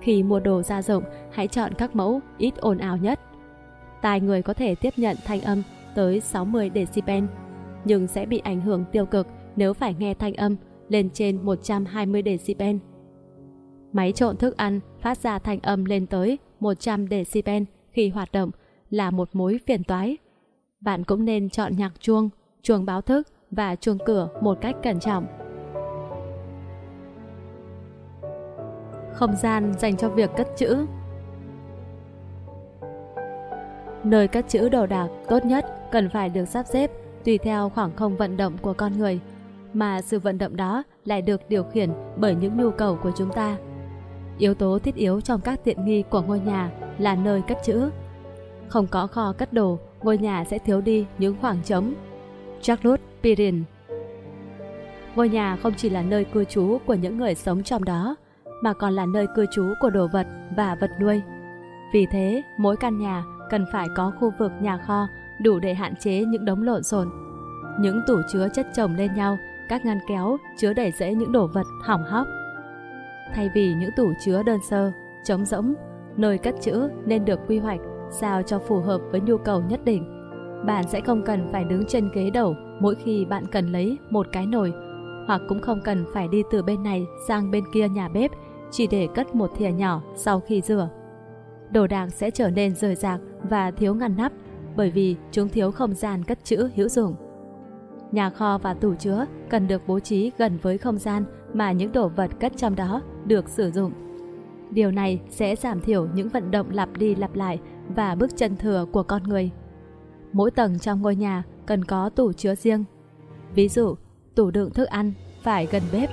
Khi 0.00 0.22
mua 0.22 0.40
đồ 0.40 0.62
gia 0.62 0.82
dụng, 0.82 1.04
hãy 1.32 1.48
chọn 1.48 1.74
các 1.74 1.96
mẫu 1.96 2.20
ít 2.38 2.56
ồn 2.56 2.78
ào 2.78 2.96
nhất. 2.96 3.20
Tai 4.02 4.20
người 4.20 4.42
có 4.42 4.54
thể 4.54 4.74
tiếp 4.74 4.94
nhận 4.96 5.16
thanh 5.24 5.40
âm 5.40 5.62
tới 5.94 6.20
60 6.20 6.70
decibel 6.74 7.24
nhưng 7.84 8.06
sẽ 8.06 8.26
bị 8.26 8.38
ảnh 8.38 8.60
hưởng 8.60 8.84
tiêu 8.92 9.06
cực 9.06 9.26
nếu 9.56 9.74
phải 9.74 9.94
nghe 9.98 10.14
thanh 10.14 10.34
âm 10.34 10.56
lên 10.88 11.10
trên 11.10 11.42
120 11.42 12.22
decibel. 12.24 12.76
Máy 13.94 14.12
trộn 14.12 14.36
thức 14.36 14.56
ăn 14.56 14.80
phát 15.00 15.18
ra 15.18 15.38
thanh 15.38 15.60
âm 15.60 15.84
lên 15.84 16.06
tới 16.06 16.38
100 16.60 17.06
decibel 17.10 17.62
khi 17.90 18.08
hoạt 18.08 18.32
động 18.32 18.50
là 18.90 19.10
một 19.10 19.28
mối 19.32 19.60
phiền 19.66 19.84
toái. 19.84 20.16
Bạn 20.80 21.04
cũng 21.04 21.24
nên 21.24 21.50
chọn 21.50 21.76
nhạc 21.76 21.92
chuông, 22.00 22.30
chuông 22.62 22.84
báo 22.84 23.00
thức 23.00 23.28
và 23.50 23.76
chuông 23.76 23.98
cửa 24.06 24.28
một 24.40 24.58
cách 24.60 24.76
cẩn 24.82 25.00
trọng. 25.00 25.26
Không 29.12 29.36
gian 29.42 29.74
dành 29.78 29.96
cho 29.96 30.08
việc 30.08 30.30
cất 30.36 30.48
trữ 30.56 30.86
Nơi 34.04 34.28
cất 34.28 34.48
trữ 34.48 34.68
đồ 34.68 34.86
đạc 34.86 35.08
tốt 35.28 35.44
nhất 35.44 35.66
cần 35.92 36.08
phải 36.08 36.28
được 36.28 36.44
sắp 36.44 36.66
xếp 36.66 36.90
tùy 37.24 37.38
theo 37.38 37.68
khoảng 37.68 37.96
không 37.96 38.16
vận 38.16 38.36
động 38.36 38.58
của 38.62 38.72
con 38.72 38.98
người, 38.98 39.20
mà 39.72 40.02
sự 40.02 40.18
vận 40.18 40.38
động 40.38 40.56
đó 40.56 40.82
lại 41.04 41.22
được 41.22 41.40
điều 41.48 41.64
khiển 41.64 41.90
bởi 42.16 42.34
những 42.34 42.56
nhu 42.56 42.70
cầu 42.70 42.98
của 43.02 43.12
chúng 43.16 43.32
ta. 43.32 43.56
Yếu 44.38 44.54
tố 44.54 44.78
thiết 44.78 44.94
yếu 44.94 45.20
trong 45.20 45.40
các 45.40 45.64
tiện 45.64 45.84
nghi 45.84 46.02
của 46.10 46.22
ngôi 46.22 46.40
nhà 46.40 46.70
là 46.98 47.14
nơi 47.14 47.42
cất 47.48 47.58
trữ. 47.64 47.90
Không 48.68 48.86
có 48.86 49.06
kho 49.06 49.32
cất 49.32 49.52
đồ, 49.52 49.78
ngôi 50.02 50.18
nhà 50.18 50.44
sẽ 50.44 50.58
thiếu 50.58 50.80
đi 50.80 51.06
những 51.18 51.36
khoảng 51.40 51.62
trống. 51.64 51.94
Charlotte 52.62 53.02
Pirin 53.22 53.62
Ngôi 55.14 55.28
nhà 55.28 55.56
không 55.62 55.72
chỉ 55.76 55.90
là 55.90 56.02
nơi 56.02 56.24
cư 56.24 56.44
trú 56.44 56.78
của 56.86 56.94
những 56.94 57.18
người 57.18 57.34
sống 57.34 57.62
trong 57.62 57.84
đó, 57.84 58.16
mà 58.62 58.72
còn 58.72 58.92
là 58.92 59.06
nơi 59.06 59.26
cư 59.36 59.46
trú 59.52 59.64
của 59.80 59.90
đồ 59.90 60.08
vật 60.12 60.26
và 60.56 60.76
vật 60.80 60.90
nuôi. 61.00 61.22
Vì 61.92 62.06
thế, 62.06 62.42
mỗi 62.58 62.76
căn 62.76 62.98
nhà 62.98 63.24
cần 63.50 63.64
phải 63.72 63.88
có 63.96 64.12
khu 64.20 64.32
vực 64.38 64.52
nhà 64.60 64.78
kho 64.86 65.06
đủ 65.42 65.58
để 65.58 65.74
hạn 65.74 65.94
chế 66.00 66.24
những 66.24 66.44
đống 66.44 66.62
lộn 66.62 66.82
xộn. 66.82 67.08
Những 67.80 68.00
tủ 68.06 68.20
chứa 68.32 68.48
chất 68.54 68.66
chồng 68.74 68.94
lên 68.96 69.14
nhau, 69.14 69.38
các 69.68 69.84
ngăn 69.84 69.98
kéo 70.08 70.36
chứa 70.58 70.72
đầy 70.72 70.92
rẫy 70.98 71.14
những 71.14 71.32
đồ 71.32 71.46
vật 71.46 71.66
hỏng 71.82 72.04
hóc. 72.04 72.26
Thay 73.34 73.50
vì 73.54 73.74
những 73.74 73.90
tủ 73.96 74.12
chứa 74.20 74.42
đơn 74.42 74.58
sơ, 74.70 74.92
trống 75.24 75.44
rỗng, 75.44 75.74
nơi 76.16 76.38
cất 76.38 76.54
chữ 76.60 76.88
nên 77.06 77.24
được 77.24 77.40
quy 77.48 77.58
hoạch 77.58 77.80
sao 78.10 78.42
cho 78.42 78.58
phù 78.58 78.80
hợp 78.80 79.00
với 79.10 79.20
nhu 79.20 79.38
cầu 79.38 79.62
nhất 79.68 79.84
định. 79.84 80.10
Bạn 80.66 80.84
sẽ 80.88 81.00
không 81.00 81.22
cần 81.22 81.48
phải 81.52 81.64
đứng 81.64 81.84
trên 81.88 82.10
ghế 82.14 82.30
đầu 82.30 82.54
mỗi 82.80 82.94
khi 82.94 83.24
bạn 83.24 83.46
cần 83.52 83.72
lấy 83.72 83.98
một 84.10 84.26
cái 84.32 84.46
nồi, 84.46 84.72
hoặc 85.26 85.40
cũng 85.48 85.60
không 85.60 85.80
cần 85.84 86.04
phải 86.14 86.28
đi 86.28 86.42
từ 86.50 86.62
bên 86.62 86.82
này 86.82 87.06
sang 87.28 87.50
bên 87.50 87.64
kia 87.74 87.88
nhà 87.88 88.08
bếp 88.08 88.30
chỉ 88.70 88.86
để 88.86 89.08
cất 89.14 89.34
một 89.34 89.50
thìa 89.56 89.70
nhỏ 89.70 90.02
sau 90.14 90.40
khi 90.40 90.60
rửa. 90.60 90.88
Đồ 91.70 91.86
đạc 91.86 92.08
sẽ 92.08 92.30
trở 92.30 92.50
nên 92.50 92.74
rời 92.74 92.94
rạc 92.94 93.20
và 93.42 93.70
thiếu 93.70 93.94
ngăn 93.94 94.16
nắp 94.16 94.32
bởi 94.76 94.90
vì 94.90 95.16
chúng 95.32 95.48
thiếu 95.48 95.70
không 95.70 95.94
gian 95.94 96.24
cất 96.24 96.38
chữ 96.44 96.70
hữu 96.76 96.88
dụng. 96.88 97.14
Nhà 98.14 98.30
kho 98.30 98.58
và 98.58 98.74
tủ 98.74 98.94
chứa 98.94 99.26
cần 99.50 99.68
được 99.68 99.82
bố 99.86 100.00
trí 100.00 100.32
gần 100.38 100.58
với 100.62 100.78
không 100.78 100.98
gian 100.98 101.24
mà 101.54 101.72
những 101.72 101.92
đồ 101.92 102.08
vật 102.08 102.30
cất 102.40 102.52
trong 102.56 102.76
đó 102.76 103.02
được 103.24 103.48
sử 103.48 103.70
dụng. 103.70 103.92
Điều 104.70 104.90
này 104.90 105.20
sẽ 105.30 105.56
giảm 105.56 105.80
thiểu 105.80 106.08
những 106.14 106.28
vận 106.28 106.50
động 106.50 106.70
lặp 106.70 106.88
đi 106.98 107.14
lặp 107.14 107.34
lại 107.34 107.60
và 107.88 108.14
bước 108.14 108.36
chân 108.36 108.56
thừa 108.56 108.86
của 108.92 109.02
con 109.02 109.22
người. 109.22 109.50
Mỗi 110.32 110.50
tầng 110.50 110.78
trong 110.78 111.02
ngôi 111.02 111.16
nhà 111.16 111.42
cần 111.66 111.84
có 111.84 112.10
tủ 112.10 112.32
chứa 112.32 112.54
riêng. 112.54 112.84
Ví 113.54 113.68
dụ, 113.68 113.94
tủ 114.34 114.50
đựng 114.50 114.70
thức 114.70 114.88
ăn 114.88 115.12
phải 115.42 115.66
gần 115.66 115.82
bếp. 115.92 116.10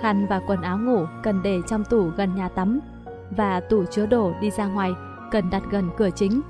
Khăn 0.00 0.26
và 0.30 0.40
quần 0.46 0.62
áo 0.62 0.78
ngủ 0.78 1.04
cần 1.22 1.40
để 1.44 1.58
trong 1.68 1.84
tủ 1.90 2.10
gần 2.16 2.34
nhà 2.34 2.48
tắm 2.48 2.80
và 3.36 3.60
tủ 3.60 3.84
chứa 3.84 4.06
đồ 4.06 4.32
đi 4.40 4.50
ra 4.50 4.66
ngoài 4.66 4.90
cần 5.30 5.50
đặt 5.50 5.62
gần 5.70 5.90
cửa 5.96 6.10
chính. 6.14 6.40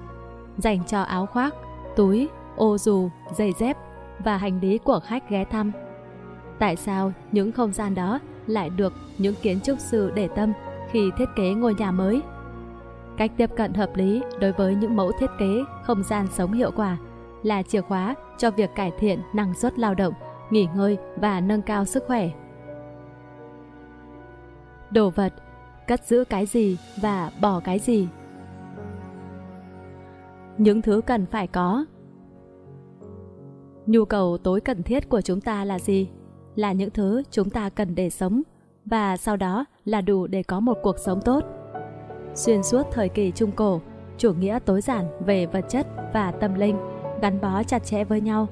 Dành 0.59 0.85
cho 0.87 1.03
áo 1.03 1.27
khoác, 1.27 1.55
túi, 1.97 2.29
ô 2.57 2.79
dù, 2.79 3.09
giày 3.37 3.53
dép 3.59 3.77
và 4.19 4.37
hành 4.37 4.61
lý 4.61 4.79
của 4.79 5.01
khách 5.01 5.31
ghé 5.31 5.45
thăm. 5.45 5.73
Tại 6.59 6.77
sao 6.77 7.13
những 7.33 7.53
không 7.53 7.73
gian 7.73 7.95
đó 7.95 8.21
lại 8.47 8.71
được 8.71 8.93
những 9.19 9.35
kiến 9.43 9.61
trúc 9.61 9.81
sư 9.81 10.13
để 10.15 10.29
tâm 10.37 10.53
khi 10.91 11.11
thiết 11.17 11.29
kế 11.37 11.55
ngôi 11.55 11.75
nhà 11.75 11.91
mới? 11.91 12.23
Cách 13.17 13.31
tiếp 13.37 13.51
cận 13.57 13.75
hợp 13.75 13.91
lý 13.95 14.23
đối 14.41 14.53
với 14.53 14.75
những 14.75 14.97
mẫu 14.97 15.13
thiết 15.13 15.31
kế 15.39 15.65
không 15.83 16.03
gian 16.03 16.27
sống 16.27 16.53
hiệu 16.53 16.71
quả 16.77 16.97
là 17.43 17.63
chìa 17.63 17.81
khóa 17.81 18.15
cho 18.39 18.51
việc 18.51 18.71
cải 18.75 18.93
thiện 18.99 19.21
năng 19.35 19.55
suất 19.55 19.79
lao 19.79 19.95
động, 19.95 20.15
nghỉ 20.51 20.69
ngơi 20.75 20.99
và 21.17 21.41
nâng 21.41 21.63
cao 21.63 21.85
sức 21.85 22.05
khỏe. 22.07 22.31
Đồ 24.91 25.11
vật, 25.11 25.33
cất 25.87 26.05
giữ 26.05 26.25
cái 26.25 26.47
gì 26.47 26.79
và 27.03 27.31
bỏ 27.41 27.61
cái 27.61 27.79
gì? 27.79 28.09
Những 30.59 30.83
thứ 30.83 31.01
cần 31.07 31.27
phải 31.27 31.47
có 31.47 31.85
Nhu 33.87 34.05
cầu 34.05 34.39
tối 34.39 34.61
cần 34.61 34.83
thiết 34.83 35.09
của 35.09 35.21
chúng 35.21 35.41
ta 35.41 35.65
là 35.65 35.79
gì? 35.79 36.09
Là 36.57 36.73
những 36.73 36.91
thứ 36.91 37.23
chúng 37.31 37.51
ta 37.51 37.69
cần 37.69 37.95
để 37.95 38.11
sống 38.11 38.43
và 38.85 39.17
sau 39.17 39.37
đó 39.37 39.65
là 39.85 40.01
đủ 40.01 40.27
để 40.27 40.43
có 40.43 40.61
một 40.61 40.79
cuộc 40.83 40.99
sống 40.99 41.21
tốt. 41.25 41.45
Xuyên 42.35 42.63
suốt 42.63 42.83
thời 42.93 43.09
kỳ 43.09 43.33
Trung 43.35 43.51
Cổ, 43.53 43.81
chủ 44.19 44.33
nghĩa 44.33 44.59
tối 44.65 44.81
giản 44.81 45.07
về 45.27 45.47
vật 45.47 45.65
chất 45.69 45.87
và 46.13 46.31
tâm 46.31 46.55
linh 46.55 46.77
gắn 47.23 47.41
bó 47.41 47.63
chặt 47.63 47.85
chẽ 47.85 48.05
với 48.05 48.21
nhau. 48.21 48.49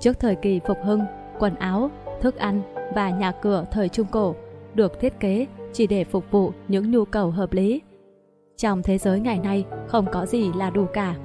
Trước 0.00 0.20
thời 0.20 0.34
kỳ 0.34 0.60
phục 0.66 0.78
hưng, 0.84 1.00
quần 1.38 1.54
áo, 1.54 1.90
thức 2.20 2.36
ăn 2.36 2.62
và 2.94 3.10
nhà 3.10 3.32
cửa 3.32 3.64
thời 3.70 3.88
Trung 3.88 4.06
Cổ 4.10 4.34
được 4.74 5.00
thiết 5.00 5.20
kế 5.20 5.46
chỉ 5.72 5.86
để 5.86 6.04
phục 6.04 6.30
vụ 6.30 6.52
những 6.68 6.90
nhu 6.90 7.04
cầu 7.04 7.30
hợp 7.30 7.52
lý. 7.52 7.80
Trong 8.56 8.82
thế 8.82 8.98
giới 8.98 9.20
ngày 9.20 9.38
nay 9.38 9.64
không 9.86 10.06
có 10.12 10.26
gì 10.26 10.52
là 10.56 10.70
đủ 10.70 10.86
cả. 10.92 11.16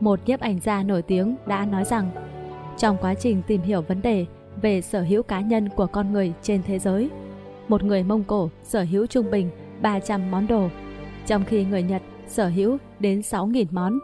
Một 0.00 0.20
nhiếp 0.26 0.40
ảnh 0.40 0.60
gia 0.60 0.82
nổi 0.82 1.02
tiếng 1.02 1.36
đã 1.46 1.64
nói 1.64 1.84
rằng 1.84 2.10
trong 2.78 2.96
quá 3.00 3.14
trình 3.14 3.42
tìm 3.46 3.62
hiểu 3.62 3.80
vấn 3.80 4.02
đề 4.02 4.26
về 4.62 4.80
sở 4.80 5.02
hữu 5.02 5.22
cá 5.22 5.40
nhân 5.40 5.68
của 5.68 5.86
con 5.86 6.12
người 6.12 6.32
trên 6.42 6.62
thế 6.62 6.78
giới, 6.78 7.10
một 7.68 7.82
người 7.82 8.02
Mông 8.02 8.24
Cổ 8.24 8.50
sở 8.62 8.82
hữu 8.82 9.06
trung 9.06 9.30
bình 9.30 9.50
300 9.82 10.30
món 10.30 10.46
đồ, 10.46 10.68
trong 11.26 11.44
khi 11.44 11.64
người 11.64 11.82
Nhật 11.82 12.02
sở 12.26 12.48
hữu 12.48 12.78
đến 13.00 13.20
6.000 13.20 13.66
món. 13.70 13.98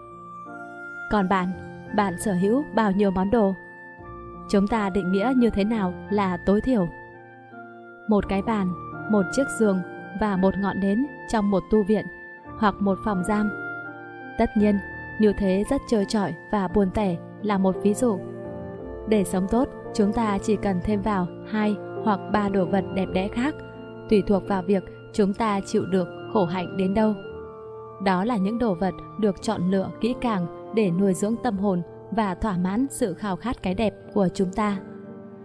Còn 1.10 1.28
bạn, 1.28 1.48
bạn 1.96 2.14
sở 2.24 2.32
hữu 2.32 2.62
bao 2.74 2.92
nhiêu 2.92 3.10
món 3.10 3.30
đồ? 3.30 3.52
Chúng 4.50 4.68
ta 4.68 4.90
định 4.90 5.12
nghĩa 5.12 5.32
như 5.36 5.50
thế 5.50 5.64
nào 5.64 5.94
là 6.10 6.36
tối 6.46 6.60
thiểu? 6.60 6.88
Một 8.08 8.28
cái 8.28 8.42
bàn, 8.42 8.72
một 9.10 9.22
chiếc 9.32 9.44
giường 9.60 9.78
và 10.20 10.36
một 10.36 10.54
ngọn 10.58 10.80
nến 10.80 11.06
trong 11.32 11.50
một 11.50 11.62
tu 11.70 11.82
viện 11.82 12.06
hoặc 12.58 12.74
một 12.80 12.98
phòng 13.04 13.24
giam. 13.28 13.50
Tất 14.38 14.50
nhiên, 14.56 14.78
như 15.18 15.32
thế 15.38 15.64
rất 15.70 15.80
trơ 15.90 16.04
trọi 16.04 16.34
và 16.50 16.68
buồn 16.68 16.90
tẻ 16.94 17.16
là 17.42 17.58
một 17.58 17.76
ví 17.82 17.94
dụ. 17.94 18.18
Để 19.08 19.24
sống 19.24 19.46
tốt, 19.50 19.68
chúng 19.94 20.12
ta 20.12 20.38
chỉ 20.38 20.56
cần 20.56 20.80
thêm 20.84 21.02
vào 21.02 21.26
hai 21.46 21.76
hoặc 22.04 22.20
ba 22.32 22.48
đồ 22.48 22.64
vật 22.64 22.84
đẹp 22.94 23.06
đẽ 23.12 23.28
khác, 23.28 23.54
tùy 24.10 24.22
thuộc 24.26 24.42
vào 24.48 24.62
việc 24.62 24.84
chúng 25.12 25.34
ta 25.34 25.60
chịu 25.66 25.86
được 25.86 26.08
khổ 26.32 26.44
hạnh 26.44 26.76
đến 26.76 26.94
đâu. 26.94 27.14
Đó 28.04 28.24
là 28.24 28.36
những 28.36 28.58
đồ 28.58 28.74
vật 28.74 28.94
được 29.20 29.42
chọn 29.42 29.70
lựa 29.70 29.90
kỹ 30.00 30.14
càng 30.20 30.72
để 30.74 30.90
nuôi 30.90 31.14
dưỡng 31.14 31.36
tâm 31.42 31.58
hồn 31.58 31.82
và 32.10 32.34
thỏa 32.34 32.56
mãn 32.56 32.86
sự 32.90 33.14
khao 33.14 33.36
khát 33.36 33.62
cái 33.62 33.74
đẹp 33.74 33.94
của 34.14 34.28
chúng 34.34 34.52
ta. 34.52 34.78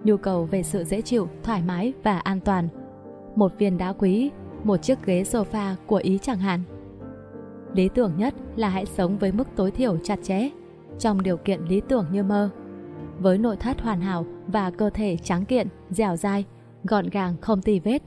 Nhu 0.03 0.17
cầu 0.17 0.45
về 0.45 0.63
sự 0.63 0.83
dễ 0.83 1.01
chịu, 1.01 1.27
thoải 1.43 1.61
mái 1.67 1.93
và 2.03 2.19
an 2.19 2.39
toàn. 2.39 2.67
Một 3.35 3.57
viên 3.57 3.77
đá 3.77 3.93
quý, 3.93 4.31
một 4.63 4.77
chiếc 4.77 5.05
ghế 5.05 5.23
sofa 5.23 5.73
của 5.87 5.95
Ý 5.95 6.17
chẳng 6.21 6.37
hạn. 6.37 6.63
Lý 7.73 7.89
tưởng 7.89 8.11
nhất 8.17 8.33
là 8.55 8.69
hãy 8.69 8.85
sống 8.85 9.17
với 9.17 9.31
mức 9.31 9.47
tối 9.55 9.71
thiểu 9.71 9.97
chặt 10.03 10.19
chẽ, 10.23 10.49
trong 10.99 11.21
điều 11.21 11.37
kiện 11.37 11.61
lý 11.61 11.81
tưởng 11.81 12.05
như 12.11 12.23
mơ 12.23 12.49
với 13.19 13.37
nội 13.37 13.57
thất 13.57 13.81
hoàn 13.81 14.01
hảo 14.01 14.25
và 14.47 14.71
cơ 14.71 14.89
thể 14.89 15.17
trắng 15.23 15.45
kiện, 15.45 15.67
dẻo 15.89 16.15
dai, 16.15 16.45
gọn 16.83 17.09
gàng 17.09 17.35
không 17.41 17.61
tì 17.61 17.79
vết. 17.79 18.01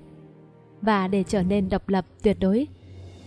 Và 0.82 1.08
để 1.08 1.24
trở 1.28 1.42
nên 1.42 1.68
độc 1.68 1.88
lập 1.88 2.04
tuyệt 2.22 2.36
đối, 2.40 2.66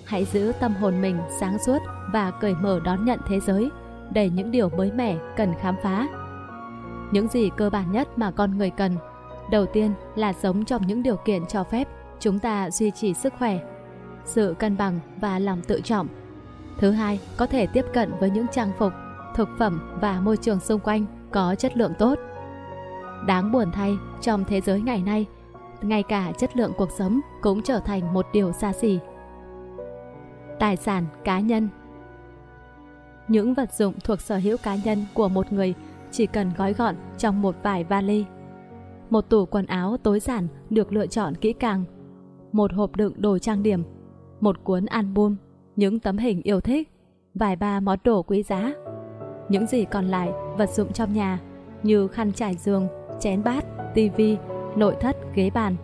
hãy 0.05 0.25
giữ 0.25 0.51
tâm 0.59 0.73
hồn 0.73 1.01
mình 1.01 1.17
sáng 1.39 1.57
suốt 1.65 1.77
và 2.13 2.31
cởi 2.31 2.55
mở 2.55 2.79
đón 2.83 3.05
nhận 3.05 3.19
thế 3.27 3.39
giới, 3.39 3.69
đầy 4.13 4.29
những 4.29 4.51
điều 4.51 4.69
mới 4.69 4.91
mẻ 4.91 5.17
cần 5.37 5.53
khám 5.59 5.75
phá. 5.83 6.07
Những 7.11 7.27
gì 7.27 7.49
cơ 7.57 7.69
bản 7.69 7.91
nhất 7.91 8.17
mà 8.17 8.31
con 8.31 8.57
người 8.57 8.69
cần, 8.69 8.95
đầu 9.51 9.65
tiên 9.65 9.91
là 10.15 10.33
sống 10.33 10.65
trong 10.65 10.87
những 10.87 11.03
điều 11.03 11.15
kiện 11.15 11.45
cho 11.45 11.63
phép 11.63 11.87
chúng 12.19 12.39
ta 12.39 12.71
duy 12.71 12.91
trì 12.91 13.13
sức 13.13 13.33
khỏe, 13.39 13.59
sự 14.25 14.55
cân 14.59 14.77
bằng 14.77 14.99
và 15.21 15.39
lòng 15.39 15.61
tự 15.67 15.81
trọng. 15.81 16.07
Thứ 16.77 16.91
hai, 16.91 17.19
có 17.37 17.47
thể 17.47 17.67
tiếp 17.67 17.85
cận 17.93 18.11
với 18.19 18.29
những 18.29 18.45
trang 18.51 18.71
phục, 18.77 18.93
thực 19.35 19.49
phẩm 19.59 19.97
và 20.01 20.21
môi 20.21 20.37
trường 20.37 20.59
xung 20.59 20.79
quanh 20.79 21.05
có 21.35 21.55
chất 21.55 21.77
lượng 21.77 21.93
tốt. 21.99 22.19
Đáng 23.27 23.51
buồn 23.51 23.71
thay, 23.71 23.97
trong 24.21 24.45
thế 24.45 24.61
giới 24.61 24.81
ngày 24.81 25.01
nay, 25.05 25.25
ngay 25.81 26.03
cả 26.03 26.31
chất 26.37 26.57
lượng 26.57 26.71
cuộc 26.77 26.91
sống 26.91 27.19
cũng 27.41 27.61
trở 27.61 27.79
thành 27.79 28.13
một 28.13 28.25
điều 28.33 28.51
xa 28.51 28.73
xỉ. 28.73 28.99
Tài 30.59 30.77
sản 30.77 31.05
cá 31.23 31.39
nhân 31.39 31.69
Những 33.27 33.53
vật 33.53 33.73
dụng 33.73 33.93
thuộc 34.03 34.21
sở 34.21 34.37
hữu 34.37 34.57
cá 34.57 34.75
nhân 34.75 35.05
của 35.13 35.29
một 35.29 35.53
người 35.53 35.73
chỉ 36.11 36.25
cần 36.25 36.51
gói 36.57 36.73
gọn 36.73 36.95
trong 37.17 37.41
một 37.41 37.55
vài 37.63 37.83
vali. 37.83 38.25
Một 39.09 39.29
tủ 39.29 39.45
quần 39.45 39.65
áo 39.65 39.97
tối 40.03 40.19
giản 40.19 40.47
được 40.69 40.93
lựa 40.93 41.07
chọn 41.07 41.35
kỹ 41.35 41.53
càng. 41.53 41.83
Một 42.51 42.73
hộp 42.73 42.95
đựng 42.95 43.13
đồ 43.17 43.37
trang 43.37 43.63
điểm. 43.63 43.83
Một 44.39 44.63
cuốn 44.63 44.85
album, 44.85 45.35
những 45.75 45.99
tấm 45.99 46.17
hình 46.17 46.41
yêu 46.41 46.61
thích, 46.61 46.91
vài 47.33 47.55
ba 47.55 47.79
món 47.79 47.99
đồ 48.03 48.23
quý 48.23 48.43
giá 48.43 48.73
những 49.49 49.67
gì 49.67 49.85
còn 49.85 50.05
lại, 50.05 50.31
vật 50.57 50.69
dụng 50.69 50.93
trong 50.93 51.13
nhà 51.13 51.39
như 51.83 52.07
khăn 52.07 52.31
trải 52.33 52.55
giường, 52.55 52.87
chén 53.19 53.43
bát, 53.43 53.65
tivi, 53.93 54.37
nội 54.75 54.95
thất, 55.01 55.17
ghế 55.35 55.49
bàn. 55.49 55.75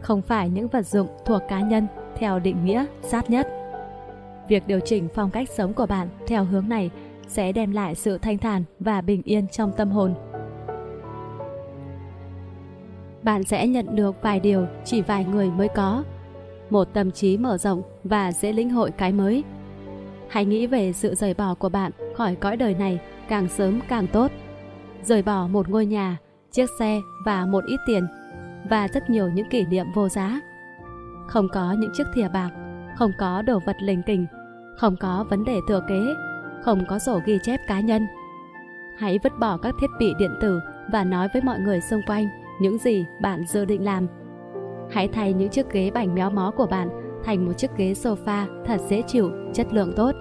Không 0.00 0.22
phải 0.22 0.48
những 0.48 0.68
vật 0.68 0.86
dụng 0.86 1.08
thuộc 1.24 1.42
cá 1.48 1.60
nhân 1.60 1.86
theo 2.16 2.38
định 2.38 2.64
nghĩa 2.64 2.86
sát 3.02 3.30
nhất. 3.30 3.48
Việc 4.48 4.66
điều 4.66 4.80
chỉnh 4.80 5.08
phong 5.14 5.30
cách 5.30 5.48
sống 5.48 5.74
của 5.74 5.86
bạn 5.86 6.08
theo 6.26 6.44
hướng 6.44 6.68
này 6.68 6.90
sẽ 7.28 7.52
đem 7.52 7.72
lại 7.72 7.94
sự 7.94 8.18
thanh 8.18 8.38
thản 8.38 8.64
và 8.80 9.00
bình 9.00 9.22
yên 9.24 9.48
trong 9.48 9.72
tâm 9.76 9.90
hồn. 9.90 10.14
Bạn 13.22 13.44
sẽ 13.44 13.66
nhận 13.66 13.96
được 13.96 14.22
vài 14.22 14.40
điều 14.40 14.66
chỉ 14.84 15.00
vài 15.00 15.24
người 15.24 15.50
mới 15.50 15.68
có. 15.68 16.04
Một 16.70 16.84
tâm 16.84 17.10
trí 17.10 17.36
mở 17.36 17.58
rộng 17.58 17.82
và 18.04 18.32
dễ 18.32 18.52
lĩnh 18.52 18.70
hội 18.70 18.90
cái 18.90 19.12
mới 19.12 19.44
Hãy 20.28 20.44
nghĩ 20.44 20.66
về 20.66 20.92
sự 20.92 21.14
rời 21.14 21.34
bỏ 21.34 21.54
của 21.54 21.68
bạn 21.68 21.92
khỏi 22.16 22.34
cõi 22.34 22.56
đời 22.56 22.74
này 22.74 23.00
càng 23.28 23.48
sớm 23.48 23.80
càng 23.88 24.06
tốt. 24.06 24.30
Rời 25.02 25.22
bỏ 25.22 25.46
một 25.46 25.68
ngôi 25.68 25.86
nhà, 25.86 26.18
chiếc 26.50 26.70
xe 26.78 27.00
và 27.24 27.46
một 27.46 27.64
ít 27.66 27.80
tiền 27.86 28.06
và 28.70 28.88
rất 28.88 29.10
nhiều 29.10 29.28
những 29.28 29.48
kỷ 29.50 29.64
niệm 29.64 29.86
vô 29.94 30.08
giá. 30.08 30.40
Không 31.26 31.48
có 31.52 31.74
những 31.78 31.90
chiếc 31.94 32.04
thìa 32.14 32.28
bạc, 32.28 32.50
không 32.96 33.12
có 33.18 33.42
đồ 33.42 33.60
vật 33.66 33.76
lình 33.80 34.02
kình, 34.02 34.26
không 34.76 34.96
có 35.00 35.24
vấn 35.30 35.44
đề 35.44 35.58
thừa 35.68 35.82
kế, 35.88 36.00
không 36.62 36.84
có 36.88 36.98
sổ 36.98 37.20
ghi 37.24 37.38
chép 37.42 37.60
cá 37.66 37.80
nhân. 37.80 38.06
Hãy 38.98 39.18
vứt 39.24 39.32
bỏ 39.38 39.56
các 39.56 39.74
thiết 39.80 39.90
bị 39.98 40.12
điện 40.18 40.30
tử 40.40 40.60
và 40.92 41.04
nói 41.04 41.28
với 41.32 41.42
mọi 41.42 41.58
người 41.60 41.80
xung 41.80 42.02
quanh 42.06 42.28
những 42.60 42.78
gì 42.78 43.04
bạn 43.20 43.44
dự 43.46 43.64
định 43.64 43.84
làm. 43.84 44.06
Hãy 44.90 45.08
thay 45.08 45.32
những 45.32 45.48
chiếc 45.48 45.70
ghế 45.70 45.90
bành 45.90 46.14
méo 46.14 46.30
mó 46.30 46.50
của 46.56 46.66
bạn 46.66 46.88
thành 47.24 47.46
một 47.46 47.52
chiếc 47.52 47.70
ghế 47.76 47.92
sofa 47.92 48.64
thật 48.64 48.80
dễ 48.88 49.02
chịu, 49.02 49.30
chất 49.52 49.66
lượng 49.72 49.92
tốt. 49.96 50.12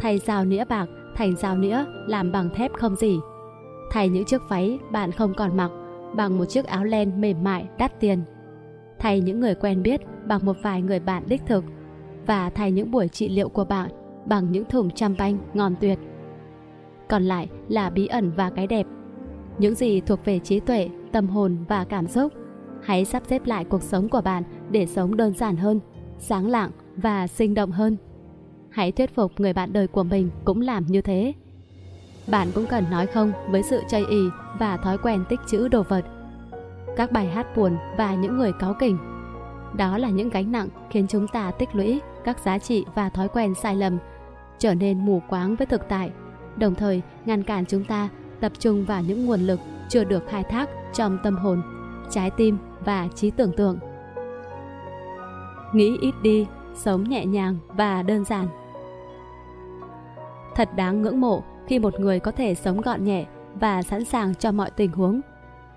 Thay 0.00 0.18
dao 0.18 0.44
nĩa 0.44 0.64
bạc 0.64 0.86
thành 1.16 1.36
dao 1.36 1.56
nĩa 1.56 1.84
làm 2.06 2.32
bằng 2.32 2.50
thép 2.54 2.72
không 2.72 2.96
gì. 2.96 3.18
Thay 3.90 4.08
những 4.08 4.24
chiếc 4.24 4.40
váy 4.48 4.78
bạn 4.90 5.12
không 5.12 5.34
còn 5.34 5.56
mặc 5.56 5.70
bằng 6.16 6.38
một 6.38 6.44
chiếc 6.44 6.66
áo 6.66 6.84
len 6.84 7.20
mềm 7.20 7.44
mại 7.44 7.68
đắt 7.78 8.00
tiền. 8.00 8.22
Thay 8.98 9.20
những 9.20 9.40
người 9.40 9.54
quen 9.54 9.82
biết 9.82 10.00
bằng 10.26 10.40
một 10.44 10.56
vài 10.62 10.82
người 10.82 11.00
bạn 11.00 11.22
đích 11.26 11.42
thực 11.46 11.64
và 12.26 12.50
thay 12.50 12.72
những 12.72 12.90
buổi 12.90 13.08
trị 13.08 13.28
liệu 13.28 13.48
của 13.48 13.64
bạn 13.64 13.90
bằng 14.26 14.52
những 14.52 14.64
thùng 14.64 14.90
champagne 14.90 15.38
ngon 15.54 15.74
tuyệt. 15.80 15.98
Còn 17.08 17.22
lại 17.22 17.48
là 17.68 17.90
bí 17.90 18.06
ẩn 18.06 18.32
và 18.36 18.50
cái 18.50 18.66
đẹp. 18.66 18.86
những 19.58 19.74
gì 19.74 20.00
thuộc 20.00 20.24
về 20.24 20.38
trí 20.38 20.60
tuệ, 20.60 20.88
tâm 21.12 21.28
hồn 21.28 21.56
và 21.68 21.84
cảm 21.84 22.08
xúc. 22.08 22.32
Hãy 22.82 23.04
sắp 23.04 23.22
xếp 23.26 23.46
lại 23.46 23.64
cuộc 23.64 23.82
sống 23.82 24.08
của 24.08 24.20
bạn 24.20 24.42
để 24.70 24.86
sống 24.86 25.16
đơn 25.16 25.34
giản 25.34 25.56
hơn, 25.56 25.80
sáng 26.18 26.46
lạng 26.46 26.70
và 26.96 27.26
sinh 27.26 27.54
động 27.54 27.70
hơn. 27.70 27.96
Hãy 28.70 28.92
thuyết 28.92 29.14
phục 29.14 29.32
người 29.40 29.52
bạn 29.52 29.72
đời 29.72 29.86
của 29.86 30.02
mình 30.02 30.30
cũng 30.44 30.60
làm 30.60 30.86
như 30.86 31.00
thế. 31.02 31.32
Bạn 32.30 32.48
cũng 32.54 32.66
cần 32.66 32.84
nói 32.90 33.06
không 33.06 33.32
với 33.50 33.62
sự 33.62 33.80
chây 33.88 34.04
ì 34.10 34.22
và 34.58 34.76
thói 34.76 34.98
quen 34.98 35.24
tích 35.28 35.40
trữ 35.46 35.68
đồ 35.68 35.82
vật. 35.82 36.04
Các 36.96 37.12
bài 37.12 37.26
hát 37.26 37.56
buồn 37.56 37.76
và 37.96 38.14
những 38.14 38.38
người 38.38 38.52
cáu 38.52 38.74
kỉnh. 38.74 38.98
Đó 39.76 39.98
là 39.98 40.10
những 40.10 40.28
gánh 40.28 40.52
nặng 40.52 40.68
khiến 40.90 41.06
chúng 41.08 41.26
ta 41.28 41.50
tích 41.50 41.74
lũy 41.74 42.00
các 42.24 42.38
giá 42.38 42.58
trị 42.58 42.84
và 42.94 43.08
thói 43.08 43.28
quen 43.28 43.54
sai 43.54 43.76
lầm, 43.76 43.98
trở 44.58 44.74
nên 44.74 45.06
mù 45.06 45.22
quáng 45.28 45.56
với 45.56 45.66
thực 45.66 45.88
tại, 45.88 46.10
đồng 46.56 46.74
thời 46.74 47.02
ngăn 47.24 47.42
cản 47.42 47.64
chúng 47.66 47.84
ta 47.84 48.08
tập 48.40 48.52
trung 48.58 48.84
vào 48.84 49.02
những 49.02 49.26
nguồn 49.26 49.40
lực 49.40 49.60
chưa 49.88 50.04
được 50.04 50.22
khai 50.28 50.44
thác 50.44 50.70
trong 50.94 51.18
tâm 51.22 51.36
hồn, 51.36 51.62
trái 52.10 52.30
tim 52.30 52.58
và 52.84 53.08
trí 53.14 53.30
tưởng 53.30 53.52
tượng. 53.56 53.78
Nghĩ 55.72 55.96
ít 56.00 56.14
đi, 56.22 56.46
sống 56.74 57.04
nhẹ 57.04 57.26
nhàng 57.26 57.56
và 57.68 58.02
đơn 58.02 58.24
giản. 58.24 58.46
Thật 60.54 60.68
đáng 60.76 61.02
ngưỡng 61.02 61.20
mộ 61.20 61.42
khi 61.66 61.78
một 61.78 62.00
người 62.00 62.20
có 62.20 62.30
thể 62.30 62.54
sống 62.54 62.80
gọn 62.80 63.04
nhẹ 63.04 63.26
và 63.54 63.82
sẵn 63.82 64.04
sàng 64.04 64.34
cho 64.34 64.52
mọi 64.52 64.70
tình 64.70 64.92
huống. 64.92 65.20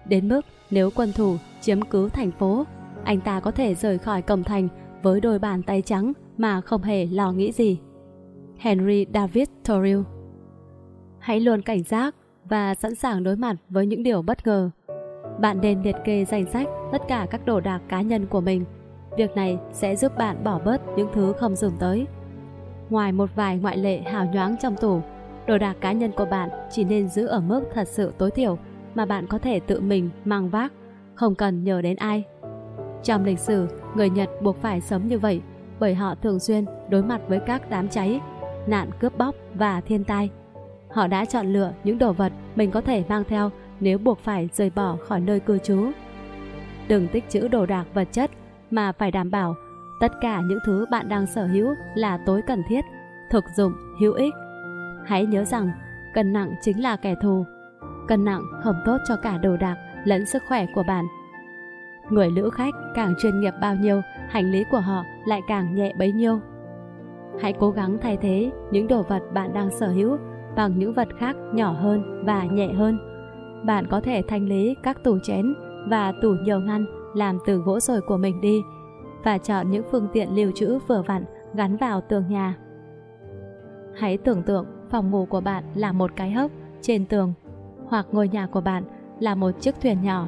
Đến 0.05 0.27
mức 0.27 0.41
nếu 0.71 0.89
quân 0.95 1.11
thủ 1.15 1.37
chiếm 1.61 1.81
cứ 1.81 2.09
thành 2.09 2.31
phố, 2.31 2.65
anh 3.03 3.21
ta 3.21 3.39
có 3.39 3.51
thể 3.51 3.75
rời 3.75 3.97
khỏi 3.97 4.21
cổng 4.21 4.43
thành 4.43 4.67
với 5.03 5.21
đôi 5.21 5.39
bàn 5.39 5.63
tay 5.63 5.81
trắng 5.81 6.13
mà 6.37 6.61
không 6.61 6.81
hề 6.81 7.05
lo 7.05 7.31
nghĩ 7.31 7.51
gì. 7.51 7.79
Henry 8.57 9.05
David 9.13 9.47
Thoreau 9.63 10.03
Hãy 11.19 11.39
luôn 11.39 11.61
cảnh 11.61 11.83
giác 11.83 12.15
và 12.45 12.75
sẵn 12.75 12.95
sàng 12.95 13.23
đối 13.23 13.35
mặt 13.35 13.55
với 13.69 13.85
những 13.85 14.03
điều 14.03 14.21
bất 14.21 14.47
ngờ. 14.47 14.69
Bạn 15.39 15.61
nên 15.61 15.81
liệt 15.81 15.95
kê 16.03 16.25
danh 16.25 16.45
sách 16.45 16.67
tất 16.91 17.01
cả 17.07 17.27
các 17.29 17.45
đồ 17.45 17.59
đạc 17.59 17.81
cá 17.87 18.01
nhân 18.01 18.25
của 18.25 18.41
mình. 18.41 18.65
Việc 19.17 19.35
này 19.35 19.57
sẽ 19.71 19.95
giúp 19.95 20.17
bạn 20.17 20.43
bỏ 20.43 20.59
bớt 20.65 20.81
những 20.97 21.09
thứ 21.13 21.33
không 21.39 21.55
dùng 21.55 21.73
tới. 21.79 22.07
Ngoài 22.89 23.11
một 23.11 23.29
vài 23.35 23.57
ngoại 23.57 23.77
lệ 23.77 23.99
hào 23.99 24.25
nhoáng 24.25 24.55
trong 24.61 24.75
tủ, 24.75 25.01
đồ 25.47 25.57
đạc 25.57 25.75
cá 25.81 25.91
nhân 25.91 26.11
của 26.11 26.25
bạn 26.25 26.49
chỉ 26.71 26.83
nên 26.83 27.07
giữ 27.07 27.25
ở 27.25 27.39
mức 27.39 27.63
thật 27.73 27.87
sự 27.87 28.13
tối 28.17 28.31
thiểu 28.31 28.57
mà 28.95 29.05
bạn 29.05 29.27
có 29.27 29.37
thể 29.37 29.59
tự 29.59 29.81
mình 29.81 30.09
mang 30.25 30.49
vác, 30.49 30.73
không 31.15 31.35
cần 31.35 31.63
nhờ 31.63 31.81
đến 31.81 31.95
ai. 31.95 32.23
Trong 33.03 33.25
lịch 33.25 33.39
sử, 33.39 33.67
người 33.95 34.09
Nhật 34.09 34.29
buộc 34.41 34.57
phải 34.61 34.81
sống 34.81 35.07
như 35.07 35.19
vậy 35.19 35.41
bởi 35.79 35.95
họ 35.95 36.15
thường 36.15 36.39
xuyên 36.39 36.65
đối 36.89 37.03
mặt 37.03 37.21
với 37.27 37.39
các 37.39 37.69
đám 37.69 37.89
cháy, 37.89 38.21
nạn 38.67 38.89
cướp 38.99 39.17
bóc 39.17 39.35
và 39.53 39.81
thiên 39.81 40.03
tai. 40.03 40.29
Họ 40.89 41.07
đã 41.07 41.25
chọn 41.25 41.53
lựa 41.53 41.73
những 41.83 41.97
đồ 41.97 42.13
vật 42.13 42.31
mình 42.55 42.71
có 42.71 42.81
thể 42.81 43.03
mang 43.09 43.23
theo 43.27 43.51
nếu 43.79 43.97
buộc 43.97 44.19
phải 44.19 44.49
rời 44.53 44.71
bỏ 44.75 44.97
khỏi 45.07 45.21
nơi 45.21 45.39
cư 45.39 45.57
trú. 45.57 45.91
Đừng 46.87 47.07
tích 47.07 47.29
trữ 47.29 47.47
đồ 47.47 47.65
đạc 47.65 47.85
vật 47.93 48.07
chất 48.11 48.31
mà 48.71 48.91
phải 48.91 49.11
đảm 49.11 49.31
bảo 49.31 49.55
tất 49.99 50.11
cả 50.21 50.41
những 50.41 50.59
thứ 50.65 50.85
bạn 50.91 51.09
đang 51.09 51.27
sở 51.27 51.45
hữu 51.45 51.75
là 51.95 52.17
tối 52.25 52.41
cần 52.47 52.63
thiết, 52.67 52.81
thực 53.29 53.43
dụng, 53.55 53.73
hữu 53.99 54.13
ích. 54.13 54.33
Hãy 55.05 55.25
nhớ 55.25 55.43
rằng 55.43 55.71
cân 56.13 56.33
nặng 56.33 56.55
chính 56.61 56.83
là 56.83 56.95
kẻ 56.95 57.15
thù. 57.21 57.45
Cân 58.07 58.25
nặng 58.25 58.41
không 58.63 58.75
tốt 58.85 58.97
cho 59.07 59.15
cả 59.15 59.37
đồ 59.37 59.57
đạc 59.57 59.75
lẫn 60.05 60.25
sức 60.25 60.43
khỏe 60.47 60.65
của 60.75 60.83
bạn. 60.83 61.05
Người 62.09 62.31
lữ 62.31 62.49
khách 62.49 62.73
càng 62.95 63.13
chuyên 63.21 63.39
nghiệp 63.39 63.53
bao 63.61 63.75
nhiêu, 63.75 64.01
hành 64.29 64.51
lý 64.51 64.63
của 64.71 64.79
họ 64.79 65.03
lại 65.25 65.41
càng 65.47 65.75
nhẹ 65.75 65.93
bấy 65.97 66.11
nhiêu. 66.11 66.39
Hãy 67.41 67.53
cố 67.59 67.71
gắng 67.71 67.97
thay 68.01 68.17
thế 68.17 68.51
những 68.71 68.87
đồ 68.87 69.03
vật 69.03 69.21
bạn 69.33 69.53
đang 69.53 69.69
sở 69.69 69.87
hữu 69.87 70.17
bằng 70.55 70.79
những 70.79 70.93
vật 70.93 71.07
khác 71.19 71.35
nhỏ 71.53 71.71
hơn 71.71 72.23
và 72.25 72.43
nhẹ 72.43 72.73
hơn. 72.73 73.12
Bạn 73.63 73.87
có 73.87 74.01
thể 74.01 74.21
thanh 74.27 74.45
lý 74.45 74.75
các 74.83 75.03
tủ 75.03 75.19
chén 75.19 75.53
và 75.87 76.11
tủ 76.21 76.35
nhiều 76.43 76.59
ngăn 76.59 76.85
làm 77.15 77.37
từ 77.45 77.57
gỗ 77.57 77.79
sồi 77.79 78.01
của 78.01 78.17
mình 78.17 78.41
đi 78.41 78.61
và 79.23 79.37
chọn 79.37 79.71
những 79.71 79.83
phương 79.91 80.07
tiện 80.13 80.35
lưu 80.35 80.51
trữ 80.55 80.79
vừa 80.87 81.01
vặn 81.01 81.25
gắn 81.53 81.77
vào 81.77 82.01
tường 82.01 82.23
nhà. 82.29 82.57
Hãy 83.95 84.17
tưởng 84.17 84.43
tượng 84.43 84.65
phòng 84.89 85.11
ngủ 85.11 85.25
của 85.25 85.41
bạn 85.41 85.63
là 85.75 85.91
một 85.91 86.11
cái 86.15 86.31
hốc 86.31 86.51
trên 86.81 87.05
tường 87.05 87.33
hoặc 87.87 88.07
ngôi 88.11 88.27
nhà 88.27 88.47
của 88.47 88.61
bạn 88.61 88.83
là 89.19 89.35
một 89.35 89.51
chiếc 89.51 89.81
thuyền 89.81 90.01
nhỏ. 90.01 90.27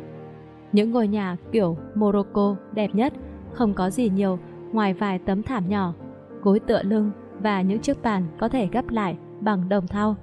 Những 0.71 0.91
ngôi 0.91 1.07
nhà 1.07 1.37
kiểu 1.51 1.77
Morocco 1.95 2.55
đẹp 2.71 2.89
nhất 2.95 3.13
không 3.53 3.73
có 3.73 3.89
gì 3.89 4.09
nhiều 4.09 4.39
ngoài 4.71 4.93
vài 4.93 5.19
tấm 5.19 5.43
thảm 5.43 5.69
nhỏ, 5.69 5.93
gối 6.41 6.59
tựa 6.59 6.83
lưng 6.83 7.11
và 7.39 7.61
những 7.61 7.79
chiếc 7.79 8.03
bàn 8.03 8.23
có 8.39 8.49
thể 8.49 8.67
gấp 8.67 8.89
lại 8.89 9.17
bằng 9.41 9.69
đồng 9.69 9.87
thau. 9.87 10.15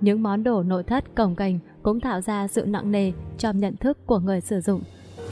Những 0.00 0.22
món 0.22 0.44
đồ 0.44 0.62
nội 0.62 0.82
thất 0.82 1.14
cồng 1.14 1.34
cành 1.34 1.58
cũng 1.82 2.00
tạo 2.00 2.20
ra 2.20 2.48
sự 2.48 2.64
nặng 2.66 2.92
nề 2.92 3.12
trong 3.38 3.58
nhận 3.58 3.76
thức 3.76 4.06
của 4.06 4.18
người 4.18 4.40
sử 4.40 4.60
dụng, 4.60 4.82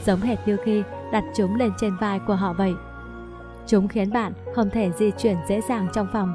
giống 0.05 0.19
hệt 0.19 0.39
như 0.45 0.57
khi 0.63 0.83
đặt 1.11 1.23
chúng 1.35 1.55
lên 1.55 1.71
trên 1.79 1.97
vai 2.01 2.19
của 2.27 2.35
họ 2.35 2.53
vậy. 2.53 2.73
Chúng 3.67 3.87
khiến 3.87 4.13
bạn 4.13 4.33
không 4.55 4.69
thể 4.69 4.91
di 4.91 5.11
chuyển 5.11 5.37
dễ 5.47 5.61
dàng 5.69 5.87
trong 5.93 6.07
phòng, 6.13 6.33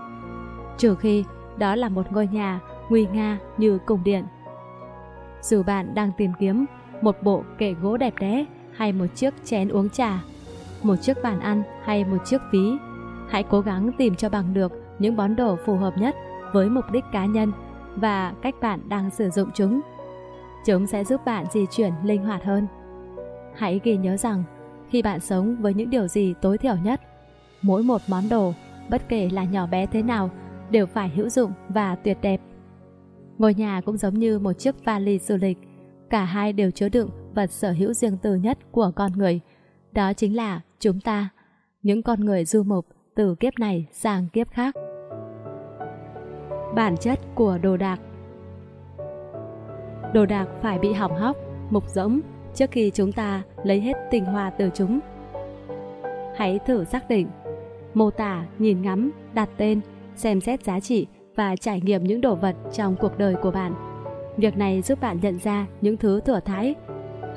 trừ 0.79 0.95
khi 0.95 1.25
đó 1.57 1.75
là 1.75 1.89
một 1.89 2.13
ngôi 2.13 2.27
nhà 2.27 2.61
nguy 2.89 3.07
nga 3.07 3.39
như 3.57 3.79
cung 3.87 4.05
điện. 4.05 4.25
Dù 5.43 5.63
bạn 5.63 5.95
đang 5.95 6.13
tìm 6.17 6.31
kiếm 6.39 6.65
một 7.01 7.17
bộ 7.23 7.45
kệ 7.59 7.73
gỗ 7.73 7.97
đẹp 7.97 8.15
đẽ 8.21 8.45
hay 8.77 8.93
một 8.93 9.07
chiếc 9.15 9.35
chén 9.45 9.69
uống 9.69 9.91
trà, 9.91 10.23
một 10.83 10.97
chiếc 10.97 11.17
bàn 11.23 11.41
ăn 11.41 11.63
hay 11.85 12.05
một 12.05 12.19
chiếc 12.25 12.41
ví, 12.53 12.73
hãy 13.29 13.43
cố 13.43 13.61
gắng 13.61 13.91
tìm 13.99 14.15
cho 14.15 14.29
bằng 14.29 14.55
được 14.55 14.73
những 14.99 15.17
món 15.17 15.37
đồ 15.37 15.57
phù 15.67 15.77
hợp 15.77 15.99
nhất 15.99 16.17
với 16.53 16.69
mục 16.69 16.85
đích 16.93 17.05
cá 17.13 17.27
nhân 17.27 17.53
và 17.97 18.35
cách 18.43 18.55
bạn 18.61 18.81
đang 18.89 19.11
sử 19.11 19.31
dụng 19.31 19.51
chúng. 19.55 19.81
Chúng 20.65 20.87
sẽ 20.87 21.05
giúp 21.05 21.21
bạn 21.25 21.47
di 21.53 21.67
chuyển 21.71 21.93
linh 22.05 22.25
hoạt 22.25 22.45
hơn. 22.45 22.67
Hãy 23.55 23.81
ghi 23.85 23.97
nhớ 23.97 24.17
rằng, 24.17 24.45
khi 24.89 25.03
bạn 25.03 25.21
sống 25.21 25.57
với 25.61 25.75
những 25.75 25.91
điều 25.91 26.09
gì 26.09 26.35
tối 26.43 26.59
thiểu 26.59 26.77
nhất, 26.77 27.01
mỗi 27.63 27.83
một 27.83 28.01
món 28.09 28.29
đồ, 28.29 28.53
bất 28.91 29.09
kể 29.09 29.29
là 29.33 29.45
nhỏ 29.45 29.67
bé 29.67 29.87
thế 29.87 30.03
nào, 30.03 30.31
đều 30.71 30.87
phải 30.87 31.09
hữu 31.09 31.29
dụng 31.29 31.53
và 31.69 31.95
tuyệt 31.95 32.19
đẹp. 32.23 32.41
Ngôi 33.39 33.55
nhà 33.55 33.81
cũng 33.81 33.97
giống 33.97 34.15
như 34.15 34.39
một 34.39 34.53
chiếc 34.53 34.85
vali 34.85 35.19
du 35.19 35.37
lịch, 35.37 35.59
cả 36.11 36.25
hai 36.25 36.53
đều 36.53 36.71
chứa 36.71 36.89
đựng 36.89 37.11
vật 37.35 37.51
sở 37.51 37.73
hữu 37.73 37.93
riêng 37.93 38.17
tư 38.23 38.35
nhất 38.35 38.59
của 38.73 38.91
con 38.97 39.13
người. 39.13 39.41
Đó 39.93 40.13
chính 40.13 40.37
là 40.37 40.61
chúng 40.81 41.01
ta, 41.01 41.29
những 41.83 42.03
con 42.03 42.21
người 42.21 42.45
du 42.45 42.63
mục 42.63 42.87
từ 43.15 43.35
kiếp 43.35 43.59
này 43.59 43.87
sang 43.93 44.29
kiếp 44.29 44.51
khác 44.51 44.75
bản 46.75 46.97
chất 46.97 47.21
của 47.35 47.59
đồ 47.63 47.77
đạc 47.77 48.01
đồ 50.15 50.27
đạc 50.27 50.49
phải 50.63 50.79
bị 50.79 50.93
hỏng 50.93 51.17
hóc, 51.17 51.37
mục 51.71 51.89
rỗng 51.89 52.21
trước 52.55 52.71
khi 52.71 52.91
chúng 52.95 53.13
ta 53.13 53.43
lấy 53.65 53.81
hết 53.81 53.95
tinh 54.11 54.25
hoa 54.25 54.51
từ 54.51 54.71
chúng. 54.75 55.01
Hãy 56.37 56.59
thử 56.67 56.85
xác 56.85 57.09
định. 57.09 57.29
Mô 57.95 58.11
tả 58.11 58.47
nhìn 58.59 58.83
ngắm, 58.83 59.11
đặt 59.35 59.49
tên, 59.57 59.81
xem 60.17 60.41
xét 60.41 60.65
giá 60.65 60.81
trị 60.81 61.07
và 61.37 61.57
trải 61.57 61.81
nghiệm 61.81 62.05
những 62.05 62.21
đồ 62.21 62.35
vật 62.35 62.57
trong 62.73 62.97
cuộc 62.97 63.19
đời 63.19 63.35
của 63.43 63.51
bạn. 63.51 63.75
Việc 64.37 64.57
này 64.57 64.83
giúp 64.83 65.01
bạn 65.01 65.19
nhận 65.23 65.39
ra 65.39 65.67
những 65.81 65.97
thứ 65.97 66.21
thừa 66.21 66.41
thãi. 66.41 66.75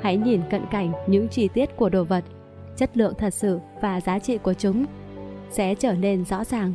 Hãy 0.00 0.16
nhìn 0.16 0.40
cận 0.50 0.62
cảnh 0.70 0.92
những 1.06 1.28
chi 1.28 1.48
tiết 1.48 1.76
của 1.76 1.88
đồ 1.88 2.04
vật, 2.04 2.24
chất 2.76 2.96
lượng 2.96 3.14
thật 3.18 3.34
sự 3.34 3.58
và 3.80 4.00
giá 4.00 4.18
trị 4.18 4.38
của 4.38 4.54
chúng 4.54 4.84
sẽ 5.50 5.74
trở 5.74 5.92
nên 5.92 6.24
rõ 6.24 6.44
ràng. 6.44 6.74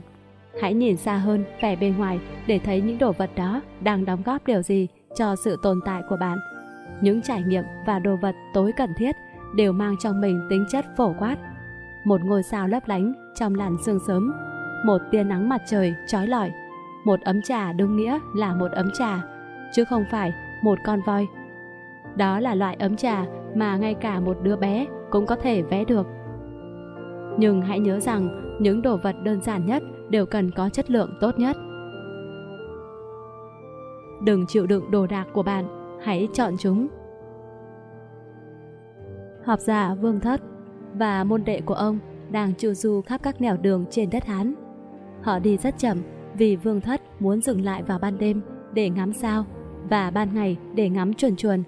Hãy 0.62 0.74
nhìn 0.74 0.98
xa 0.98 1.18
hơn 1.18 1.44
vẻ 1.62 1.76
bề 1.76 1.94
ngoài 1.98 2.20
để 2.48 2.60
thấy 2.60 2.82
những 2.82 2.98
đồ 2.98 3.12
vật 3.12 3.30
đó 3.36 3.62
đang 3.82 4.06
đóng 4.06 4.24
góp 4.26 4.48
điều 4.48 4.62
gì 4.62 4.88
cho 5.16 5.36
sự 5.36 5.58
tồn 5.62 5.80
tại 5.86 6.02
của 6.10 6.18
bạn. 6.18 6.38
Những 7.02 7.22
trải 7.22 7.44
nghiệm 7.44 7.64
và 7.86 8.00
đồ 8.00 8.16
vật 8.16 8.36
tối 8.54 8.72
cần 8.78 8.94
thiết 8.98 9.16
đều 9.56 9.72
mang 9.72 9.96
trong 10.00 10.22
mình 10.22 10.48
tính 10.50 10.66
chất 10.72 10.86
phổ 10.98 11.14
quát. 11.20 11.38
Một 12.04 12.22
ngôi 12.24 12.44
sao 12.44 12.68
lấp 12.68 12.84
lánh 12.88 13.14
trong 13.36 13.56
làn 13.56 13.78
sương 13.86 14.00
sớm, 14.08 14.34
một 14.86 14.98
tia 15.12 15.24
nắng 15.24 15.50
mặt 15.50 15.62
trời 15.70 15.94
trói 16.08 16.28
lọi, 16.28 16.52
một 17.06 17.22
ấm 17.22 17.42
trà 17.42 17.74
đúng 17.74 17.98
nghĩa 17.98 18.20
là 18.36 18.56
một 18.56 18.72
ấm 18.72 18.92
trà, 18.94 19.22
chứ 19.74 19.84
không 19.84 20.06
phải 20.12 20.34
một 20.62 20.80
con 20.86 21.02
voi. 21.06 21.28
Đó 22.16 22.40
là 22.40 22.56
loại 22.56 22.76
ấm 22.80 22.96
trà 22.96 23.26
mà 23.56 23.78
ngay 23.78 23.94
cả 23.94 24.20
một 24.20 24.38
đứa 24.44 24.56
bé 24.56 24.86
cũng 25.12 25.26
có 25.26 25.36
thể 25.36 25.62
vẽ 25.62 25.86
được. 25.86 26.08
Nhưng 27.38 27.62
hãy 27.62 27.80
nhớ 27.80 28.00
rằng 28.00 28.58
những 28.60 28.82
đồ 28.82 28.98
vật 28.98 29.16
đơn 29.24 29.42
giản 29.42 29.66
nhất 29.66 29.84
đều 30.10 30.26
cần 30.26 30.52
có 30.52 30.70
chất 30.70 30.92
lượng 30.92 31.18
tốt 31.22 31.40
nhất. 31.40 31.58
Đừng 34.24 34.46
chịu 34.48 34.68
đựng 34.68 34.92
đồ 34.92 35.08
đạc 35.08 35.28
của 35.34 35.44
bạn, 35.44 35.66
hãy 36.04 36.28
chọn 36.34 36.54
chúng. 36.60 36.88
Học 39.46 39.60
giả 39.60 39.96
Vương 39.96 40.20
Thất 40.20 40.42
và 40.94 41.24
môn 41.24 41.44
đệ 41.44 41.62
của 41.62 41.74
ông 41.74 42.00
đang 42.32 42.54
chu 42.58 42.74
du 42.74 43.02
khắp 43.02 43.24
các 43.24 43.42
nẻo 43.42 43.58
đường 43.58 43.86
trên 43.90 44.10
đất 44.10 44.26
Hán. 44.26 44.54
Họ 45.22 45.40
đi 45.40 45.58
rất 45.58 45.78
chậm 45.78 45.98
vì 46.38 46.56
Vương 46.56 46.82
Thất 46.82 47.02
muốn 47.20 47.42
dừng 47.42 47.62
lại 47.62 47.84
vào 47.84 48.00
ban 48.00 48.18
đêm 48.18 48.42
để 48.74 48.90
ngắm 48.90 49.14
sao 49.14 49.46
và 49.90 50.12
ban 50.12 50.36
ngày 50.36 50.58
để 50.76 50.90
ngắm 50.90 51.14
chuồn 51.14 51.36
chuồn. 51.36 51.64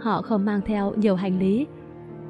Họ 0.00 0.22
không 0.22 0.44
mang 0.44 0.60
theo 0.66 0.92
nhiều 0.96 1.16
hành 1.16 1.38
lý 1.38 1.66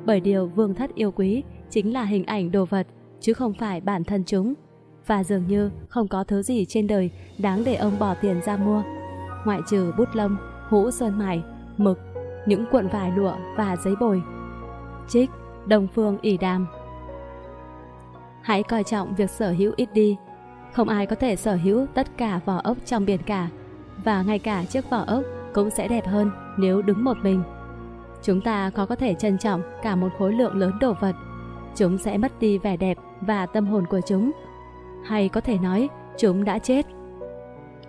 bởi 0.06 0.20
điều 0.20 0.46
Vương 0.46 0.74
Thất 0.74 0.94
yêu 0.94 1.10
quý 1.10 1.42
chính 1.70 1.92
là 1.92 2.04
hình 2.04 2.24
ảnh 2.24 2.52
đồ 2.52 2.64
vật 2.64 2.86
chứ 3.20 3.32
không 3.32 3.54
phải 3.54 3.80
bản 3.80 4.04
thân 4.04 4.24
chúng 4.24 4.54
và 5.06 5.24
dường 5.24 5.46
như 5.46 5.70
không 5.88 6.08
có 6.08 6.24
thứ 6.24 6.42
gì 6.42 6.64
trên 6.64 6.86
đời 6.86 7.10
đáng 7.38 7.62
để 7.64 7.74
ông 7.74 7.98
bỏ 7.98 8.14
tiền 8.14 8.40
ra 8.44 8.56
mua. 8.56 8.82
Ngoại 9.44 9.60
trừ 9.68 9.92
bút 9.98 10.08
lông, 10.12 10.36
hũ 10.68 10.90
sơn 10.90 11.18
mài, 11.18 11.44
mực, 11.76 11.98
những 12.46 12.64
cuộn 12.72 12.88
vải 12.88 13.12
lụa 13.16 13.34
và 13.56 13.76
giấy 13.76 13.94
bồi. 14.00 14.22
Trích, 15.08 15.30
đồng 15.66 15.88
Phương 15.94 16.18
ỉ 16.22 16.36
đàm 16.36 16.66
Hãy 18.42 18.62
coi 18.62 18.84
trọng 18.84 19.14
việc 19.14 19.30
sở 19.30 19.50
hữu 19.50 19.72
ít 19.76 19.88
đi. 19.92 20.16
Không 20.72 20.88
ai 20.88 21.06
có 21.06 21.16
thể 21.16 21.36
sở 21.36 21.54
hữu 21.54 21.86
tất 21.94 22.06
cả 22.16 22.40
vỏ 22.44 22.60
ốc 22.64 22.76
trong 22.86 23.06
biển 23.06 23.20
cả, 23.26 23.48
và 24.04 24.22
ngay 24.22 24.38
cả 24.38 24.64
chiếc 24.64 24.90
vỏ 24.90 25.04
ốc 25.06 25.22
cũng 25.54 25.70
sẽ 25.70 25.88
đẹp 25.88 26.06
hơn 26.06 26.30
nếu 26.58 26.82
đứng 26.82 27.04
một 27.04 27.16
mình. 27.22 27.42
Chúng 28.22 28.40
ta 28.40 28.70
khó 28.70 28.86
có 28.86 28.94
thể 28.94 29.14
trân 29.14 29.38
trọng 29.38 29.62
cả 29.82 29.96
một 29.96 30.08
khối 30.18 30.32
lượng 30.32 30.56
lớn 30.56 30.72
đồ 30.80 30.94
vật. 31.00 31.16
Chúng 31.76 31.98
sẽ 31.98 32.18
mất 32.18 32.32
đi 32.40 32.58
vẻ 32.58 32.76
đẹp 32.76 32.98
và 33.20 33.46
tâm 33.46 33.66
hồn 33.66 33.86
của 33.86 34.00
chúng. 34.06 34.30
Hay 35.04 35.28
có 35.28 35.40
thể 35.40 35.58
nói, 35.58 35.88
chúng 36.18 36.44
đã 36.44 36.58
chết. 36.58 36.86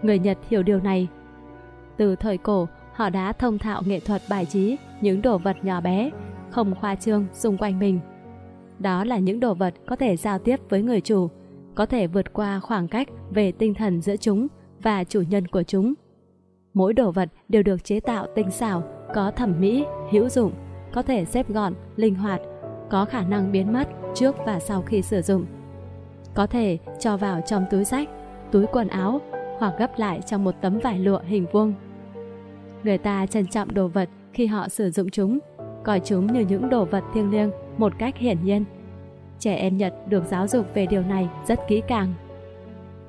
Người 0.01 0.19
Nhật 0.19 0.37
hiểu 0.49 0.63
điều 0.63 0.79
này. 0.79 1.07
Từ 1.97 2.15
thời 2.15 2.37
cổ, 2.37 2.67
họ 2.93 3.09
đã 3.09 3.33
thông 3.33 3.57
thạo 3.57 3.81
nghệ 3.85 3.99
thuật 3.99 4.21
bài 4.29 4.45
trí 4.45 4.77
những 5.01 5.21
đồ 5.21 5.37
vật 5.37 5.57
nhỏ 5.63 5.81
bé, 5.81 6.09
không 6.49 6.75
khoa 6.75 6.95
trương 6.95 7.25
xung 7.33 7.57
quanh 7.57 7.79
mình. 7.79 7.99
Đó 8.79 9.03
là 9.03 9.17
những 9.17 9.39
đồ 9.39 9.53
vật 9.53 9.73
có 9.87 9.95
thể 9.95 10.17
giao 10.17 10.39
tiếp 10.39 10.59
với 10.69 10.81
người 10.81 11.01
chủ, 11.01 11.27
có 11.75 11.85
thể 11.85 12.07
vượt 12.07 12.33
qua 12.33 12.59
khoảng 12.59 12.87
cách 12.87 13.07
về 13.29 13.51
tinh 13.51 13.73
thần 13.73 14.01
giữa 14.01 14.15
chúng 14.17 14.47
và 14.81 15.03
chủ 15.03 15.21
nhân 15.21 15.47
của 15.47 15.63
chúng. 15.63 15.93
Mỗi 16.73 16.93
đồ 16.93 17.11
vật 17.11 17.29
đều 17.49 17.63
được 17.63 17.83
chế 17.83 17.99
tạo 17.99 18.27
tinh 18.35 18.51
xảo, 18.51 18.83
có 19.15 19.31
thẩm 19.31 19.59
mỹ, 19.59 19.85
hữu 20.11 20.29
dụng, 20.29 20.51
có 20.93 21.01
thể 21.01 21.25
xếp 21.25 21.49
gọn, 21.49 21.73
linh 21.95 22.15
hoạt, 22.15 22.41
có 22.89 23.05
khả 23.05 23.23
năng 23.23 23.51
biến 23.51 23.73
mất 23.73 23.87
trước 24.15 24.35
và 24.45 24.59
sau 24.59 24.81
khi 24.81 25.01
sử 25.01 25.21
dụng. 25.21 25.45
Có 26.33 26.47
thể 26.47 26.77
cho 26.99 27.17
vào 27.17 27.41
trong 27.41 27.65
túi 27.71 27.85
sách, 27.85 28.09
túi 28.51 28.65
quần 28.65 28.87
áo 28.87 29.21
hoặc 29.63 29.73
gấp 29.77 29.99
lại 29.99 30.21
trong 30.25 30.43
một 30.43 30.55
tấm 30.61 30.79
vải 30.79 30.99
lụa 30.99 31.19
hình 31.27 31.45
vuông. 31.51 31.73
Người 32.83 32.97
ta 32.97 33.25
trân 33.25 33.47
trọng 33.47 33.73
đồ 33.73 33.87
vật 33.87 34.09
khi 34.33 34.45
họ 34.45 34.69
sử 34.69 34.91
dụng 34.91 35.09
chúng, 35.09 35.39
coi 35.83 35.99
chúng 35.99 36.33
như 36.33 36.39
những 36.39 36.69
đồ 36.69 36.85
vật 36.85 37.03
thiêng 37.13 37.31
liêng 37.31 37.51
một 37.77 37.93
cách 37.97 38.17
hiển 38.17 38.37
nhiên. 38.43 38.65
Trẻ 39.39 39.55
em 39.55 39.77
Nhật 39.77 39.93
được 40.07 40.23
giáo 40.25 40.47
dục 40.47 40.65
về 40.73 40.85
điều 40.85 41.01
này 41.01 41.29
rất 41.47 41.59
kỹ 41.67 41.81
càng. 41.87 42.13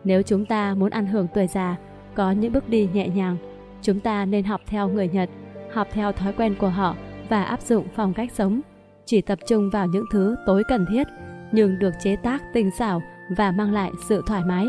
Nếu 0.05 0.23
chúng 0.23 0.47
ta 0.47 0.75
muốn 0.75 0.91
ăn 0.91 1.07
hưởng 1.07 1.27
tuổi 1.35 1.47
già, 1.47 1.77
có 2.15 2.31
những 2.31 2.53
bước 2.53 2.69
đi 2.69 2.89
nhẹ 2.93 3.09
nhàng, 3.09 3.37
chúng 3.83 4.01
ta 4.01 4.25
nên 4.25 4.45
học 4.45 4.61
theo 4.67 4.89
người 4.89 5.09
Nhật, 5.09 5.31
học 5.73 5.89
theo 5.91 6.13
thói 6.13 6.33
quen 6.33 6.55
của 6.59 6.69
họ 6.69 6.97
và 7.29 7.45
áp 7.45 7.61
dụng 7.61 7.87
phong 7.97 8.15
cách 8.15 8.33
sống. 8.33 8.61
Chỉ 9.05 9.21
tập 9.21 9.39
trung 9.47 9.71
vào 9.71 9.87
những 9.87 10.05
thứ 10.13 10.37
tối 10.47 10.63
cần 10.69 10.87
thiết, 10.91 11.07
nhưng 11.53 11.79
được 11.79 11.93
chế 12.03 12.17
tác 12.17 12.43
tinh 12.53 12.71
xảo 12.79 13.03
và 13.37 13.53
mang 13.53 13.73
lại 13.73 13.91
sự 14.09 14.23
thoải 14.27 14.43
mái. 14.45 14.67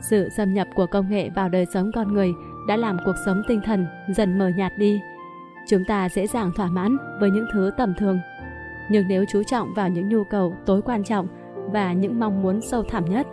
Sự 0.00 0.28
xâm 0.28 0.54
nhập 0.54 0.68
của 0.74 0.86
công 0.86 1.10
nghệ 1.10 1.30
vào 1.30 1.48
đời 1.48 1.66
sống 1.66 1.90
con 1.94 2.12
người 2.12 2.32
đã 2.68 2.76
làm 2.76 2.96
cuộc 3.04 3.16
sống 3.26 3.42
tinh 3.48 3.60
thần 3.64 3.86
dần 4.08 4.38
mờ 4.38 4.48
nhạt 4.56 4.72
đi. 4.78 5.00
Chúng 5.68 5.84
ta 5.84 6.08
dễ 6.08 6.26
dàng 6.26 6.52
thỏa 6.56 6.66
mãn 6.66 6.96
với 7.20 7.30
những 7.30 7.46
thứ 7.52 7.70
tầm 7.76 7.94
thường. 7.98 8.18
Nhưng 8.90 9.08
nếu 9.08 9.24
chú 9.28 9.42
trọng 9.42 9.74
vào 9.74 9.88
những 9.88 10.08
nhu 10.08 10.24
cầu 10.24 10.54
tối 10.66 10.82
quan 10.82 11.04
trọng 11.04 11.26
và 11.72 11.92
những 11.92 12.20
mong 12.20 12.42
muốn 12.42 12.60
sâu 12.60 12.82
thẳm 12.82 13.04
nhất, 13.04 13.26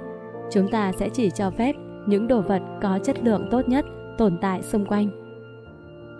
chúng 0.51 0.67
ta 0.71 0.91
sẽ 0.91 1.09
chỉ 1.09 1.29
cho 1.29 1.51
phép 1.51 1.75
những 2.07 2.27
đồ 2.27 2.41
vật 2.41 2.61
có 2.81 2.99
chất 3.03 3.23
lượng 3.23 3.47
tốt 3.51 3.61
nhất 3.67 3.85
tồn 4.17 4.37
tại 4.41 4.61
xung 4.61 4.85
quanh. 4.85 5.09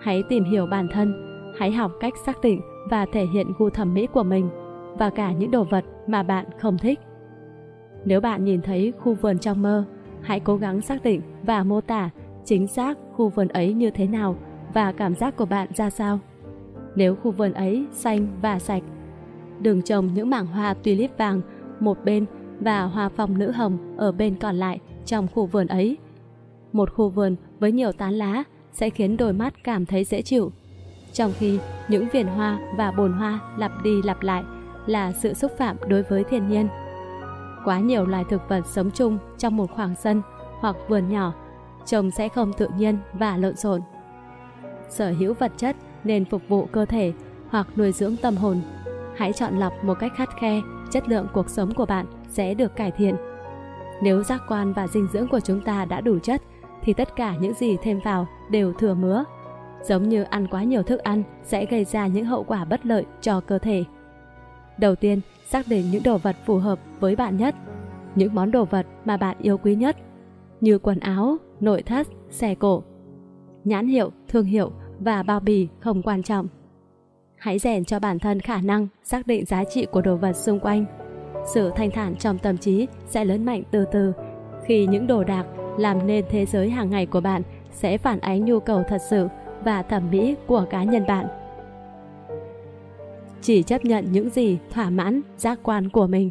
Hãy 0.00 0.22
tìm 0.28 0.44
hiểu 0.44 0.66
bản 0.66 0.88
thân, 0.92 1.24
hãy 1.58 1.72
học 1.72 1.92
cách 2.00 2.12
xác 2.26 2.40
định 2.42 2.60
và 2.90 3.06
thể 3.12 3.26
hiện 3.26 3.46
gu 3.58 3.70
thẩm 3.70 3.94
mỹ 3.94 4.06
của 4.12 4.22
mình 4.22 4.50
và 4.98 5.10
cả 5.10 5.32
những 5.32 5.50
đồ 5.50 5.64
vật 5.64 5.84
mà 6.06 6.22
bạn 6.22 6.46
không 6.58 6.78
thích. 6.78 7.00
Nếu 8.04 8.20
bạn 8.20 8.44
nhìn 8.44 8.62
thấy 8.62 8.92
khu 8.98 9.14
vườn 9.14 9.38
trong 9.38 9.62
mơ, 9.62 9.84
hãy 10.28 10.40
cố 10.40 10.56
gắng 10.56 10.80
xác 10.80 11.02
định 11.02 11.20
và 11.42 11.64
mô 11.64 11.80
tả 11.80 12.10
chính 12.44 12.66
xác 12.66 12.98
khu 13.12 13.28
vườn 13.28 13.48
ấy 13.48 13.72
như 13.72 13.90
thế 13.90 14.06
nào 14.06 14.36
và 14.74 14.92
cảm 14.92 15.14
giác 15.14 15.36
của 15.36 15.44
bạn 15.44 15.68
ra 15.74 15.90
sao. 15.90 16.20
Nếu 16.96 17.14
khu 17.14 17.30
vườn 17.30 17.52
ấy 17.52 17.86
xanh 17.92 18.26
và 18.42 18.58
sạch, 18.58 18.82
đừng 19.60 19.82
trồng 19.82 20.14
những 20.14 20.30
mảng 20.30 20.46
hoa 20.46 20.74
tulip 20.74 21.18
vàng 21.18 21.40
một 21.80 22.04
bên 22.04 22.26
và 22.60 22.82
hoa 22.82 23.08
phong 23.08 23.38
nữ 23.38 23.50
hồng 23.50 23.96
ở 23.96 24.12
bên 24.12 24.34
còn 24.34 24.56
lại 24.56 24.80
trong 25.04 25.28
khu 25.34 25.46
vườn 25.46 25.66
ấy. 25.66 25.96
Một 26.72 26.92
khu 26.94 27.08
vườn 27.08 27.36
với 27.58 27.72
nhiều 27.72 27.92
tán 27.92 28.14
lá 28.14 28.44
sẽ 28.72 28.90
khiến 28.90 29.16
đôi 29.16 29.32
mắt 29.32 29.54
cảm 29.64 29.86
thấy 29.86 30.04
dễ 30.04 30.22
chịu. 30.22 30.52
Trong 31.12 31.32
khi 31.38 31.58
những 31.88 32.08
viền 32.12 32.26
hoa 32.26 32.58
và 32.76 32.90
bồn 32.90 33.12
hoa 33.12 33.40
lặp 33.58 33.72
đi 33.84 34.02
lặp 34.02 34.22
lại 34.22 34.44
là 34.86 35.12
sự 35.12 35.34
xúc 35.34 35.52
phạm 35.58 35.76
đối 35.88 36.02
với 36.02 36.24
thiên 36.24 36.48
nhiên. 36.48 36.68
Quá 37.64 37.78
nhiều 37.78 38.06
loài 38.06 38.24
thực 38.28 38.48
vật 38.48 38.66
sống 38.66 38.90
chung 38.90 39.18
trong 39.38 39.56
một 39.56 39.70
khoảng 39.70 39.94
sân 39.94 40.22
hoặc 40.60 40.76
vườn 40.88 41.08
nhỏ, 41.08 41.32
trông 41.84 42.10
sẽ 42.10 42.28
không 42.28 42.52
tự 42.52 42.68
nhiên 42.76 42.98
và 43.12 43.36
lộn 43.36 43.56
xộn. 43.56 43.80
Sở 44.88 45.10
hữu 45.10 45.34
vật 45.34 45.52
chất 45.56 45.76
nên 46.04 46.24
phục 46.24 46.42
vụ 46.48 46.66
cơ 46.72 46.84
thể 46.84 47.12
hoặc 47.48 47.66
nuôi 47.76 47.92
dưỡng 47.92 48.16
tâm 48.22 48.36
hồn. 48.36 48.60
Hãy 49.16 49.32
chọn 49.32 49.58
lọc 49.58 49.72
một 49.84 49.94
cách 50.00 50.12
khắt 50.16 50.28
khe, 50.40 50.60
chất 50.90 51.08
lượng 51.08 51.26
cuộc 51.32 51.50
sống 51.50 51.74
của 51.74 51.86
bạn 51.86 52.06
sẽ 52.28 52.54
được 52.54 52.76
cải 52.76 52.90
thiện. 52.90 53.16
Nếu 54.02 54.22
giác 54.22 54.42
quan 54.48 54.72
và 54.72 54.86
dinh 54.86 55.08
dưỡng 55.12 55.28
của 55.28 55.40
chúng 55.40 55.60
ta 55.60 55.84
đã 55.84 56.00
đủ 56.00 56.18
chất, 56.18 56.42
thì 56.82 56.92
tất 56.92 57.16
cả 57.16 57.34
những 57.40 57.54
gì 57.54 57.76
thêm 57.82 58.00
vào 58.04 58.26
đều 58.50 58.72
thừa 58.72 58.94
mứa. 58.94 59.24
Giống 59.82 60.08
như 60.08 60.22
ăn 60.22 60.46
quá 60.46 60.62
nhiều 60.62 60.82
thức 60.82 60.98
ăn 60.98 61.22
sẽ 61.42 61.66
gây 61.66 61.84
ra 61.84 62.06
những 62.06 62.24
hậu 62.24 62.44
quả 62.44 62.64
bất 62.64 62.86
lợi 62.86 63.06
cho 63.20 63.40
cơ 63.40 63.58
thể. 63.58 63.84
Đầu 64.78 64.94
tiên, 64.94 65.20
xác 65.46 65.68
định 65.68 65.90
những 65.90 66.02
đồ 66.02 66.18
vật 66.18 66.36
phù 66.46 66.58
hợp 66.58 66.78
với 67.00 67.16
bạn 67.16 67.36
nhất, 67.36 67.54
những 68.14 68.34
món 68.34 68.50
đồ 68.50 68.64
vật 68.64 68.86
mà 69.04 69.16
bạn 69.16 69.36
yêu 69.42 69.58
quý 69.58 69.74
nhất, 69.74 69.96
như 70.60 70.78
quần 70.78 71.00
áo, 71.00 71.36
nội 71.60 71.82
thất, 71.82 72.06
xe 72.30 72.54
cổ. 72.54 72.82
Nhãn 73.64 73.86
hiệu, 73.86 74.10
thương 74.28 74.44
hiệu 74.44 74.72
và 74.98 75.22
bao 75.22 75.40
bì 75.40 75.68
không 75.80 76.02
quan 76.02 76.22
trọng. 76.22 76.48
Hãy 77.36 77.58
rèn 77.58 77.84
cho 77.84 78.00
bản 78.00 78.18
thân 78.18 78.40
khả 78.40 78.60
năng 78.60 78.88
xác 79.02 79.26
định 79.26 79.44
giá 79.44 79.64
trị 79.64 79.86
của 79.86 80.00
đồ 80.00 80.16
vật 80.16 80.32
xung 80.32 80.60
quanh. 80.60 80.84
Sự 81.54 81.70
thanh 81.76 81.90
thản 81.90 82.16
trong 82.16 82.38
tâm 82.38 82.58
trí 82.58 82.86
sẽ 83.06 83.24
lớn 83.24 83.44
mạnh 83.44 83.62
từ 83.70 83.84
từ 83.92 84.12
khi 84.64 84.86
những 84.86 85.06
đồ 85.06 85.24
đạc 85.24 85.46
làm 85.78 86.06
nên 86.06 86.24
thế 86.30 86.46
giới 86.46 86.70
hàng 86.70 86.90
ngày 86.90 87.06
của 87.06 87.20
bạn 87.20 87.42
sẽ 87.72 87.98
phản 87.98 88.20
ánh 88.20 88.44
nhu 88.44 88.60
cầu 88.60 88.82
thật 88.88 88.98
sự 89.10 89.28
và 89.64 89.82
thẩm 89.82 90.10
mỹ 90.10 90.36
của 90.46 90.66
cá 90.70 90.84
nhân 90.84 91.06
bạn. 91.06 91.26
Chỉ 93.42 93.62
chấp 93.62 93.84
nhận 93.84 94.12
những 94.12 94.30
gì 94.30 94.58
thỏa 94.70 94.90
mãn 94.90 95.20
giác 95.36 95.58
quan 95.62 95.88
của 95.88 96.06
mình. 96.06 96.30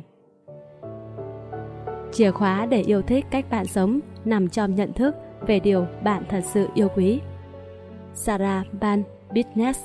Chìa 2.11 2.31
khóa 2.31 2.65
để 2.65 2.81
yêu 2.81 3.01
thích 3.01 3.25
cách 3.31 3.45
bạn 3.49 3.65
sống 3.65 3.99
nằm 4.25 4.49
trong 4.49 4.75
nhận 4.75 4.93
thức 4.93 5.15
về 5.47 5.59
điều 5.59 5.85
bạn 6.03 6.23
thật 6.29 6.41
sự 6.53 6.67
yêu 6.73 6.87
quý. 6.95 7.19
Sarah 8.13 8.73
Ban 8.81 9.03
Business 9.35 9.79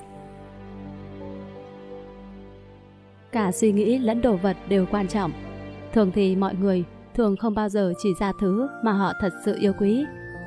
Cả 3.32 3.52
suy 3.52 3.72
nghĩ 3.72 3.98
lẫn 3.98 4.22
đồ 4.22 4.36
vật 4.36 4.56
đều 4.68 4.86
quan 4.90 5.08
trọng. 5.08 5.32
Thường 5.92 6.10
thì 6.14 6.36
mọi 6.36 6.54
người 6.54 6.84
thường 7.14 7.36
không 7.36 7.54
bao 7.54 7.68
giờ 7.68 7.92
chỉ 8.02 8.08
ra 8.20 8.32
thứ 8.40 8.68
mà 8.84 8.92
họ 8.92 9.12
thật 9.20 9.32
sự 9.44 9.56
yêu 9.60 9.72
quý 9.80 10.04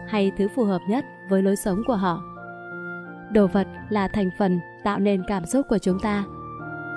hay 0.08 0.32
thứ 0.38 0.48
phù 0.56 0.64
hợp 0.64 0.82
nhất 0.90 1.06
với 1.30 1.42
lối 1.42 1.56
sống 1.56 1.82
của 1.88 1.96
họ. 1.96 2.24
Đồ 3.32 3.48
vật 3.48 3.68
là 3.90 4.08
thành 4.08 4.30
phần 4.40 4.60
tạo 4.84 5.00
nên 5.00 5.24
cảm 5.28 5.46
xúc 5.46 5.66
của 5.70 5.78
chúng 5.78 6.00
ta. 6.00 6.24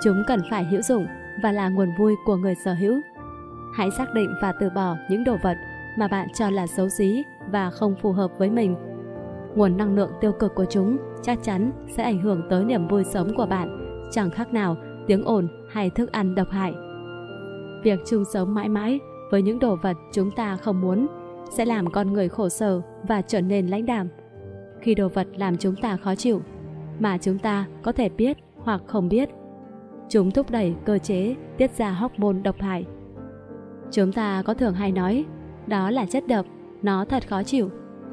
Chúng 0.03 0.23
cần 0.27 0.39
phải 0.49 0.63
hữu 0.63 0.81
dụng 0.81 1.05
và 1.43 1.51
là 1.51 1.69
nguồn 1.69 1.89
vui 1.97 2.15
của 2.25 2.35
người 2.35 2.55
sở 2.55 2.73
hữu. 2.73 3.01
Hãy 3.73 3.91
xác 3.91 4.13
định 4.13 4.33
và 4.41 4.53
từ 4.59 4.69
bỏ 4.69 4.95
những 5.09 5.23
đồ 5.23 5.37
vật 5.43 5.57
mà 5.97 6.07
bạn 6.07 6.27
cho 6.33 6.49
là 6.49 6.67
xấu 6.67 6.89
xí 6.89 7.23
và 7.51 7.69
không 7.69 7.95
phù 8.01 8.11
hợp 8.11 8.31
với 8.37 8.49
mình. 8.49 8.75
Nguồn 9.55 9.77
năng 9.77 9.95
lượng 9.95 10.11
tiêu 10.21 10.31
cực 10.31 10.55
của 10.55 10.65
chúng 10.65 10.97
chắc 11.21 11.39
chắn 11.43 11.71
sẽ 11.97 12.03
ảnh 12.03 12.21
hưởng 12.21 12.41
tới 12.49 12.63
niềm 12.63 12.87
vui 12.87 13.03
sống 13.03 13.35
của 13.37 13.45
bạn, 13.45 13.79
chẳng 14.11 14.29
khác 14.29 14.53
nào 14.53 14.75
tiếng 15.07 15.23
ồn 15.23 15.47
hay 15.71 15.89
thức 15.89 16.11
ăn 16.11 16.35
độc 16.35 16.47
hại. 16.51 16.73
Việc 17.83 17.99
chung 18.07 18.23
sống 18.33 18.53
mãi 18.53 18.69
mãi 18.69 18.99
với 19.31 19.41
những 19.41 19.59
đồ 19.59 19.75
vật 19.75 19.97
chúng 20.13 20.31
ta 20.31 20.57
không 20.57 20.81
muốn 20.81 21.07
sẽ 21.51 21.65
làm 21.65 21.91
con 21.91 22.13
người 22.13 22.29
khổ 22.29 22.49
sở 22.49 22.81
và 23.07 23.21
trở 23.21 23.41
nên 23.41 23.67
lãnh 23.67 23.85
đạm. 23.85 24.07
Khi 24.81 24.95
đồ 24.95 25.07
vật 25.07 25.27
làm 25.35 25.57
chúng 25.57 25.75
ta 25.75 25.97
khó 25.97 26.15
chịu, 26.15 26.41
mà 26.99 27.17
chúng 27.17 27.39
ta 27.39 27.65
có 27.83 27.91
thể 27.91 28.09
biết 28.09 28.37
hoặc 28.57 28.81
không 28.87 29.09
biết, 29.09 29.29
chúng 30.09 30.31
thúc 30.31 30.51
đẩy 30.51 30.75
cơ 30.85 30.97
chế 30.97 31.35
tiết 31.57 31.77
ra 31.77 31.91
hormone 31.91 32.41
độc 32.43 32.55
hại. 32.61 32.85
Chúng 33.91 34.11
ta 34.11 34.43
có 34.45 34.53
thường 34.53 34.73
hay 34.73 34.91
nói, 34.91 35.25
đó 35.67 35.91
là 35.91 36.05
chất 36.05 36.27
độc, 36.27 36.45
nó 36.81 37.05
thật 37.05 37.27
khó 37.29 37.43
chịu, 37.43 37.69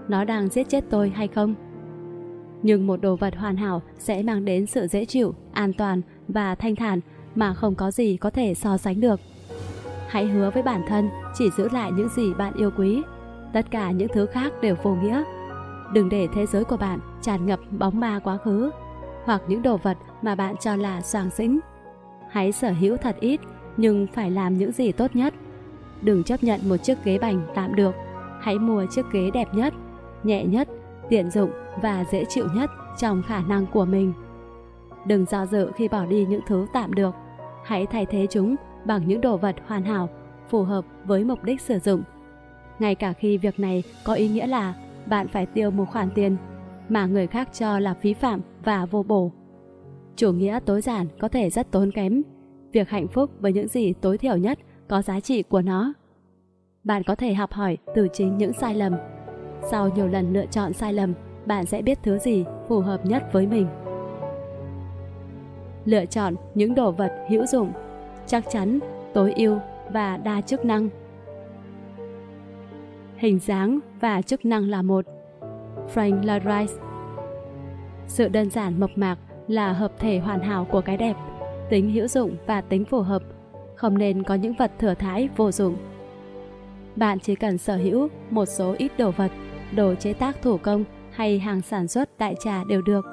nó 0.09 0.25
đang 0.25 0.49
giết 0.49 0.69
chết 0.69 0.85
tôi 0.91 1.13
hay 1.15 1.29
không? 1.29 1.55
Nhưng 2.63 2.87
một 2.87 3.01
đồ 3.01 3.17
vật 3.17 3.37
hoàn 3.37 3.57
hảo 3.57 3.83
sẽ 3.99 4.23
mang 4.23 4.45
đến 4.45 4.67
sự 4.67 4.87
dễ 4.87 5.05
chịu, 5.05 5.35
an 5.53 5.73
toàn 5.73 6.01
và 6.29 6.55
thanh 6.55 6.77
thản 6.77 7.01
mà 7.35 7.55
không 7.55 7.75
có 7.75 7.91
gì 7.91 8.17
có 8.17 8.31
thể 8.31 8.55
so 8.55 8.77
sánh 8.77 9.01
được. 9.01 9.21
Hãy 10.09 10.27
hứa 10.27 10.51
với 10.51 10.63
bản 10.63 10.83
thân 10.89 11.09
chỉ 11.35 11.51
giữ 11.57 11.69
lại 11.73 11.93
những 11.93 12.09
gì 12.09 12.35
bạn 12.35 12.53
yêu 12.55 12.71
quý. 12.77 13.03
Tất 13.53 13.71
cả 13.71 13.91
những 13.91 14.09
thứ 14.15 14.27
khác 14.27 14.53
đều 14.63 14.77
vô 14.83 14.95
nghĩa. 14.95 15.23
Đừng 15.93 16.09
để 16.09 16.29
thế 16.35 16.47
giới 16.47 16.65
của 16.65 16.77
bạn 16.77 17.01
tràn 17.23 17.47
ngập 17.47 17.61
bóng 17.79 18.01
ma 18.01 18.21
quá 18.25 18.37
khứ 18.37 18.71
hoặc 19.25 19.43
những 19.49 19.63
đồ 19.63 19.77
vật 19.77 19.99
mà 20.23 20.35
bạn 20.35 20.57
cho 20.61 20.77
là 20.77 21.01
soàng 21.01 21.31
xĩnh. 21.31 21.61
Hãy 22.37 22.53
sở 22.53 22.71
hữu 22.71 22.97
thật 22.97 23.17
ít 23.21 23.41
nhưng 23.77 24.07
phải 24.07 24.31
làm 24.31 24.59
những 24.59 24.73
gì 24.73 24.93
tốt 24.93 25.17
nhất. 25.17 25.35
Đừng 26.03 26.25
chấp 26.25 26.45
nhận 26.45 26.61
một 26.69 26.77
chiếc 26.77 27.05
ghế 27.05 27.19
bành 27.19 27.47
tạm 27.55 27.75
được. 27.75 27.95
Hãy 28.41 28.59
mua 28.59 28.87
chiếc 28.91 29.07
ghế 29.13 29.31
đẹp 29.31 29.55
nhất, 29.55 29.75
nhẹ 30.23 30.45
nhất, 30.45 30.69
tiện 31.09 31.31
dụng 31.31 31.51
và 31.83 32.05
dễ 32.13 32.25
chịu 32.29 32.49
nhất 32.55 32.71
trong 32.99 33.23
khả 33.23 33.41
năng 33.41 33.67
của 33.67 33.85
mình. 33.85 34.13
Đừng 35.07 35.25
do 35.25 35.47
dự 35.47 35.71
khi 35.77 35.89
bỏ 35.89 36.07
đi 36.07 36.27
những 36.27 36.41
thứ 36.47 36.67
tạm 36.73 36.95
được. 36.95 37.15
Hãy 37.65 37.87
thay 37.87 38.07
thế 38.07 38.27
chúng 38.31 38.57
bằng 38.85 39.09
những 39.09 39.21
đồ 39.21 39.37
vật 39.37 39.57
hoàn 39.67 39.85
hảo, 39.85 40.09
phù 40.49 40.63
hợp 40.63 40.85
với 41.05 41.25
mục 41.25 41.45
đích 41.45 41.61
sử 41.61 41.79
dụng. 41.79 42.03
Ngay 42.79 42.95
cả 42.95 43.13
khi 43.13 43.39
việc 43.39 43.61
này 43.61 43.83
có 44.05 44.15
ý 44.15 44.29
nghĩa 44.29 44.47
là 44.47 44.75
bạn 45.07 45.29
phải 45.29 45.47
tiêu 45.47 45.71
một 45.71 45.85
khoản 45.93 46.11
tiền 46.15 46.37
mà 46.89 47.07
người 47.07 47.27
khác 47.27 47.49
cho 47.53 47.79
là 47.79 47.95
phí 47.95 48.15
phạm 48.15 48.41
và 48.65 48.87
vô 48.87 49.03
bổ. 49.03 49.33
Chủ 50.17 50.33
nghĩa 50.33 50.59
tối 50.67 50.81
giản 50.81 51.07
có 51.19 51.29
thể 51.29 51.51
rất 51.51 51.71
tốn 51.71 51.91
kém. 51.91 52.23
Việc 52.73 52.89
hạnh 52.89 53.09
phúc 53.09 53.31
với 53.41 53.53
những 53.53 53.69
gì 53.69 53.93
tối 53.93 54.19
thiểu 54.19 54.37
nhất 54.37 54.59
có 54.89 55.03
giá 55.03 55.21
trị 55.21 55.43
của 55.43 55.63
nó. 55.63 55.93
Bạn 56.85 57.03
có 57.03 57.15
thể 57.15 57.35
học 57.35 57.53
hỏi 57.53 57.79
từ 57.95 58.09
chính 58.13 58.39
những 58.39 58.53
sai 58.53 58.75
lầm. 58.75 58.93
Sau 59.71 59.89
nhiều 59.89 60.07
lần 60.07 60.33
lựa 60.33 60.47
chọn 60.47 60.73
sai 60.73 60.93
lầm, 60.93 61.15
bạn 61.47 61.67
sẽ 61.67 61.83
biết 61.83 61.99
thứ 62.03 62.19
gì 62.19 62.45
phù 62.69 62.81
hợp 62.81 63.07
nhất 63.07 63.23
với 63.33 63.47
mình. 63.47 63.67
Lựa 65.85 66.07
chọn 66.07 66.35
những 66.55 66.75
đồ 66.75 66.93
vật 66.93 67.13
hữu 67.29 67.47
dụng, 67.47 67.73
chắc 68.27 68.45
chắn, 68.51 68.79
tối 69.15 69.33
ưu 69.37 69.59
và 69.93 70.17
đa 70.17 70.41
chức 70.41 70.65
năng. 70.65 70.89
Hình 73.17 73.39
dáng 73.39 73.79
và 74.01 74.23
chức 74.23 74.45
năng 74.45 74.69
là 74.69 74.83
một. 74.83 75.05
Frank 75.95 76.23
Lloyd 76.23 76.71
Sự 78.07 78.29
đơn 78.29 78.51
giản 78.51 78.81
mộc 78.81 78.91
mạc 78.97 79.19
là 79.49 79.73
hợp 79.73 79.93
thể 79.99 80.19
hoàn 80.19 80.41
hảo 80.41 80.65
của 80.65 80.81
cái 80.81 80.97
đẹp, 80.97 81.17
tính 81.71 81.91
hữu 81.91 82.09
dụng 82.09 82.37
và 82.47 82.61
tính 82.61 82.85
phù 82.85 83.01
hợp, 83.01 83.23
không 83.75 83.99
nên 83.99 84.23
có 84.23 84.35
những 84.35 84.55
vật 84.55 84.73
thừa 84.79 84.95
thãi 84.95 85.29
vô 85.37 85.53
dụng. 85.53 85.77
Bạn 86.97 87.19
chỉ 87.21 87.35
cần 87.35 87.59
sở 87.59 87.77
hữu 87.77 88.09
một 88.31 88.47
số 88.47 88.75
ít 88.79 88.93
đồ 88.99 89.11
vật, 89.11 89.31
đồ 89.77 89.95
chế 89.95 90.13
tác 90.13 90.43
thủ 90.43 90.57
công 90.57 90.85
hay 91.11 91.39
hàng 91.39 91.61
sản 91.61 91.89
xuất 91.89 92.19
đại 92.19 92.35
trà 92.41 92.65
đều 92.65 92.83
được, 92.83 93.05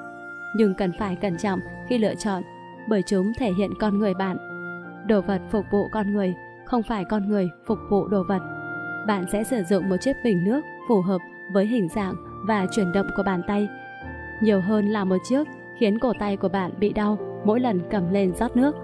nhưng 0.57 0.73
cần 0.77 0.91
phải 0.99 1.15
cẩn 1.15 1.37
trọng 1.37 1.59
khi 1.89 1.97
lựa 1.97 2.15
chọn 2.15 2.43
bởi 2.89 3.01
chúng 3.07 3.31
thể 3.39 3.53
hiện 3.53 3.71
con 3.79 3.99
người 3.99 4.13
bạn. 4.13 4.37
Đồ 5.07 5.21
vật 5.21 5.41
phục 5.51 5.65
vụ 5.71 5.87
con 5.91 6.13
người, 6.13 6.33
không 6.65 6.83
phải 6.83 7.05
con 7.05 7.29
người 7.29 7.49
phục 7.65 7.79
vụ 7.89 8.07
đồ 8.07 8.23
vật. 8.27 8.41
Bạn 9.07 9.25
sẽ 9.31 9.43
sử 9.43 9.63
dụng 9.63 9.89
một 9.89 9.97
chiếc 10.01 10.13
bình 10.23 10.43
nước 10.43 10.61
phù 10.87 11.01
hợp 11.01 11.21
với 11.53 11.65
hình 11.65 11.87
dạng 11.95 12.15
và 12.47 12.65
chuyển 12.71 12.91
động 12.91 13.07
của 13.17 13.23
bàn 13.23 13.41
tay, 13.47 13.67
nhiều 14.41 14.61
hơn 14.61 14.89
là 14.89 15.03
một 15.03 15.17
chiếc 15.29 15.47
khiến 15.79 15.99
cổ 15.99 16.13
tay 16.19 16.37
của 16.37 16.49
bạn 16.49 16.71
bị 16.79 16.93
đau 16.93 17.17
mỗi 17.45 17.59
lần 17.59 17.81
cầm 17.91 18.13
lên 18.13 18.33
rót 18.33 18.55
nước. 18.55 18.75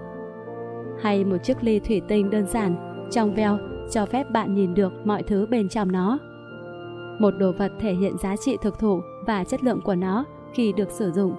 Hay 1.00 1.24
một 1.24 1.38
chiếc 1.38 1.64
ly 1.64 1.78
thủy 1.80 2.02
tinh 2.08 2.30
đơn 2.30 2.46
giản, 2.46 3.06
trong 3.10 3.34
veo 3.34 3.58
cho 3.90 4.06
phép 4.06 4.26
bạn 4.32 4.54
nhìn 4.54 4.74
được 4.74 4.92
mọi 5.04 5.22
thứ 5.22 5.46
bên 5.46 5.68
trong 5.68 5.92
nó. 5.92 6.18
Một 7.18 7.30
đồ 7.38 7.52
vật 7.52 7.72
thể 7.80 7.94
hiện 7.94 8.18
giá 8.18 8.36
trị 8.36 8.56
thực 8.62 8.78
thụ 8.78 9.00
và 9.26 9.44
chất 9.44 9.64
lượng 9.64 9.80
của 9.84 9.94
nó 9.94 10.24
khi 10.54 10.72
được 10.72 10.90
sử 10.90 11.10
dụng. 11.10 11.34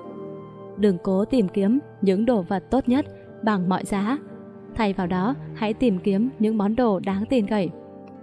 Đừng 0.77 0.97
cố 1.03 1.25
tìm 1.25 1.47
kiếm 1.47 1.79
những 2.01 2.25
đồ 2.25 2.41
vật 2.41 2.63
tốt 2.71 2.89
nhất 2.89 3.05
bằng 3.43 3.69
mọi 3.69 3.85
giá. 3.85 4.17
Thay 4.75 4.93
vào 4.93 5.07
đó, 5.07 5.35
hãy 5.53 5.73
tìm 5.73 5.99
kiếm 5.99 6.29
những 6.39 6.57
món 6.57 6.75
đồ 6.75 6.99
đáng 6.99 7.23
tin 7.29 7.47
cậy, 7.47 7.69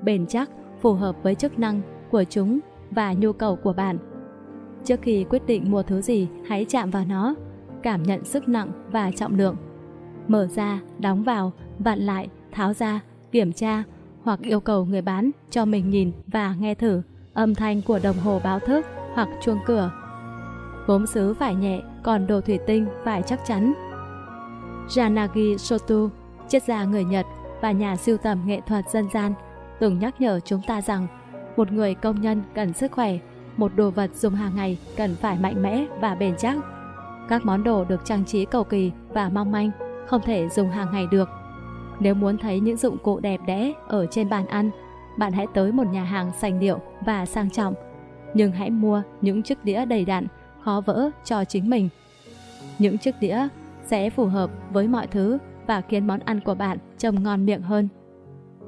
bền 0.02 0.26
chắc, 0.26 0.50
phù 0.80 0.92
hợp 0.92 1.16
với 1.22 1.34
chức 1.34 1.58
năng 1.58 1.80
của 2.10 2.24
chúng 2.24 2.58
và 2.90 3.12
nhu 3.12 3.32
cầu 3.32 3.56
của 3.56 3.72
bạn. 3.72 3.98
Trước 4.84 5.02
khi 5.02 5.24
quyết 5.30 5.46
định 5.46 5.70
mua 5.70 5.82
thứ 5.82 6.00
gì, 6.00 6.28
hãy 6.46 6.66
chạm 6.68 6.90
vào 6.90 7.04
nó, 7.08 7.34
cảm 7.82 8.02
nhận 8.02 8.24
sức 8.24 8.48
nặng 8.48 8.72
và 8.90 9.10
trọng 9.10 9.36
lượng. 9.36 9.56
Mở 10.28 10.46
ra, 10.46 10.80
đóng 10.98 11.22
vào, 11.22 11.52
vặn 11.78 11.98
lại, 11.98 12.28
tháo 12.52 12.72
ra, 12.72 13.00
kiểm 13.32 13.52
tra 13.52 13.82
hoặc 14.22 14.40
yêu 14.40 14.60
cầu 14.60 14.84
người 14.84 15.02
bán 15.02 15.30
cho 15.50 15.64
mình 15.64 15.90
nhìn 15.90 16.12
và 16.26 16.54
nghe 16.58 16.74
thử 16.74 17.02
âm 17.32 17.54
thanh 17.54 17.82
của 17.82 18.00
đồng 18.02 18.16
hồ 18.16 18.40
báo 18.44 18.58
thức 18.58 18.86
hoặc 19.14 19.28
chuông 19.42 19.58
cửa. 19.66 19.90
Gốm 20.86 21.06
sứ 21.06 21.34
phải 21.34 21.54
nhẹ, 21.54 21.80
còn 22.02 22.26
đồ 22.26 22.40
thủy 22.40 22.58
tinh 22.66 22.86
phải 23.04 23.22
chắc 23.22 23.40
chắn. 23.46 23.72
Janagi 24.88 25.56
Sotu, 25.56 26.08
triết 26.48 26.62
gia 26.62 26.84
người 26.84 27.04
Nhật 27.04 27.26
và 27.60 27.72
nhà 27.72 27.96
siêu 27.96 28.16
tầm 28.16 28.42
nghệ 28.46 28.60
thuật 28.66 28.90
dân 28.90 29.08
gian, 29.14 29.34
từng 29.80 29.98
nhắc 29.98 30.20
nhở 30.20 30.40
chúng 30.40 30.60
ta 30.66 30.82
rằng 30.82 31.06
một 31.56 31.72
người 31.72 31.94
công 31.94 32.20
nhân 32.20 32.42
cần 32.54 32.72
sức 32.72 32.92
khỏe 32.92 33.18
một 33.58 33.72
đồ 33.76 33.90
vật 33.90 34.14
dùng 34.14 34.34
hàng 34.34 34.56
ngày 34.56 34.78
cần 34.96 35.16
phải 35.20 35.38
mạnh 35.38 35.62
mẽ 35.62 35.86
và 36.00 36.14
bền 36.14 36.34
chắc. 36.38 36.56
Các 37.28 37.44
món 37.44 37.64
đồ 37.64 37.84
được 37.84 38.04
trang 38.04 38.24
trí 38.24 38.44
cầu 38.44 38.64
kỳ 38.64 38.92
và 39.08 39.28
mong 39.28 39.52
manh 39.52 39.70
không 40.06 40.22
thể 40.22 40.48
dùng 40.48 40.70
hàng 40.70 40.88
ngày 40.92 41.06
được. 41.10 41.28
Nếu 42.00 42.14
muốn 42.14 42.38
thấy 42.38 42.60
những 42.60 42.76
dụng 42.76 42.98
cụ 42.98 43.20
đẹp 43.20 43.40
đẽ 43.46 43.72
ở 43.88 44.06
trên 44.06 44.28
bàn 44.28 44.46
ăn, 44.46 44.70
bạn 45.18 45.32
hãy 45.32 45.46
tới 45.54 45.72
một 45.72 45.86
nhà 45.86 46.04
hàng 46.04 46.32
sành 46.38 46.60
điệu 46.60 46.80
và 47.06 47.26
sang 47.26 47.50
trọng. 47.50 47.74
Nhưng 48.34 48.52
hãy 48.52 48.70
mua 48.70 49.02
những 49.20 49.42
chiếc 49.42 49.64
đĩa 49.64 49.84
đầy 49.84 50.04
đặn, 50.04 50.26
khó 50.60 50.82
vỡ 50.86 51.10
cho 51.24 51.44
chính 51.44 51.70
mình. 51.70 51.88
Những 52.78 52.98
chiếc 52.98 53.14
đĩa 53.20 53.48
sẽ 53.86 54.10
phù 54.10 54.26
hợp 54.26 54.50
với 54.72 54.88
mọi 54.88 55.06
thứ 55.06 55.38
và 55.66 55.80
khiến 55.80 56.06
món 56.06 56.20
ăn 56.20 56.40
của 56.40 56.54
bạn 56.54 56.78
trông 56.98 57.22
ngon 57.22 57.46
miệng 57.46 57.62
hơn. 57.62 57.88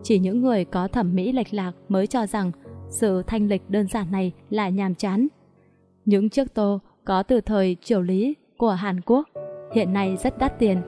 Chỉ 0.02 0.18
những 0.18 0.40
người 0.40 0.64
có 0.64 0.88
thẩm 0.88 1.14
mỹ 1.14 1.32
lệch 1.32 1.54
lạc 1.54 1.72
mới 1.88 2.06
cho 2.06 2.26
rằng 2.26 2.52
sự 2.90 3.22
thanh 3.26 3.48
lịch 3.48 3.70
đơn 3.70 3.86
giản 3.86 4.12
này 4.12 4.32
là 4.50 4.68
nhàm 4.68 4.94
chán. 4.94 5.26
Những 6.04 6.28
chiếc 6.28 6.54
tô 6.54 6.80
có 7.04 7.22
từ 7.22 7.40
thời 7.40 7.76
triều 7.82 8.02
lý 8.02 8.34
của 8.56 8.70
Hàn 8.70 9.00
Quốc 9.00 9.28
hiện 9.74 9.92
nay 9.92 10.16
rất 10.16 10.38
đắt 10.38 10.58
tiền 10.58 10.80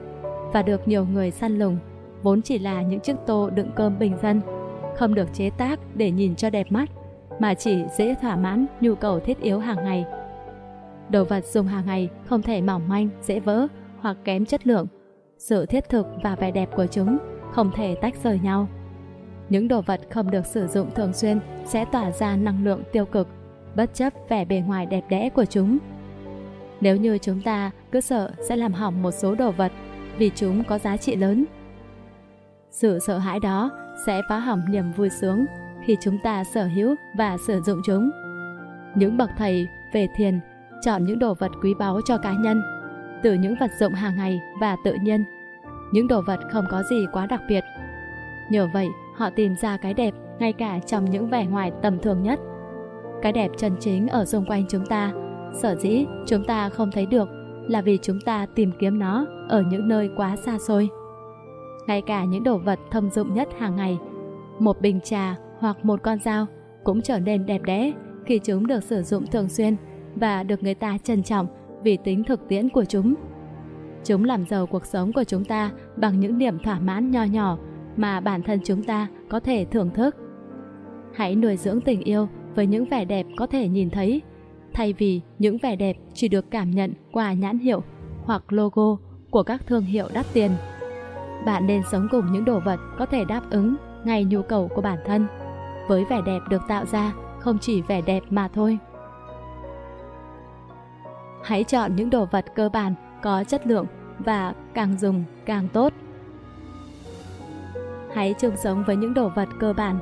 và 0.53 0.61
được 0.61 0.87
nhiều 0.87 1.05
người 1.05 1.31
săn 1.31 1.59
lùng 1.59 1.77
vốn 2.23 2.41
chỉ 2.41 2.59
là 2.59 2.81
những 2.81 2.99
chiếc 2.99 3.15
tô 3.25 3.49
đựng 3.49 3.71
cơm 3.75 3.99
bình 3.99 4.17
dân 4.21 4.41
không 4.95 5.15
được 5.15 5.33
chế 5.33 5.49
tác 5.49 5.79
để 5.95 6.11
nhìn 6.11 6.35
cho 6.35 6.49
đẹp 6.49 6.71
mắt 6.71 6.89
mà 7.39 7.53
chỉ 7.53 7.83
dễ 7.97 8.15
thỏa 8.21 8.35
mãn 8.35 8.65
nhu 8.81 8.95
cầu 8.95 9.19
thiết 9.19 9.41
yếu 9.41 9.59
hàng 9.59 9.83
ngày. 9.83 10.05
Đồ 11.09 11.23
vật 11.23 11.45
dùng 11.45 11.67
hàng 11.67 11.85
ngày 11.85 12.09
không 12.25 12.41
thể 12.41 12.61
mỏng 12.61 12.89
manh, 12.89 13.09
dễ 13.21 13.39
vỡ 13.39 13.67
hoặc 13.99 14.17
kém 14.23 14.45
chất 14.45 14.67
lượng. 14.67 14.87
Sự 15.37 15.65
thiết 15.65 15.89
thực 15.89 16.07
và 16.23 16.35
vẻ 16.35 16.51
đẹp 16.51 16.69
của 16.75 16.85
chúng 16.85 17.17
không 17.51 17.71
thể 17.75 17.95
tách 18.01 18.15
rời 18.23 18.39
nhau. 18.43 18.67
Những 19.53 19.67
đồ 19.67 19.81
vật 19.81 20.01
không 20.09 20.31
được 20.31 20.45
sử 20.45 20.67
dụng 20.67 20.91
thường 20.95 21.13
xuyên 21.13 21.39
sẽ 21.65 21.85
tỏa 21.85 22.11
ra 22.11 22.35
năng 22.35 22.63
lượng 22.63 22.83
tiêu 22.91 23.05
cực, 23.05 23.27
bất 23.75 23.93
chấp 23.93 24.13
vẻ 24.29 24.45
bề 24.45 24.63
ngoài 24.67 24.85
đẹp 24.85 25.03
đẽ 25.09 25.29
của 25.29 25.45
chúng. 25.45 25.77
Nếu 26.81 26.97
như 26.97 27.17
chúng 27.17 27.41
ta 27.41 27.71
cứ 27.91 28.01
sợ 28.01 28.31
sẽ 28.49 28.55
làm 28.55 28.73
hỏng 28.73 29.01
một 29.01 29.11
số 29.11 29.35
đồ 29.35 29.51
vật 29.51 29.71
vì 30.17 30.31
chúng 30.35 30.63
có 30.63 30.77
giá 30.77 30.97
trị 30.97 31.15
lớn. 31.15 31.45
Sự 32.71 32.99
sợ 33.07 33.17
hãi 33.17 33.39
đó 33.39 33.71
sẽ 34.05 34.21
phá 34.29 34.39
hỏng 34.39 34.61
niềm 34.69 34.91
vui 34.91 35.09
sướng 35.21 35.45
khi 35.85 35.97
chúng 36.01 36.17
ta 36.23 36.43
sở 36.43 36.65
hữu 36.65 36.95
và 37.17 37.37
sử 37.47 37.61
dụng 37.61 37.81
chúng. 37.85 38.11
Những 38.95 39.17
bậc 39.17 39.29
thầy 39.37 39.67
về 39.93 40.07
thiền 40.15 40.39
chọn 40.81 41.05
những 41.05 41.19
đồ 41.19 41.33
vật 41.33 41.51
quý 41.63 41.73
báu 41.79 42.01
cho 42.05 42.17
cá 42.17 42.33
nhân, 42.33 42.61
từ 43.23 43.33
những 43.33 43.55
vật 43.59 43.71
dụng 43.79 43.93
hàng 43.93 44.15
ngày 44.17 44.41
và 44.61 44.77
tự 44.83 44.95
nhiên. 45.01 45.23
Những 45.91 46.07
đồ 46.07 46.21
vật 46.27 46.39
không 46.51 46.65
có 46.71 46.83
gì 46.89 47.05
quá 47.11 47.25
đặc 47.25 47.41
biệt. 47.47 47.63
Nhờ 48.49 48.67
vậy, 48.73 48.87
họ 49.15 49.29
tìm 49.29 49.55
ra 49.61 49.77
cái 49.77 49.93
đẹp 49.93 50.13
ngay 50.39 50.53
cả 50.53 50.79
trong 50.79 51.05
những 51.05 51.29
vẻ 51.29 51.45
ngoài 51.45 51.71
tầm 51.81 51.99
thường 51.99 52.23
nhất. 52.23 52.39
Cái 53.21 53.31
đẹp 53.31 53.51
chân 53.57 53.75
chính 53.79 54.07
ở 54.07 54.25
xung 54.25 54.45
quanh 54.45 54.65
chúng 54.69 54.85
ta, 54.85 55.13
sở 55.53 55.75
dĩ 55.75 56.05
chúng 56.27 56.43
ta 56.43 56.69
không 56.69 56.91
thấy 56.91 57.05
được 57.05 57.29
là 57.67 57.81
vì 57.81 57.99
chúng 58.01 58.19
ta 58.25 58.45
tìm 58.55 58.71
kiếm 58.79 58.99
nó 58.99 59.25
ở 59.49 59.63
những 59.69 59.87
nơi 59.87 60.09
quá 60.17 60.35
xa 60.35 60.57
xôi. 60.59 60.89
Ngay 61.87 62.01
cả 62.01 62.23
những 62.23 62.43
đồ 62.43 62.57
vật 62.57 62.79
thông 62.91 63.09
dụng 63.09 63.33
nhất 63.33 63.47
hàng 63.59 63.75
ngày, 63.75 63.97
một 64.59 64.81
bình 64.81 64.99
trà 65.03 65.35
hoặc 65.59 65.85
một 65.85 65.99
con 66.03 66.19
dao 66.19 66.45
cũng 66.83 67.01
trở 67.01 67.19
nên 67.19 67.45
đẹp 67.45 67.61
đẽ 67.63 67.91
khi 68.25 68.39
chúng 68.39 68.67
được 68.67 68.83
sử 68.83 69.01
dụng 69.01 69.27
thường 69.27 69.49
xuyên 69.49 69.75
và 70.15 70.43
được 70.43 70.63
người 70.63 70.75
ta 70.75 70.97
trân 71.03 71.23
trọng 71.23 71.47
vì 71.83 71.97
tính 71.97 72.23
thực 72.23 72.47
tiễn 72.47 72.69
của 72.69 72.85
chúng. 72.85 73.13
Chúng 74.03 74.23
làm 74.23 74.45
giàu 74.45 74.65
cuộc 74.65 74.85
sống 74.85 75.13
của 75.13 75.23
chúng 75.23 75.45
ta 75.45 75.71
bằng 75.95 76.19
những 76.19 76.37
niềm 76.37 76.59
thỏa 76.59 76.79
mãn 76.79 77.11
nho 77.11 77.23
nhỏ 77.23 77.57
mà 77.97 78.19
bản 78.19 78.43
thân 78.43 78.59
chúng 78.63 78.83
ta 78.83 79.07
có 79.29 79.39
thể 79.39 79.65
thưởng 79.71 79.89
thức. 79.89 80.15
Hãy 81.13 81.35
nuôi 81.35 81.57
dưỡng 81.57 81.81
tình 81.81 82.01
yêu 82.01 82.27
với 82.55 82.67
những 82.67 82.85
vẻ 82.85 83.05
đẹp 83.05 83.25
có 83.37 83.47
thể 83.47 83.67
nhìn 83.67 83.89
thấy, 83.89 84.21
thay 84.73 84.93
vì 84.93 85.21
những 85.39 85.57
vẻ 85.57 85.75
đẹp 85.75 85.97
chỉ 86.13 86.27
được 86.27 86.51
cảm 86.51 86.71
nhận 86.71 86.93
qua 87.11 87.33
nhãn 87.33 87.59
hiệu 87.59 87.83
hoặc 88.23 88.53
logo 88.53 88.97
của 89.29 89.43
các 89.43 89.67
thương 89.67 89.83
hiệu 89.83 90.07
đắt 90.13 90.25
tiền. 90.33 90.51
Bạn 91.45 91.67
nên 91.67 91.81
sống 91.91 92.07
cùng 92.11 92.31
những 92.31 92.45
đồ 92.45 92.59
vật 92.59 92.79
có 92.97 93.05
thể 93.05 93.25
đáp 93.25 93.41
ứng 93.49 93.75
ngay 94.03 94.23
nhu 94.23 94.41
cầu 94.41 94.69
của 94.75 94.81
bản 94.81 94.99
thân, 95.05 95.27
với 95.87 96.05
vẻ 96.09 96.21
đẹp 96.25 96.39
được 96.49 96.61
tạo 96.67 96.85
ra 96.85 97.13
không 97.39 97.57
chỉ 97.59 97.81
vẻ 97.81 98.01
đẹp 98.01 98.23
mà 98.29 98.47
thôi. 98.47 98.77
Hãy 101.43 101.63
chọn 101.63 101.95
những 101.95 102.09
đồ 102.09 102.25
vật 102.25 102.45
cơ 102.55 102.69
bản 102.69 102.93
có 103.21 103.43
chất 103.43 103.67
lượng 103.67 103.85
và 104.19 104.53
càng 104.73 104.99
dùng 104.99 105.23
càng 105.45 105.67
tốt. 105.73 105.93
Hãy 108.13 108.33
chung 108.39 108.57
sống 108.57 108.83
với 108.87 108.95
những 108.95 109.13
đồ 109.13 109.29
vật 109.29 109.49
cơ 109.59 109.73
bản. 109.73 109.99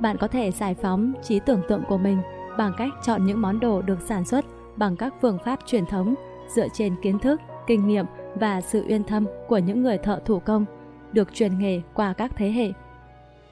Bạn 0.00 0.16
có 0.16 0.28
thể 0.28 0.50
giải 0.50 0.74
phóng 0.74 1.12
trí 1.22 1.40
tưởng 1.46 1.62
tượng 1.68 1.82
của 1.88 1.98
mình 1.98 2.18
bằng 2.58 2.72
cách 2.78 2.92
chọn 3.02 3.26
những 3.26 3.40
món 3.40 3.60
đồ 3.60 3.82
được 3.82 4.00
sản 4.00 4.24
xuất 4.24 4.44
bằng 4.76 4.96
các 4.96 5.14
phương 5.20 5.38
pháp 5.44 5.58
truyền 5.66 5.86
thống 5.86 6.14
dựa 6.54 6.68
trên 6.72 6.94
kiến 7.02 7.18
thức, 7.18 7.40
kinh 7.66 7.86
nghiệm 7.86 8.06
và 8.34 8.60
sự 8.60 8.84
uyên 8.88 9.04
thâm 9.04 9.26
của 9.48 9.58
những 9.58 9.82
người 9.82 9.98
thợ 9.98 10.20
thủ 10.24 10.38
công 10.38 10.64
được 11.12 11.34
truyền 11.34 11.58
nghề 11.58 11.80
qua 11.94 12.12
các 12.12 12.32
thế 12.36 12.50
hệ. 12.50 12.72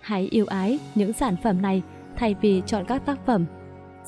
Hãy 0.01 0.29
yêu 0.31 0.47
ái 0.47 0.79
những 0.95 1.13
sản 1.13 1.37
phẩm 1.43 1.63
này 1.63 1.83
thay 2.17 2.35
vì 2.41 2.63
chọn 2.67 2.85
các 2.85 3.07
tác 3.07 3.27
phẩm 3.27 3.45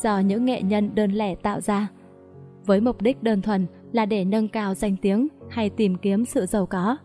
do 0.02 0.18
những 0.18 0.44
nghệ 0.44 0.62
nhân 0.62 0.94
đơn 0.94 1.12
lẻ 1.12 1.34
tạo 1.34 1.60
ra. 1.60 1.88
với 2.66 2.80
mục 2.80 3.02
đích 3.02 3.22
đơn 3.22 3.42
thuần 3.42 3.66
là 3.92 4.06
để 4.06 4.24
nâng 4.24 4.48
cao 4.48 4.74
danh 4.74 4.96
tiếng 5.02 5.28
hay 5.50 5.70
tìm 5.70 5.96
kiếm 5.96 6.24
sự 6.24 6.46
giàu 6.46 6.66
có. 6.66 6.96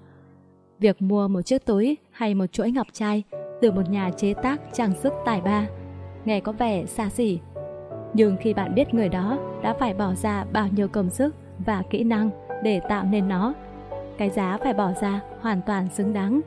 Việc 0.80 1.02
mua 1.02 1.28
một 1.28 1.42
chiếc 1.42 1.66
túi 1.66 1.98
hay 2.12 2.36
một 2.36 2.46
chuỗi 2.52 2.72
ngọc 2.72 2.88
trai 2.94 3.24
từ 3.62 3.72
một 3.72 3.90
nhà 3.90 4.10
chế 4.18 4.34
tác 4.34 4.62
trang 4.74 4.94
sức 4.94 5.14
tài 5.26 5.42
ba 5.42 5.68
nghe 6.26 6.40
có 6.40 6.52
vẻ 6.52 6.86
xa 6.86 7.10
xỉ. 7.10 7.40
Nhưng 8.14 8.38
khi 8.42 8.54
bạn 8.54 8.76
biết 8.76 8.94
người 8.94 9.10
đó 9.10 9.40
đã 9.64 9.74
phải 9.74 9.94
bỏ 9.94 10.14
ra 10.14 10.46
bao 10.54 10.68
nhiêu 10.72 10.88
công 10.88 11.10
sức 11.10 11.36
và 11.66 11.84
kỹ 11.90 12.04
năng 12.04 12.30
để 12.64 12.82
tạo 12.90 13.04
nên 13.04 13.28
nó, 13.28 13.54
cái 14.18 14.30
giá 14.30 14.58
phải 14.64 14.74
bỏ 14.74 14.92
ra 15.02 15.22
hoàn 15.42 15.62
toàn 15.66 15.90
xứng 15.90 16.14
đáng. 16.14 16.42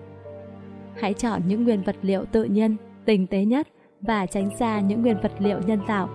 Hãy 1.00 1.14
chọn 1.14 1.42
những 1.46 1.64
nguyên 1.64 1.82
vật 1.82 1.96
liệu 2.02 2.24
tự 2.24 2.44
nhiên, 2.44 2.76
tinh 3.04 3.26
tế 3.26 3.44
nhất 3.44 3.68
và 4.00 4.26
tránh 4.26 4.56
xa 4.56 4.80
những 4.80 5.02
nguyên 5.02 5.20
vật 5.22 5.32
liệu 5.38 5.58
nhân 5.66 5.80
tạo. 5.86 6.08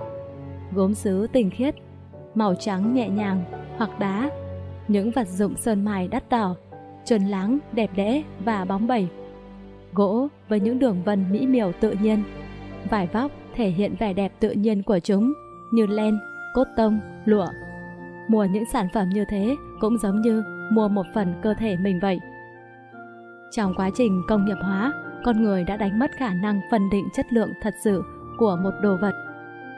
Gốm 0.73 0.93
sứ 0.93 1.27
tinh 1.27 1.49
khiết, 1.49 1.75
màu 2.35 2.55
trắng 2.55 2.93
nhẹ 2.93 3.09
nhàng 3.09 3.43
hoặc 3.77 3.99
đá, 3.99 4.29
những 4.87 5.11
vật 5.11 5.27
dụng 5.27 5.57
sơn 5.57 5.85
mài 5.85 6.07
đắt 6.07 6.29
đỏ, 6.29 6.55
trơn 7.05 7.25
láng, 7.25 7.59
đẹp 7.71 7.89
đẽ 7.95 8.23
và 8.45 8.65
bóng 8.65 8.87
bẩy. 8.87 9.07
Gỗ 9.93 10.27
với 10.49 10.59
những 10.59 10.79
đường 10.79 11.03
vân 11.03 11.31
mỹ 11.31 11.47
miều 11.47 11.71
tự 11.79 11.95
nhiên, 12.01 12.23
vải 12.89 13.07
vóc 13.07 13.31
thể 13.55 13.69
hiện 13.69 13.95
vẻ 13.99 14.13
đẹp 14.13 14.31
tự 14.39 14.51
nhiên 14.51 14.83
của 14.83 14.99
chúng 14.99 15.33
như 15.71 15.85
len, 15.85 16.19
cốt 16.53 16.67
tông, 16.77 16.99
lụa. 17.25 17.47
Mua 18.29 18.45
những 18.45 18.63
sản 18.73 18.87
phẩm 18.93 19.09
như 19.09 19.25
thế 19.29 19.55
cũng 19.79 19.97
giống 19.97 20.21
như 20.21 20.43
mua 20.71 20.87
một 20.87 21.05
phần 21.13 21.33
cơ 21.43 21.53
thể 21.53 21.75
mình 21.77 21.99
vậy. 21.99 22.19
Trong 23.51 23.73
quá 23.75 23.89
trình 23.95 24.21
công 24.27 24.45
nghiệp 24.45 24.57
hóa, 24.61 24.93
con 25.23 25.43
người 25.43 25.63
đã 25.63 25.77
đánh 25.77 25.99
mất 25.99 26.11
khả 26.17 26.33
năng 26.33 26.61
phân 26.71 26.89
định 26.89 27.07
chất 27.13 27.33
lượng 27.33 27.53
thật 27.61 27.73
sự 27.83 28.03
của 28.37 28.57
một 28.63 28.71
đồ 28.81 28.97
vật. 29.01 29.13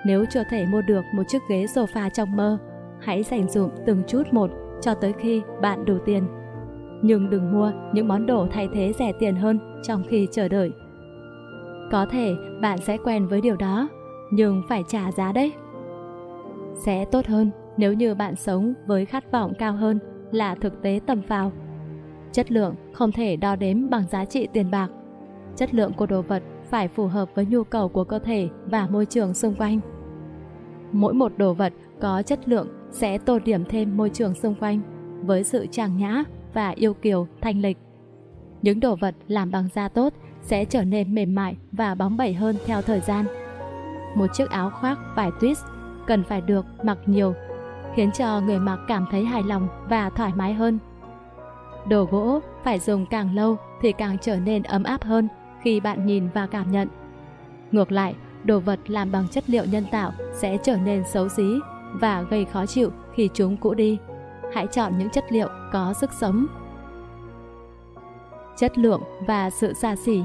Nếu 0.05 0.25
chưa 0.29 0.43
thể 0.49 0.65
mua 0.65 0.81
được 0.81 1.05
một 1.13 1.23
chiếc 1.27 1.41
ghế 1.49 1.65
sofa 1.65 2.09
trong 2.09 2.35
mơ, 2.35 2.57
hãy 3.01 3.23
dành 3.23 3.49
dụm 3.49 3.69
từng 3.85 4.03
chút 4.07 4.23
một 4.31 4.51
cho 4.81 4.93
tới 4.93 5.13
khi 5.19 5.41
bạn 5.61 5.85
đủ 5.85 5.97
tiền. 6.05 6.23
Nhưng 7.01 7.29
đừng 7.29 7.51
mua 7.51 7.71
những 7.93 8.07
món 8.07 8.25
đồ 8.25 8.47
thay 8.51 8.69
thế 8.73 8.93
rẻ 8.93 9.11
tiền 9.19 9.35
hơn 9.35 9.59
trong 9.83 10.03
khi 10.07 10.27
chờ 10.31 10.47
đợi. 10.47 10.71
Có 11.91 12.05
thể 12.05 12.35
bạn 12.61 12.77
sẽ 12.77 12.97
quen 12.97 13.27
với 13.27 13.41
điều 13.41 13.55
đó, 13.55 13.87
nhưng 14.31 14.61
phải 14.69 14.83
trả 14.87 15.11
giá 15.11 15.31
đấy. 15.31 15.53
Sẽ 16.75 17.05
tốt 17.05 17.25
hơn 17.25 17.51
nếu 17.77 17.93
như 17.93 18.15
bạn 18.15 18.35
sống 18.35 18.73
với 18.87 19.05
khát 19.05 19.31
vọng 19.31 19.53
cao 19.59 19.73
hơn 19.73 19.99
là 20.31 20.55
thực 20.55 20.81
tế 20.81 20.99
tầm 21.05 21.21
phào. 21.21 21.51
Chất 22.31 22.51
lượng 22.51 22.75
không 22.93 23.11
thể 23.11 23.35
đo 23.35 23.55
đếm 23.55 23.89
bằng 23.89 24.03
giá 24.11 24.25
trị 24.25 24.47
tiền 24.53 24.71
bạc. 24.71 24.87
Chất 25.55 25.73
lượng 25.73 25.93
của 25.93 26.05
đồ 26.05 26.21
vật 26.21 26.43
phải 26.69 26.87
phù 26.87 27.07
hợp 27.07 27.29
với 27.35 27.45
nhu 27.45 27.63
cầu 27.63 27.89
của 27.89 28.03
cơ 28.03 28.19
thể 28.19 28.49
và 28.65 28.87
môi 28.87 29.05
trường 29.05 29.33
xung 29.33 29.55
quanh. 29.55 29.79
Mỗi 30.91 31.13
một 31.13 31.31
đồ 31.37 31.53
vật 31.53 31.73
có 31.99 32.21
chất 32.21 32.49
lượng 32.49 32.67
sẽ 32.91 33.17
tô 33.17 33.39
điểm 33.39 33.63
thêm 33.69 33.97
môi 33.97 34.09
trường 34.09 34.33
xung 34.33 34.55
quanh 34.55 34.81
với 35.25 35.43
sự 35.43 35.65
trang 35.71 35.97
nhã 35.97 36.23
và 36.57 36.69
yêu 36.69 36.93
kiều 36.93 37.27
thanh 37.41 37.61
lịch. 37.61 37.77
Những 38.61 38.79
đồ 38.79 38.95
vật 38.95 39.15
làm 39.27 39.51
bằng 39.51 39.67
da 39.73 39.87
tốt 39.87 40.13
sẽ 40.41 40.65
trở 40.65 40.83
nên 40.83 41.15
mềm 41.15 41.35
mại 41.35 41.57
và 41.71 41.95
bóng 41.95 42.17
bẩy 42.17 42.33
hơn 42.33 42.55
theo 42.65 42.81
thời 42.81 42.99
gian. 42.99 43.25
Một 44.15 44.27
chiếc 44.33 44.49
áo 44.49 44.69
khoác 44.69 44.99
vải 45.15 45.31
twist 45.31 45.67
cần 46.07 46.23
phải 46.23 46.41
được 46.41 46.65
mặc 46.83 46.97
nhiều, 47.05 47.33
khiến 47.95 48.11
cho 48.11 48.41
người 48.41 48.59
mặc 48.59 48.79
cảm 48.87 49.05
thấy 49.11 49.25
hài 49.25 49.43
lòng 49.43 49.67
và 49.89 50.09
thoải 50.09 50.31
mái 50.35 50.53
hơn. 50.53 50.79
Đồ 51.87 52.03
gỗ 52.03 52.39
phải 52.63 52.79
dùng 52.79 53.05
càng 53.05 53.35
lâu 53.35 53.57
thì 53.81 53.91
càng 53.91 54.17
trở 54.21 54.35
nên 54.35 54.63
ấm 54.63 54.83
áp 54.83 55.03
hơn 55.03 55.27
khi 55.61 55.79
bạn 55.79 56.05
nhìn 56.05 56.27
và 56.33 56.47
cảm 56.47 56.71
nhận. 56.71 56.87
Ngược 57.71 57.91
lại, 57.91 58.15
đồ 58.43 58.59
vật 58.59 58.79
làm 58.87 59.11
bằng 59.11 59.27
chất 59.27 59.43
liệu 59.47 59.65
nhân 59.65 59.85
tạo 59.91 60.11
sẽ 60.33 60.57
trở 60.63 60.77
nên 60.77 61.03
xấu 61.03 61.29
xí 61.29 61.59
và 61.93 62.21
gây 62.21 62.45
khó 62.45 62.65
chịu 62.65 62.91
khi 63.15 63.29
chúng 63.33 63.57
cũ 63.57 63.73
đi. 63.73 63.97
Hãy 64.53 64.67
chọn 64.67 64.97
những 64.97 65.09
chất 65.09 65.25
liệu 65.31 65.47
có 65.71 65.93
sức 65.93 66.13
sống. 66.13 66.47
Chất 68.57 68.77
lượng 68.77 69.01
và 69.27 69.49
sự 69.49 69.73
xa 69.73 69.95
xỉ 69.95 70.23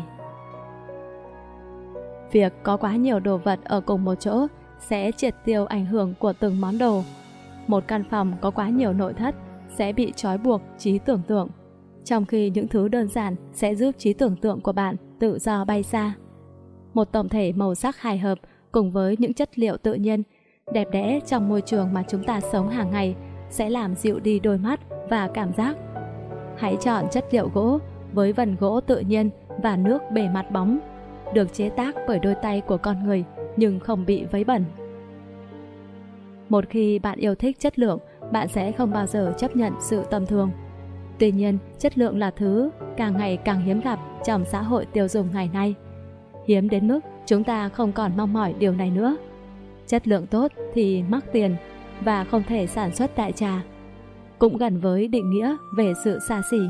Việc 2.32 2.52
có 2.62 2.76
quá 2.76 2.96
nhiều 2.96 3.20
đồ 3.20 3.38
vật 3.38 3.60
ở 3.64 3.80
cùng 3.80 4.04
một 4.04 4.14
chỗ 4.14 4.46
sẽ 4.78 5.12
triệt 5.12 5.34
tiêu 5.44 5.66
ảnh 5.66 5.86
hưởng 5.86 6.14
của 6.18 6.32
từng 6.32 6.60
món 6.60 6.78
đồ. 6.78 7.02
Một 7.66 7.84
căn 7.86 8.04
phòng 8.10 8.34
có 8.40 8.50
quá 8.50 8.68
nhiều 8.68 8.92
nội 8.92 9.14
thất 9.14 9.34
sẽ 9.78 9.92
bị 9.92 10.12
trói 10.16 10.38
buộc 10.38 10.62
trí 10.78 10.98
tưởng 10.98 11.22
tượng, 11.26 11.48
trong 12.04 12.26
khi 12.26 12.50
những 12.50 12.68
thứ 12.68 12.88
đơn 12.88 13.08
giản 13.08 13.36
sẽ 13.52 13.74
giúp 13.74 13.94
trí 13.98 14.12
tưởng 14.12 14.36
tượng 14.36 14.60
của 14.60 14.72
bạn 14.72 14.96
tự 15.20 15.38
do 15.38 15.64
bay 15.64 15.82
xa. 15.82 16.14
Một 16.94 17.04
tổng 17.12 17.28
thể 17.28 17.52
màu 17.52 17.74
sắc 17.74 18.00
hài 18.00 18.18
hợp 18.18 18.38
cùng 18.72 18.92
với 18.92 19.16
những 19.18 19.34
chất 19.34 19.58
liệu 19.58 19.76
tự 19.76 19.94
nhiên, 19.94 20.22
đẹp 20.72 20.88
đẽ 20.92 21.20
trong 21.26 21.48
môi 21.48 21.60
trường 21.60 21.92
mà 21.92 22.02
chúng 22.08 22.24
ta 22.24 22.40
sống 22.40 22.68
hàng 22.68 22.90
ngày 22.90 23.14
sẽ 23.52 23.70
làm 23.70 23.94
dịu 23.94 24.20
đi 24.20 24.40
đôi 24.40 24.58
mắt 24.58 24.80
và 25.08 25.28
cảm 25.34 25.52
giác. 25.52 25.76
Hãy 26.56 26.76
chọn 26.80 27.04
chất 27.10 27.24
liệu 27.30 27.50
gỗ 27.54 27.78
với 28.12 28.32
vần 28.32 28.56
gỗ 28.60 28.80
tự 28.80 29.00
nhiên 29.00 29.30
và 29.62 29.76
nước 29.76 30.02
bề 30.12 30.28
mặt 30.28 30.50
bóng 30.50 30.78
được 31.34 31.52
chế 31.52 31.68
tác 31.68 31.94
bởi 32.08 32.18
đôi 32.18 32.34
tay 32.34 32.60
của 32.60 32.76
con 32.76 33.04
người 33.04 33.24
nhưng 33.56 33.80
không 33.80 34.06
bị 34.06 34.24
vấy 34.24 34.44
bẩn. 34.44 34.64
Một 36.48 36.64
khi 36.70 36.98
bạn 36.98 37.18
yêu 37.18 37.34
thích 37.34 37.56
chất 37.58 37.78
lượng, 37.78 37.98
bạn 38.32 38.48
sẽ 38.48 38.72
không 38.72 38.90
bao 38.90 39.06
giờ 39.06 39.34
chấp 39.38 39.56
nhận 39.56 39.72
sự 39.80 40.02
tầm 40.10 40.26
thường. 40.26 40.50
Tuy 41.18 41.32
nhiên, 41.32 41.58
chất 41.78 41.98
lượng 41.98 42.18
là 42.18 42.30
thứ 42.30 42.70
càng 42.96 43.16
ngày 43.16 43.36
càng 43.36 43.60
hiếm 43.60 43.80
gặp 43.80 43.98
trong 44.24 44.44
xã 44.44 44.62
hội 44.62 44.86
tiêu 44.86 45.08
dùng 45.08 45.28
ngày 45.32 45.50
nay. 45.52 45.74
Hiếm 46.46 46.68
đến 46.68 46.88
mức 46.88 47.00
chúng 47.26 47.44
ta 47.44 47.68
không 47.68 47.92
còn 47.92 48.12
mong 48.16 48.32
mỏi 48.32 48.54
điều 48.58 48.72
này 48.72 48.90
nữa. 48.90 49.16
Chất 49.86 50.08
lượng 50.08 50.26
tốt 50.26 50.52
thì 50.74 51.02
mắc 51.02 51.24
tiền 51.32 51.56
và 52.04 52.24
không 52.24 52.42
thể 52.48 52.66
sản 52.66 52.94
xuất 52.94 53.16
đại 53.16 53.32
trà. 53.32 53.62
Cũng 54.38 54.56
gần 54.56 54.80
với 54.80 55.08
định 55.08 55.30
nghĩa 55.30 55.56
về 55.76 55.92
sự 56.04 56.18
xa 56.28 56.42
xỉ. 56.50 56.60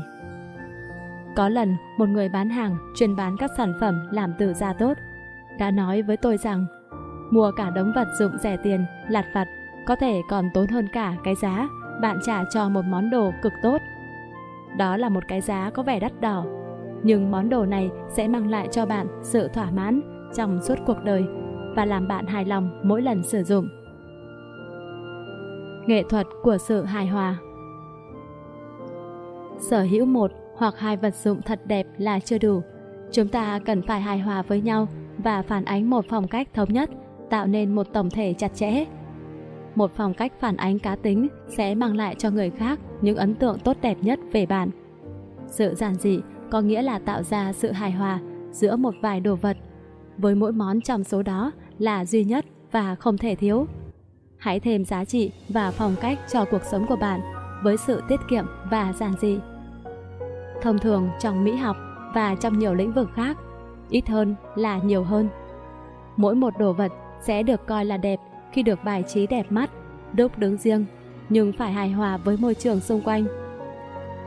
Có 1.35 1.49
lần, 1.49 1.75
một 1.97 2.09
người 2.09 2.29
bán 2.29 2.49
hàng 2.49 2.77
chuyên 2.95 3.15
bán 3.15 3.37
các 3.37 3.51
sản 3.57 3.73
phẩm 3.81 3.95
làm 4.11 4.33
từ 4.39 4.53
da 4.53 4.73
tốt 4.73 4.93
đã 5.59 5.71
nói 5.71 6.01
với 6.01 6.17
tôi 6.17 6.37
rằng 6.37 6.65
mua 7.31 7.51
cả 7.51 7.69
đống 7.69 7.91
vật 7.95 8.07
dụng 8.19 8.37
rẻ 8.37 8.57
tiền, 8.63 8.85
lặt 9.09 9.25
vặt 9.33 9.47
có 9.85 9.95
thể 9.95 10.21
còn 10.29 10.49
tốn 10.53 10.67
hơn 10.67 10.87
cả 10.93 11.15
cái 11.23 11.35
giá 11.35 11.67
bạn 12.01 12.19
trả 12.25 12.43
cho 12.53 12.69
một 12.69 12.85
món 12.85 13.09
đồ 13.09 13.31
cực 13.41 13.53
tốt. 13.63 13.77
Đó 14.77 14.97
là 14.97 15.09
một 15.09 15.23
cái 15.27 15.41
giá 15.41 15.69
có 15.73 15.83
vẻ 15.83 15.99
đắt 15.99 16.21
đỏ, 16.21 16.45
nhưng 17.03 17.31
món 17.31 17.49
đồ 17.49 17.65
này 17.65 17.89
sẽ 18.09 18.27
mang 18.27 18.49
lại 18.49 18.67
cho 18.71 18.85
bạn 18.85 19.07
sự 19.21 19.47
thỏa 19.47 19.71
mãn 19.71 20.01
trong 20.35 20.61
suốt 20.61 20.75
cuộc 20.85 21.03
đời 21.03 21.25
và 21.75 21.85
làm 21.85 22.07
bạn 22.07 22.27
hài 22.27 22.45
lòng 22.45 22.81
mỗi 22.83 23.01
lần 23.01 23.23
sử 23.23 23.43
dụng. 23.43 23.82
Nghệ 25.87 26.03
thuật 26.09 26.27
của 26.41 26.57
sự 26.57 26.83
hài 26.83 27.07
hòa 27.07 27.37
Sở 29.57 29.81
hữu 29.81 30.05
một 30.05 30.31
hoặc 30.55 30.73
hai 30.77 30.97
vật 30.97 31.15
dụng 31.15 31.41
thật 31.41 31.61
đẹp 31.65 31.87
là 31.97 32.19
chưa 32.19 32.37
đủ. 32.37 32.61
Chúng 33.11 33.27
ta 33.27 33.59
cần 33.65 33.81
phải 33.81 34.01
hài 34.01 34.19
hòa 34.19 34.41
với 34.41 34.61
nhau 34.61 34.87
và 35.17 35.41
phản 35.41 35.65
ánh 35.65 35.89
một 35.89 36.05
phong 36.09 36.27
cách 36.27 36.47
thống 36.53 36.73
nhất, 36.73 36.89
tạo 37.29 37.47
nên 37.47 37.75
một 37.75 37.87
tổng 37.93 38.09
thể 38.09 38.33
chặt 38.37 38.55
chẽ. 38.55 38.85
Một 39.75 39.91
phong 39.95 40.13
cách 40.13 40.33
phản 40.39 40.57
ánh 40.57 40.79
cá 40.79 40.95
tính 40.95 41.27
sẽ 41.47 41.75
mang 41.75 41.95
lại 41.95 42.15
cho 42.17 42.29
người 42.29 42.49
khác 42.49 42.79
những 43.01 43.17
ấn 43.17 43.35
tượng 43.35 43.59
tốt 43.59 43.77
đẹp 43.81 43.97
nhất 44.01 44.19
về 44.31 44.45
bạn. 44.45 44.69
Sự 45.47 45.73
giản 45.75 45.95
dị 45.95 46.19
có 46.51 46.61
nghĩa 46.61 46.81
là 46.81 46.99
tạo 46.99 47.23
ra 47.23 47.53
sự 47.53 47.71
hài 47.71 47.91
hòa 47.91 48.19
giữa 48.51 48.75
một 48.75 48.95
vài 49.01 49.19
đồ 49.19 49.35
vật, 49.35 49.57
với 50.17 50.35
mỗi 50.35 50.51
món 50.51 50.81
trong 50.81 51.03
số 51.03 51.23
đó 51.23 51.51
là 51.79 52.05
duy 52.05 52.23
nhất 52.23 52.45
và 52.71 52.95
không 52.95 53.17
thể 53.17 53.35
thiếu. 53.35 53.67
Hãy 54.43 54.59
thêm 54.59 54.85
giá 54.85 55.05
trị 55.05 55.31
và 55.49 55.71
phong 55.71 55.95
cách 56.01 56.19
cho 56.31 56.45
cuộc 56.45 56.63
sống 56.71 56.85
của 56.87 56.95
bạn 56.95 57.21
với 57.63 57.77
sự 57.77 58.01
tiết 58.07 58.19
kiệm 58.29 58.45
và 58.69 58.93
giản 58.93 59.13
dị. 59.21 59.39
Thông 60.61 60.79
thường 60.79 61.09
trong 61.19 61.43
mỹ 61.43 61.55
học 61.55 61.77
và 62.13 62.35
trong 62.35 62.59
nhiều 62.59 62.73
lĩnh 62.73 62.93
vực 62.93 63.09
khác, 63.15 63.37
ít 63.89 64.07
hơn 64.07 64.35
là 64.55 64.77
nhiều 64.77 65.03
hơn. 65.03 65.29
Mỗi 66.17 66.35
một 66.35 66.53
đồ 66.59 66.73
vật 66.73 66.91
sẽ 67.21 67.43
được 67.43 67.65
coi 67.67 67.85
là 67.85 67.97
đẹp 67.97 68.19
khi 68.51 68.63
được 68.63 68.83
bài 68.83 69.03
trí 69.07 69.27
đẹp 69.27 69.51
mắt, 69.51 69.69
đúc 70.13 70.37
đứng 70.37 70.57
riêng, 70.57 70.85
nhưng 71.29 71.53
phải 71.53 71.71
hài 71.71 71.91
hòa 71.91 72.17
với 72.17 72.37
môi 72.37 72.55
trường 72.55 72.79
xung 72.79 73.01
quanh. 73.01 73.25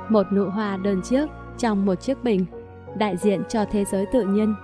Một 0.09 0.27
nụ 0.33 0.45
hoa 0.45 0.77
đơn 0.77 1.01
chiếc 1.03 1.27
trong 1.59 1.87
một 1.87 1.95
chiếc 1.95 2.25
bình, 2.25 2.47
đại 2.99 3.17
diện 3.17 3.43
cho 3.49 3.65
thế 3.65 3.85
giới 3.85 4.07
tự 4.07 4.23
nhiên, 4.23 4.55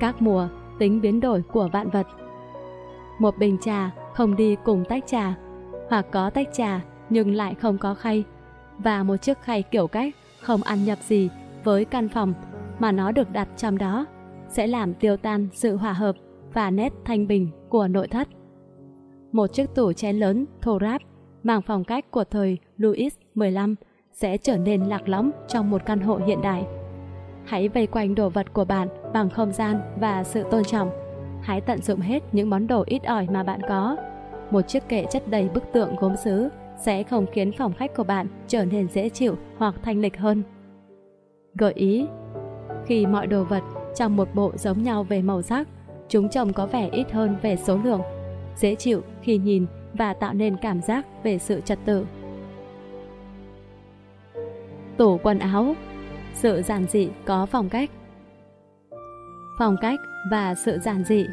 các 0.00 0.22
mùa, 0.22 0.48
tính 0.78 1.00
biến 1.00 1.20
đổi 1.20 1.42
của 1.52 1.68
vạn 1.72 1.90
vật. 1.90 2.06
Một 3.18 3.38
bình 3.38 3.58
trà 3.62 3.90
không 4.14 4.36
đi 4.36 4.56
cùng 4.64 4.84
tách 4.84 5.06
trà, 5.06 5.34
hoặc 5.88 6.06
có 6.10 6.30
tách 6.30 6.48
trà 6.52 6.80
nhưng 7.10 7.34
lại 7.34 7.54
không 7.54 7.78
có 7.78 7.94
khay, 7.94 8.24
và 8.78 9.02
một 9.02 9.16
chiếc 9.16 9.40
khay 9.42 9.62
kiểu 9.62 9.86
cách 9.86 10.14
không 10.40 10.62
ăn 10.62 10.84
nhập 10.84 10.98
gì 11.02 11.28
với 11.64 11.84
căn 11.84 12.08
phòng 12.08 12.34
mà 12.78 12.92
nó 12.92 13.12
được 13.12 13.30
đặt 13.32 13.48
trong 13.56 13.78
đó 13.78 14.06
sẽ 14.48 14.66
làm 14.66 14.94
tiêu 14.94 15.16
tan 15.16 15.48
sự 15.52 15.76
hòa 15.76 15.92
hợp 15.92 16.16
và 16.52 16.70
nét 16.70 16.92
thanh 17.04 17.26
bình 17.26 17.50
của 17.68 17.88
nội 17.88 18.08
thất. 18.08 18.28
Một 19.32 19.46
chiếc 19.46 19.74
tủ 19.74 19.92
chén 19.92 20.16
lớn 20.16 20.46
thô 20.62 20.78
ráp 20.80 21.02
mang 21.42 21.62
phong 21.62 21.84
cách 21.84 22.10
của 22.10 22.24
thời 22.24 22.58
Louis 22.76 23.14
XV 23.34 23.58
sẽ 24.12 24.36
trở 24.36 24.58
nên 24.58 24.82
lạc 24.82 25.08
lõng 25.08 25.30
trong 25.48 25.70
một 25.70 25.82
căn 25.86 26.00
hộ 26.00 26.16
hiện 26.26 26.42
đại. 26.42 26.66
Hãy 27.44 27.68
vây 27.68 27.86
quanh 27.86 28.14
đồ 28.14 28.28
vật 28.28 28.52
của 28.52 28.64
bạn 28.64 28.88
bằng 29.12 29.30
không 29.30 29.52
gian 29.52 29.80
và 30.00 30.24
sự 30.24 30.44
tôn 30.50 30.64
trọng. 30.64 30.90
Hãy 31.42 31.60
tận 31.60 31.82
dụng 31.82 32.00
hết 32.00 32.22
những 32.32 32.50
món 32.50 32.66
đồ 32.66 32.84
ít 32.86 33.04
ỏi 33.04 33.26
mà 33.30 33.42
bạn 33.42 33.60
có. 33.68 33.96
một 34.50 34.68
chiếc 34.68 34.88
kệ 34.88 35.04
chất 35.10 35.28
đầy 35.28 35.48
bức 35.48 35.72
tượng 35.72 35.96
gốm 35.96 36.16
sứ 36.16 36.48
sẽ 36.80 37.02
không 37.02 37.26
khiến 37.32 37.52
phòng 37.52 37.72
khách 37.72 37.96
của 37.96 38.04
bạn 38.04 38.26
trở 38.48 38.64
nên 38.64 38.88
dễ 38.88 39.08
chịu 39.08 39.36
hoặc 39.58 39.74
thanh 39.82 40.00
lịch 40.00 40.18
hơn. 40.18 40.42
Gợi 41.54 41.72
ý 41.72 42.06
Khi 42.86 43.06
mọi 43.06 43.26
đồ 43.26 43.44
vật 43.44 43.62
trong 43.96 44.16
một 44.16 44.28
bộ 44.34 44.52
giống 44.56 44.82
nhau 44.82 45.02
về 45.02 45.22
màu 45.22 45.42
sắc, 45.42 45.68
chúng 46.08 46.28
trông 46.28 46.52
có 46.52 46.66
vẻ 46.66 46.88
ít 46.92 47.12
hơn 47.12 47.36
về 47.42 47.56
số 47.56 47.78
lượng, 47.84 48.00
dễ 48.56 48.74
chịu 48.74 49.02
khi 49.22 49.38
nhìn 49.38 49.66
và 49.94 50.14
tạo 50.14 50.34
nên 50.34 50.56
cảm 50.56 50.80
giác 50.80 51.06
về 51.22 51.38
sự 51.38 51.60
trật 51.60 51.78
tự. 51.84 52.06
Tủ 54.96 55.18
quần 55.22 55.38
áo 55.38 55.74
Sự 56.34 56.62
giản 56.62 56.86
dị 56.86 57.08
có 57.24 57.46
phong 57.46 57.68
cách 57.68 57.90
Phong 59.58 59.76
cách 59.80 60.00
và 60.30 60.54
sự 60.54 60.78
giản 60.78 61.04
dị 61.04 61.26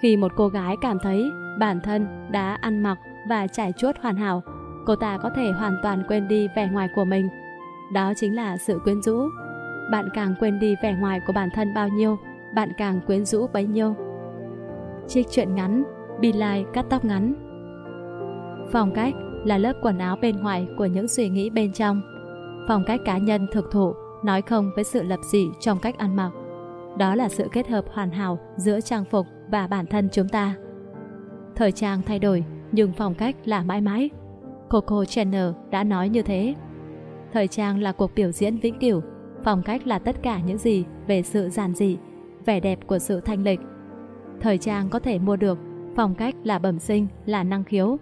Khi 0.00 0.16
một 0.16 0.32
cô 0.36 0.48
gái 0.48 0.76
cảm 0.80 0.98
thấy 0.98 1.30
bản 1.58 1.80
thân 1.80 2.06
đã 2.30 2.58
ăn 2.60 2.82
mặc 2.82 2.98
và 3.28 3.46
trải 3.46 3.72
chuốt 3.72 3.96
hoàn 4.00 4.16
hảo, 4.16 4.42
cô 4.86 4.96
ta 4.96 5.18
có 5.18 5.30
thể 5.36 5.52
hoàn 5.52 5.76
toàn 5.82 6.02
quên 6.08 6.28
đi 6.28 6.48
vẻ 6.56 6.68
ngoài 6.72 6.88
của 6.94 7.04
mình. 7.04 7.28
Đó 7.92 8.12
chính 8.16 8.36
là 8.36 8.56
sự 8.56 8.78
quyến 8.84 9.02
rũ. 9.02 9.28
Bạn 9.92 10.08
càng 10.14 10.34
quên 10.40 10.58
đi 10.58 10.74
vẻ 10.82 10.96
ngoài 11.00 11.20
của 11.26 11.32
bản 11.32 11.48
thân 11.54 11.74
bao 11.74 11.88
nhiêu, 11.88 12.18
bạn 12.54 12.72
càng 12.76 13.00
quyến 13.06 13.24
rũ 13.24 13.46
bấy 13.46 13.66
nhiêu. 13.66 13.94
Trích 15.08 15.26
chuyện 15.30 15.54
ngắn, 15.54 15.84
Bilai 16.20 16.66
cắt 16.72 16.86
tóc 16.90 17.04
ngắn. 17.04 17.34
Phong 18.72 18.92
cách 18.94 19.14
là 19.44 19.58
lớp 19.58 19.72
quần 19.82 19.98
áo 19.98 20.16
bên 20.20 20.36
ngoài 20.36 20.68
của 20.78 20.86
những 20.86 21.08
suy 21.08 21.28
nghĩ 21.28 21.50
bên 21.50 21.72
trong. 21.72 22.02
Phong 22.68 22.84
cách 22.84 23.00
cá 23.04 23.18
nhân 23.18 23.46
thực 23.52 23.70
thụ 23.70 23.94
nói 24.24 24.42
không 24.42 24.70
với 24.74 24.84
sự 24.84 25.02
lập 25.02 25.20
dị 25.22 25.48
trong 25.60 25.78
cách 25.78 25.98
ăn 25.98 26.16
mặc. 26.16 26.30
Đó 26.98 27.14
là 27.14 27.28
sự 27.28 27.48
kết 27.52 27.68
hợp 27.68 27.84
hoàn 27.92 28.10
hảo 28.10 28.38
giữa 28.56 28.80
trang 28.80 29.04
phục 29.04 29.26
và 29.50 29.66
bản 29.66 29.86
thân 29.86 30.08
chúng 30.12 30.28
ta. 30.28 30.54
Thời 31.56 31.72
trang 31.72 32.02
thay 32.06 32.18
đổi, 32.18 32.44
nhưng 32.72 32.92
phong 32.92 33.14
cách 33.14 33.36
là 33.44 33.62
mãi 33.62 33.80
mãi. 33.80 34.10
Coco 34.68 35.04
Chanel 35.04 35.50
đã 35.70 35.84
nói 35.84 36.08
như 36.08 36.22
thế. 36.22 36.54
Thời 37.32 37.48
trang 37.48 37.82
là 37.82 37.92
cuộc 37.92 38.14
biểu 38.14 38.32
diễn 38.32 38.56
vĩnh 38.58 38.78
cửu, 38.78 39.00
phong 39.44 39.62
cách 39.62 39.86
là 39.86 39.98
tất 39.98 40.22
cả 40.22 40.40
những 40.40 40.58
gì 40.58 40.84
về 41.06 41.22
sự 41.22 41.48
giản 41.48 41.74
dị, 41.74 41.98
vẻ 42.46 42.60
đẹp 42.60 42.78
của 42.86 42.98
sự 42.98 43.20
thanh 43.20 43.42
lịch. 43.42 43.60
Thời 44.40 44.58
trang 44.58 44.88
có 44.88 44.98
thể 44.98 45.18
mua 45.18 45.36
được, 45.36 45.58
phong 45.96 46.14
cách 46.14 46.34
là 46.44 46.58
bẩm 46.58 46.78
sinh, 46.78 47.06
là 47.26 47.44
năng 47.44 47.64
khiếu. 47.64 47.96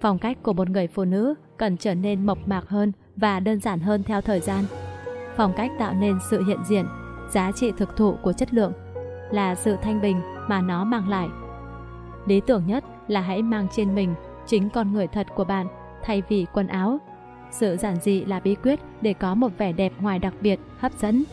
Phong 0.00 0.18
cách 0.18 0.42
của 0.42 0.52
một 0.52 0.70
người 0.70 0.86
phụ 0.86 1.04
nữ 1.04 1.34
cần 1.56 1.76
trở 1.76 1.94
nên 1.94 2.26
mộc 2.26 2.48
mạc 2.48 2.68
hơn 2.68 2.92
và 3.16 3.40
đơn 3.40 3.60
giản 3.60 3.80
hơn 3.80 4.02
theo 4.02 4.20
thời 4.20 4.40
gian. 4.40 4.64
Phong 5.36 5.52
cách 5.56 5.70
tạo 5.78 5.94
nên 6.00 6.18
sự 6.30 6.44
hiện 6.44 6.58
diện, 6.68 6.86
giá 7.30 7.52
trị 7.52 7.72
thực 7.76 7.96
thụ 7.96 8.14
của 8.22 8.32
chất 8.32 8.54
lượng, 8.54 8.72
là 9.30 9.54
sự 9.54 9.76
thanh 9.82 10.00
bình 10.00 10.20
mà 10.48 10.60
nó 10.60 10.84
mang 10.84 11.08
lại. 11.08 11.28
Lý 12.26 12.40
tưởng 12.40 12.66
nhất 12.66 12.84
là 13.08 13.20
hãy 13.20 13.42
mang 13.42 13.66
trên 13.72 13.94
mình 13.94 14.14
chính 14.46 14.70
con 14.70 14.92
người 14.92 15.06
thật 15.06 15.26
của 15.34 15.44
bạn 15.44 15.66
thay 16.02 16.22
vì 16.28 16.46
quần 16.52 16.66
áo. 16.66 16.98
Sự 17.50 17.76
giản 17.76 17.96
dị 17.96 18.24
là 18.24 18.40
bí 18.40 18.54
quyết 18.54 18.80
để 19.00 19.12
có 19.12 19.34
một 19.34 19.58
vẻ 19.58 19.72
đẹp 19.72 19.92
ngoài 20.00 20.18
đặc 20.18 20.34
biệt, 20.40 20.60
hấp 20.78 20.92
dẫn. 20.92 21.24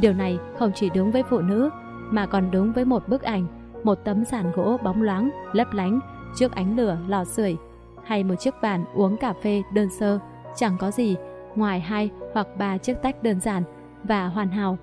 Điều 0.00 0.12
này 0.12 0.38
không 0.58 0.72
chỉ 0.74 0.90
đúng 0.94 1.10
với 1.10 1.22
phụ 1.22 1.40
nữ 1.40 1.70
mà 2.10 2.26
còn 2.26 2.50
đúng 2.50 2.72
với 2.72 2.84
một 2.84 3.08
bức 3.08 3.22
ảnh, 3.22 3.46
một 3.84 3.98
tấm 4.04 4.24
sàn 4.24 4.52
gỗ 4.54 4.76
bóng 4.82 5.02
loáng, 5.02 5.30
lấp 5.52 5.72
lánh 5.72 6.00
trước 6.36 6.52
ánh 6.52 6.76
lửa 6.76 6.98
lò 7.08 7.24
sưởi 7.24 7.56
hay 8.04 8.24
một 8.24 8.34
chiếc 8.34 8.54
bàn 8.62 8.84
uống 8.94 9.16
cà 9.16 9.32
phê 9.42 9.62
đơn 9.72 9.88
sơ, 9.90 10.18
chẳng 10.56 10.76
có 10.78 10.90
gì 10.90 11.16
ngoài 11.54 11.80
hai 11.80 12.10
hoặc 12.34 12.46
ba 12.58 12.78
chiếc 12.78 12.94
tách 13.02 13.22
đơn 13.22 13.40
giản 13.40 13.62
và 14.04 14.26
hoàn 14.26 14.48
hảo. 14.48 14.78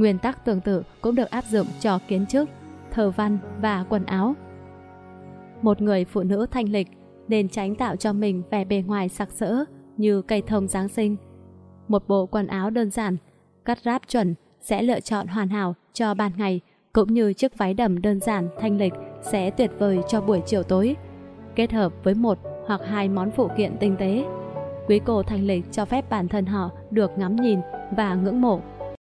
Nguyên 0.00 0.18
tắc 0.18 0.44
tương 0.44 0.60
tự 0.60 0.82
cũng 1.00 1.14
được 1.14 1.30
áp 1.30 1.44
dụng 1.44 1.66
cho 1.80 1.98
kiến 2.08 2.26
trúc, 2.26 2.48
thờ 2.90 3.10
văn 3.10 3.38
và 3.60 3.84
quần 3.88 4.04
áo. 4.04 4.34
Một 5.62 5.82
người 5.82 6.04
phụ 6.04 6.22
nữ 6.22 6.46
thanh 6.50 6.68
lịch 6.68 6.88
nên 7.28 7.48
tránh 7.48 7.74
tạo 7.74 7.96
cho 7.96 8.12
mình 8.12 8.42
vẻ 8.50 8.64
bề 8.64 8.82
ngoài 8.86 9.08
sặc 9.08 9.30
sỡ 9.32 9.64
như 9.96 10.22
cây 10.22 10.42
thông 10.42 10.68
Giáng 10.68 10.88
sinh. 10.88 11.16
Một 11.88 12.08
bộ 12.08 12.26
quần 12.26 12.46
áo 12.46 12.70
đơn 12.70 12.90
giản, 12.90 13.16
cắt 13.64 13.78
ráp 13.84 14.02
chuẩn 14.08 14.34
sẽ 14.60 14.82
lựa 14.82 15.00
chọn 15.00 15.26
hoàn 15.26 15.48
hảo 15.48 15.74
cho 15.92 16.14
ban 16.14 16.32
ngày 16.36 16.60
cũng 16.92 17.14
như 17.14 17.32
chiếc 17.32 17.58
váy 17.58 17.74
đầm 17.74 18.02
đơn 18.02 18.20
giản 18.20 18.48
thanh 18.60 18.78
lịch 18.78 18.94
sẽ 19.22 19.50
tuyệt 19.50 19.70
vời 19.78 20.00
cho 20.08 20.20
buổi 20.20 20.40
chiều 20.46 20.62
tối. 20.62 20.96
Kết 21.54 21.72
hợp 21.72 21.92
với 22.04 22.14
một 22.14 22.38
hoặc 22.66 22.80
hai 22.84 23.08
món 23.08 23.30
phụ 23.30 23.48
kiện 23.56 23.76
tinh 23.80 23.96
tế. 23.98 24.24
Quý 24.86 25.00
cô 25.04 25.22
thanh 25.22 25.46
lịch 25.46 25.64
cho 25.72 25.84
phép 25.84 26.10
bản 26.10 26.28
thân 26.28 26.46
họ 26.46 26.70
được 26.90 27.10
ngắm 27.18 27.36
nhìn 27.36 27.60
và 27.96 28.14
ngưỡng 28.14 28.40
mộ 28.40 28.60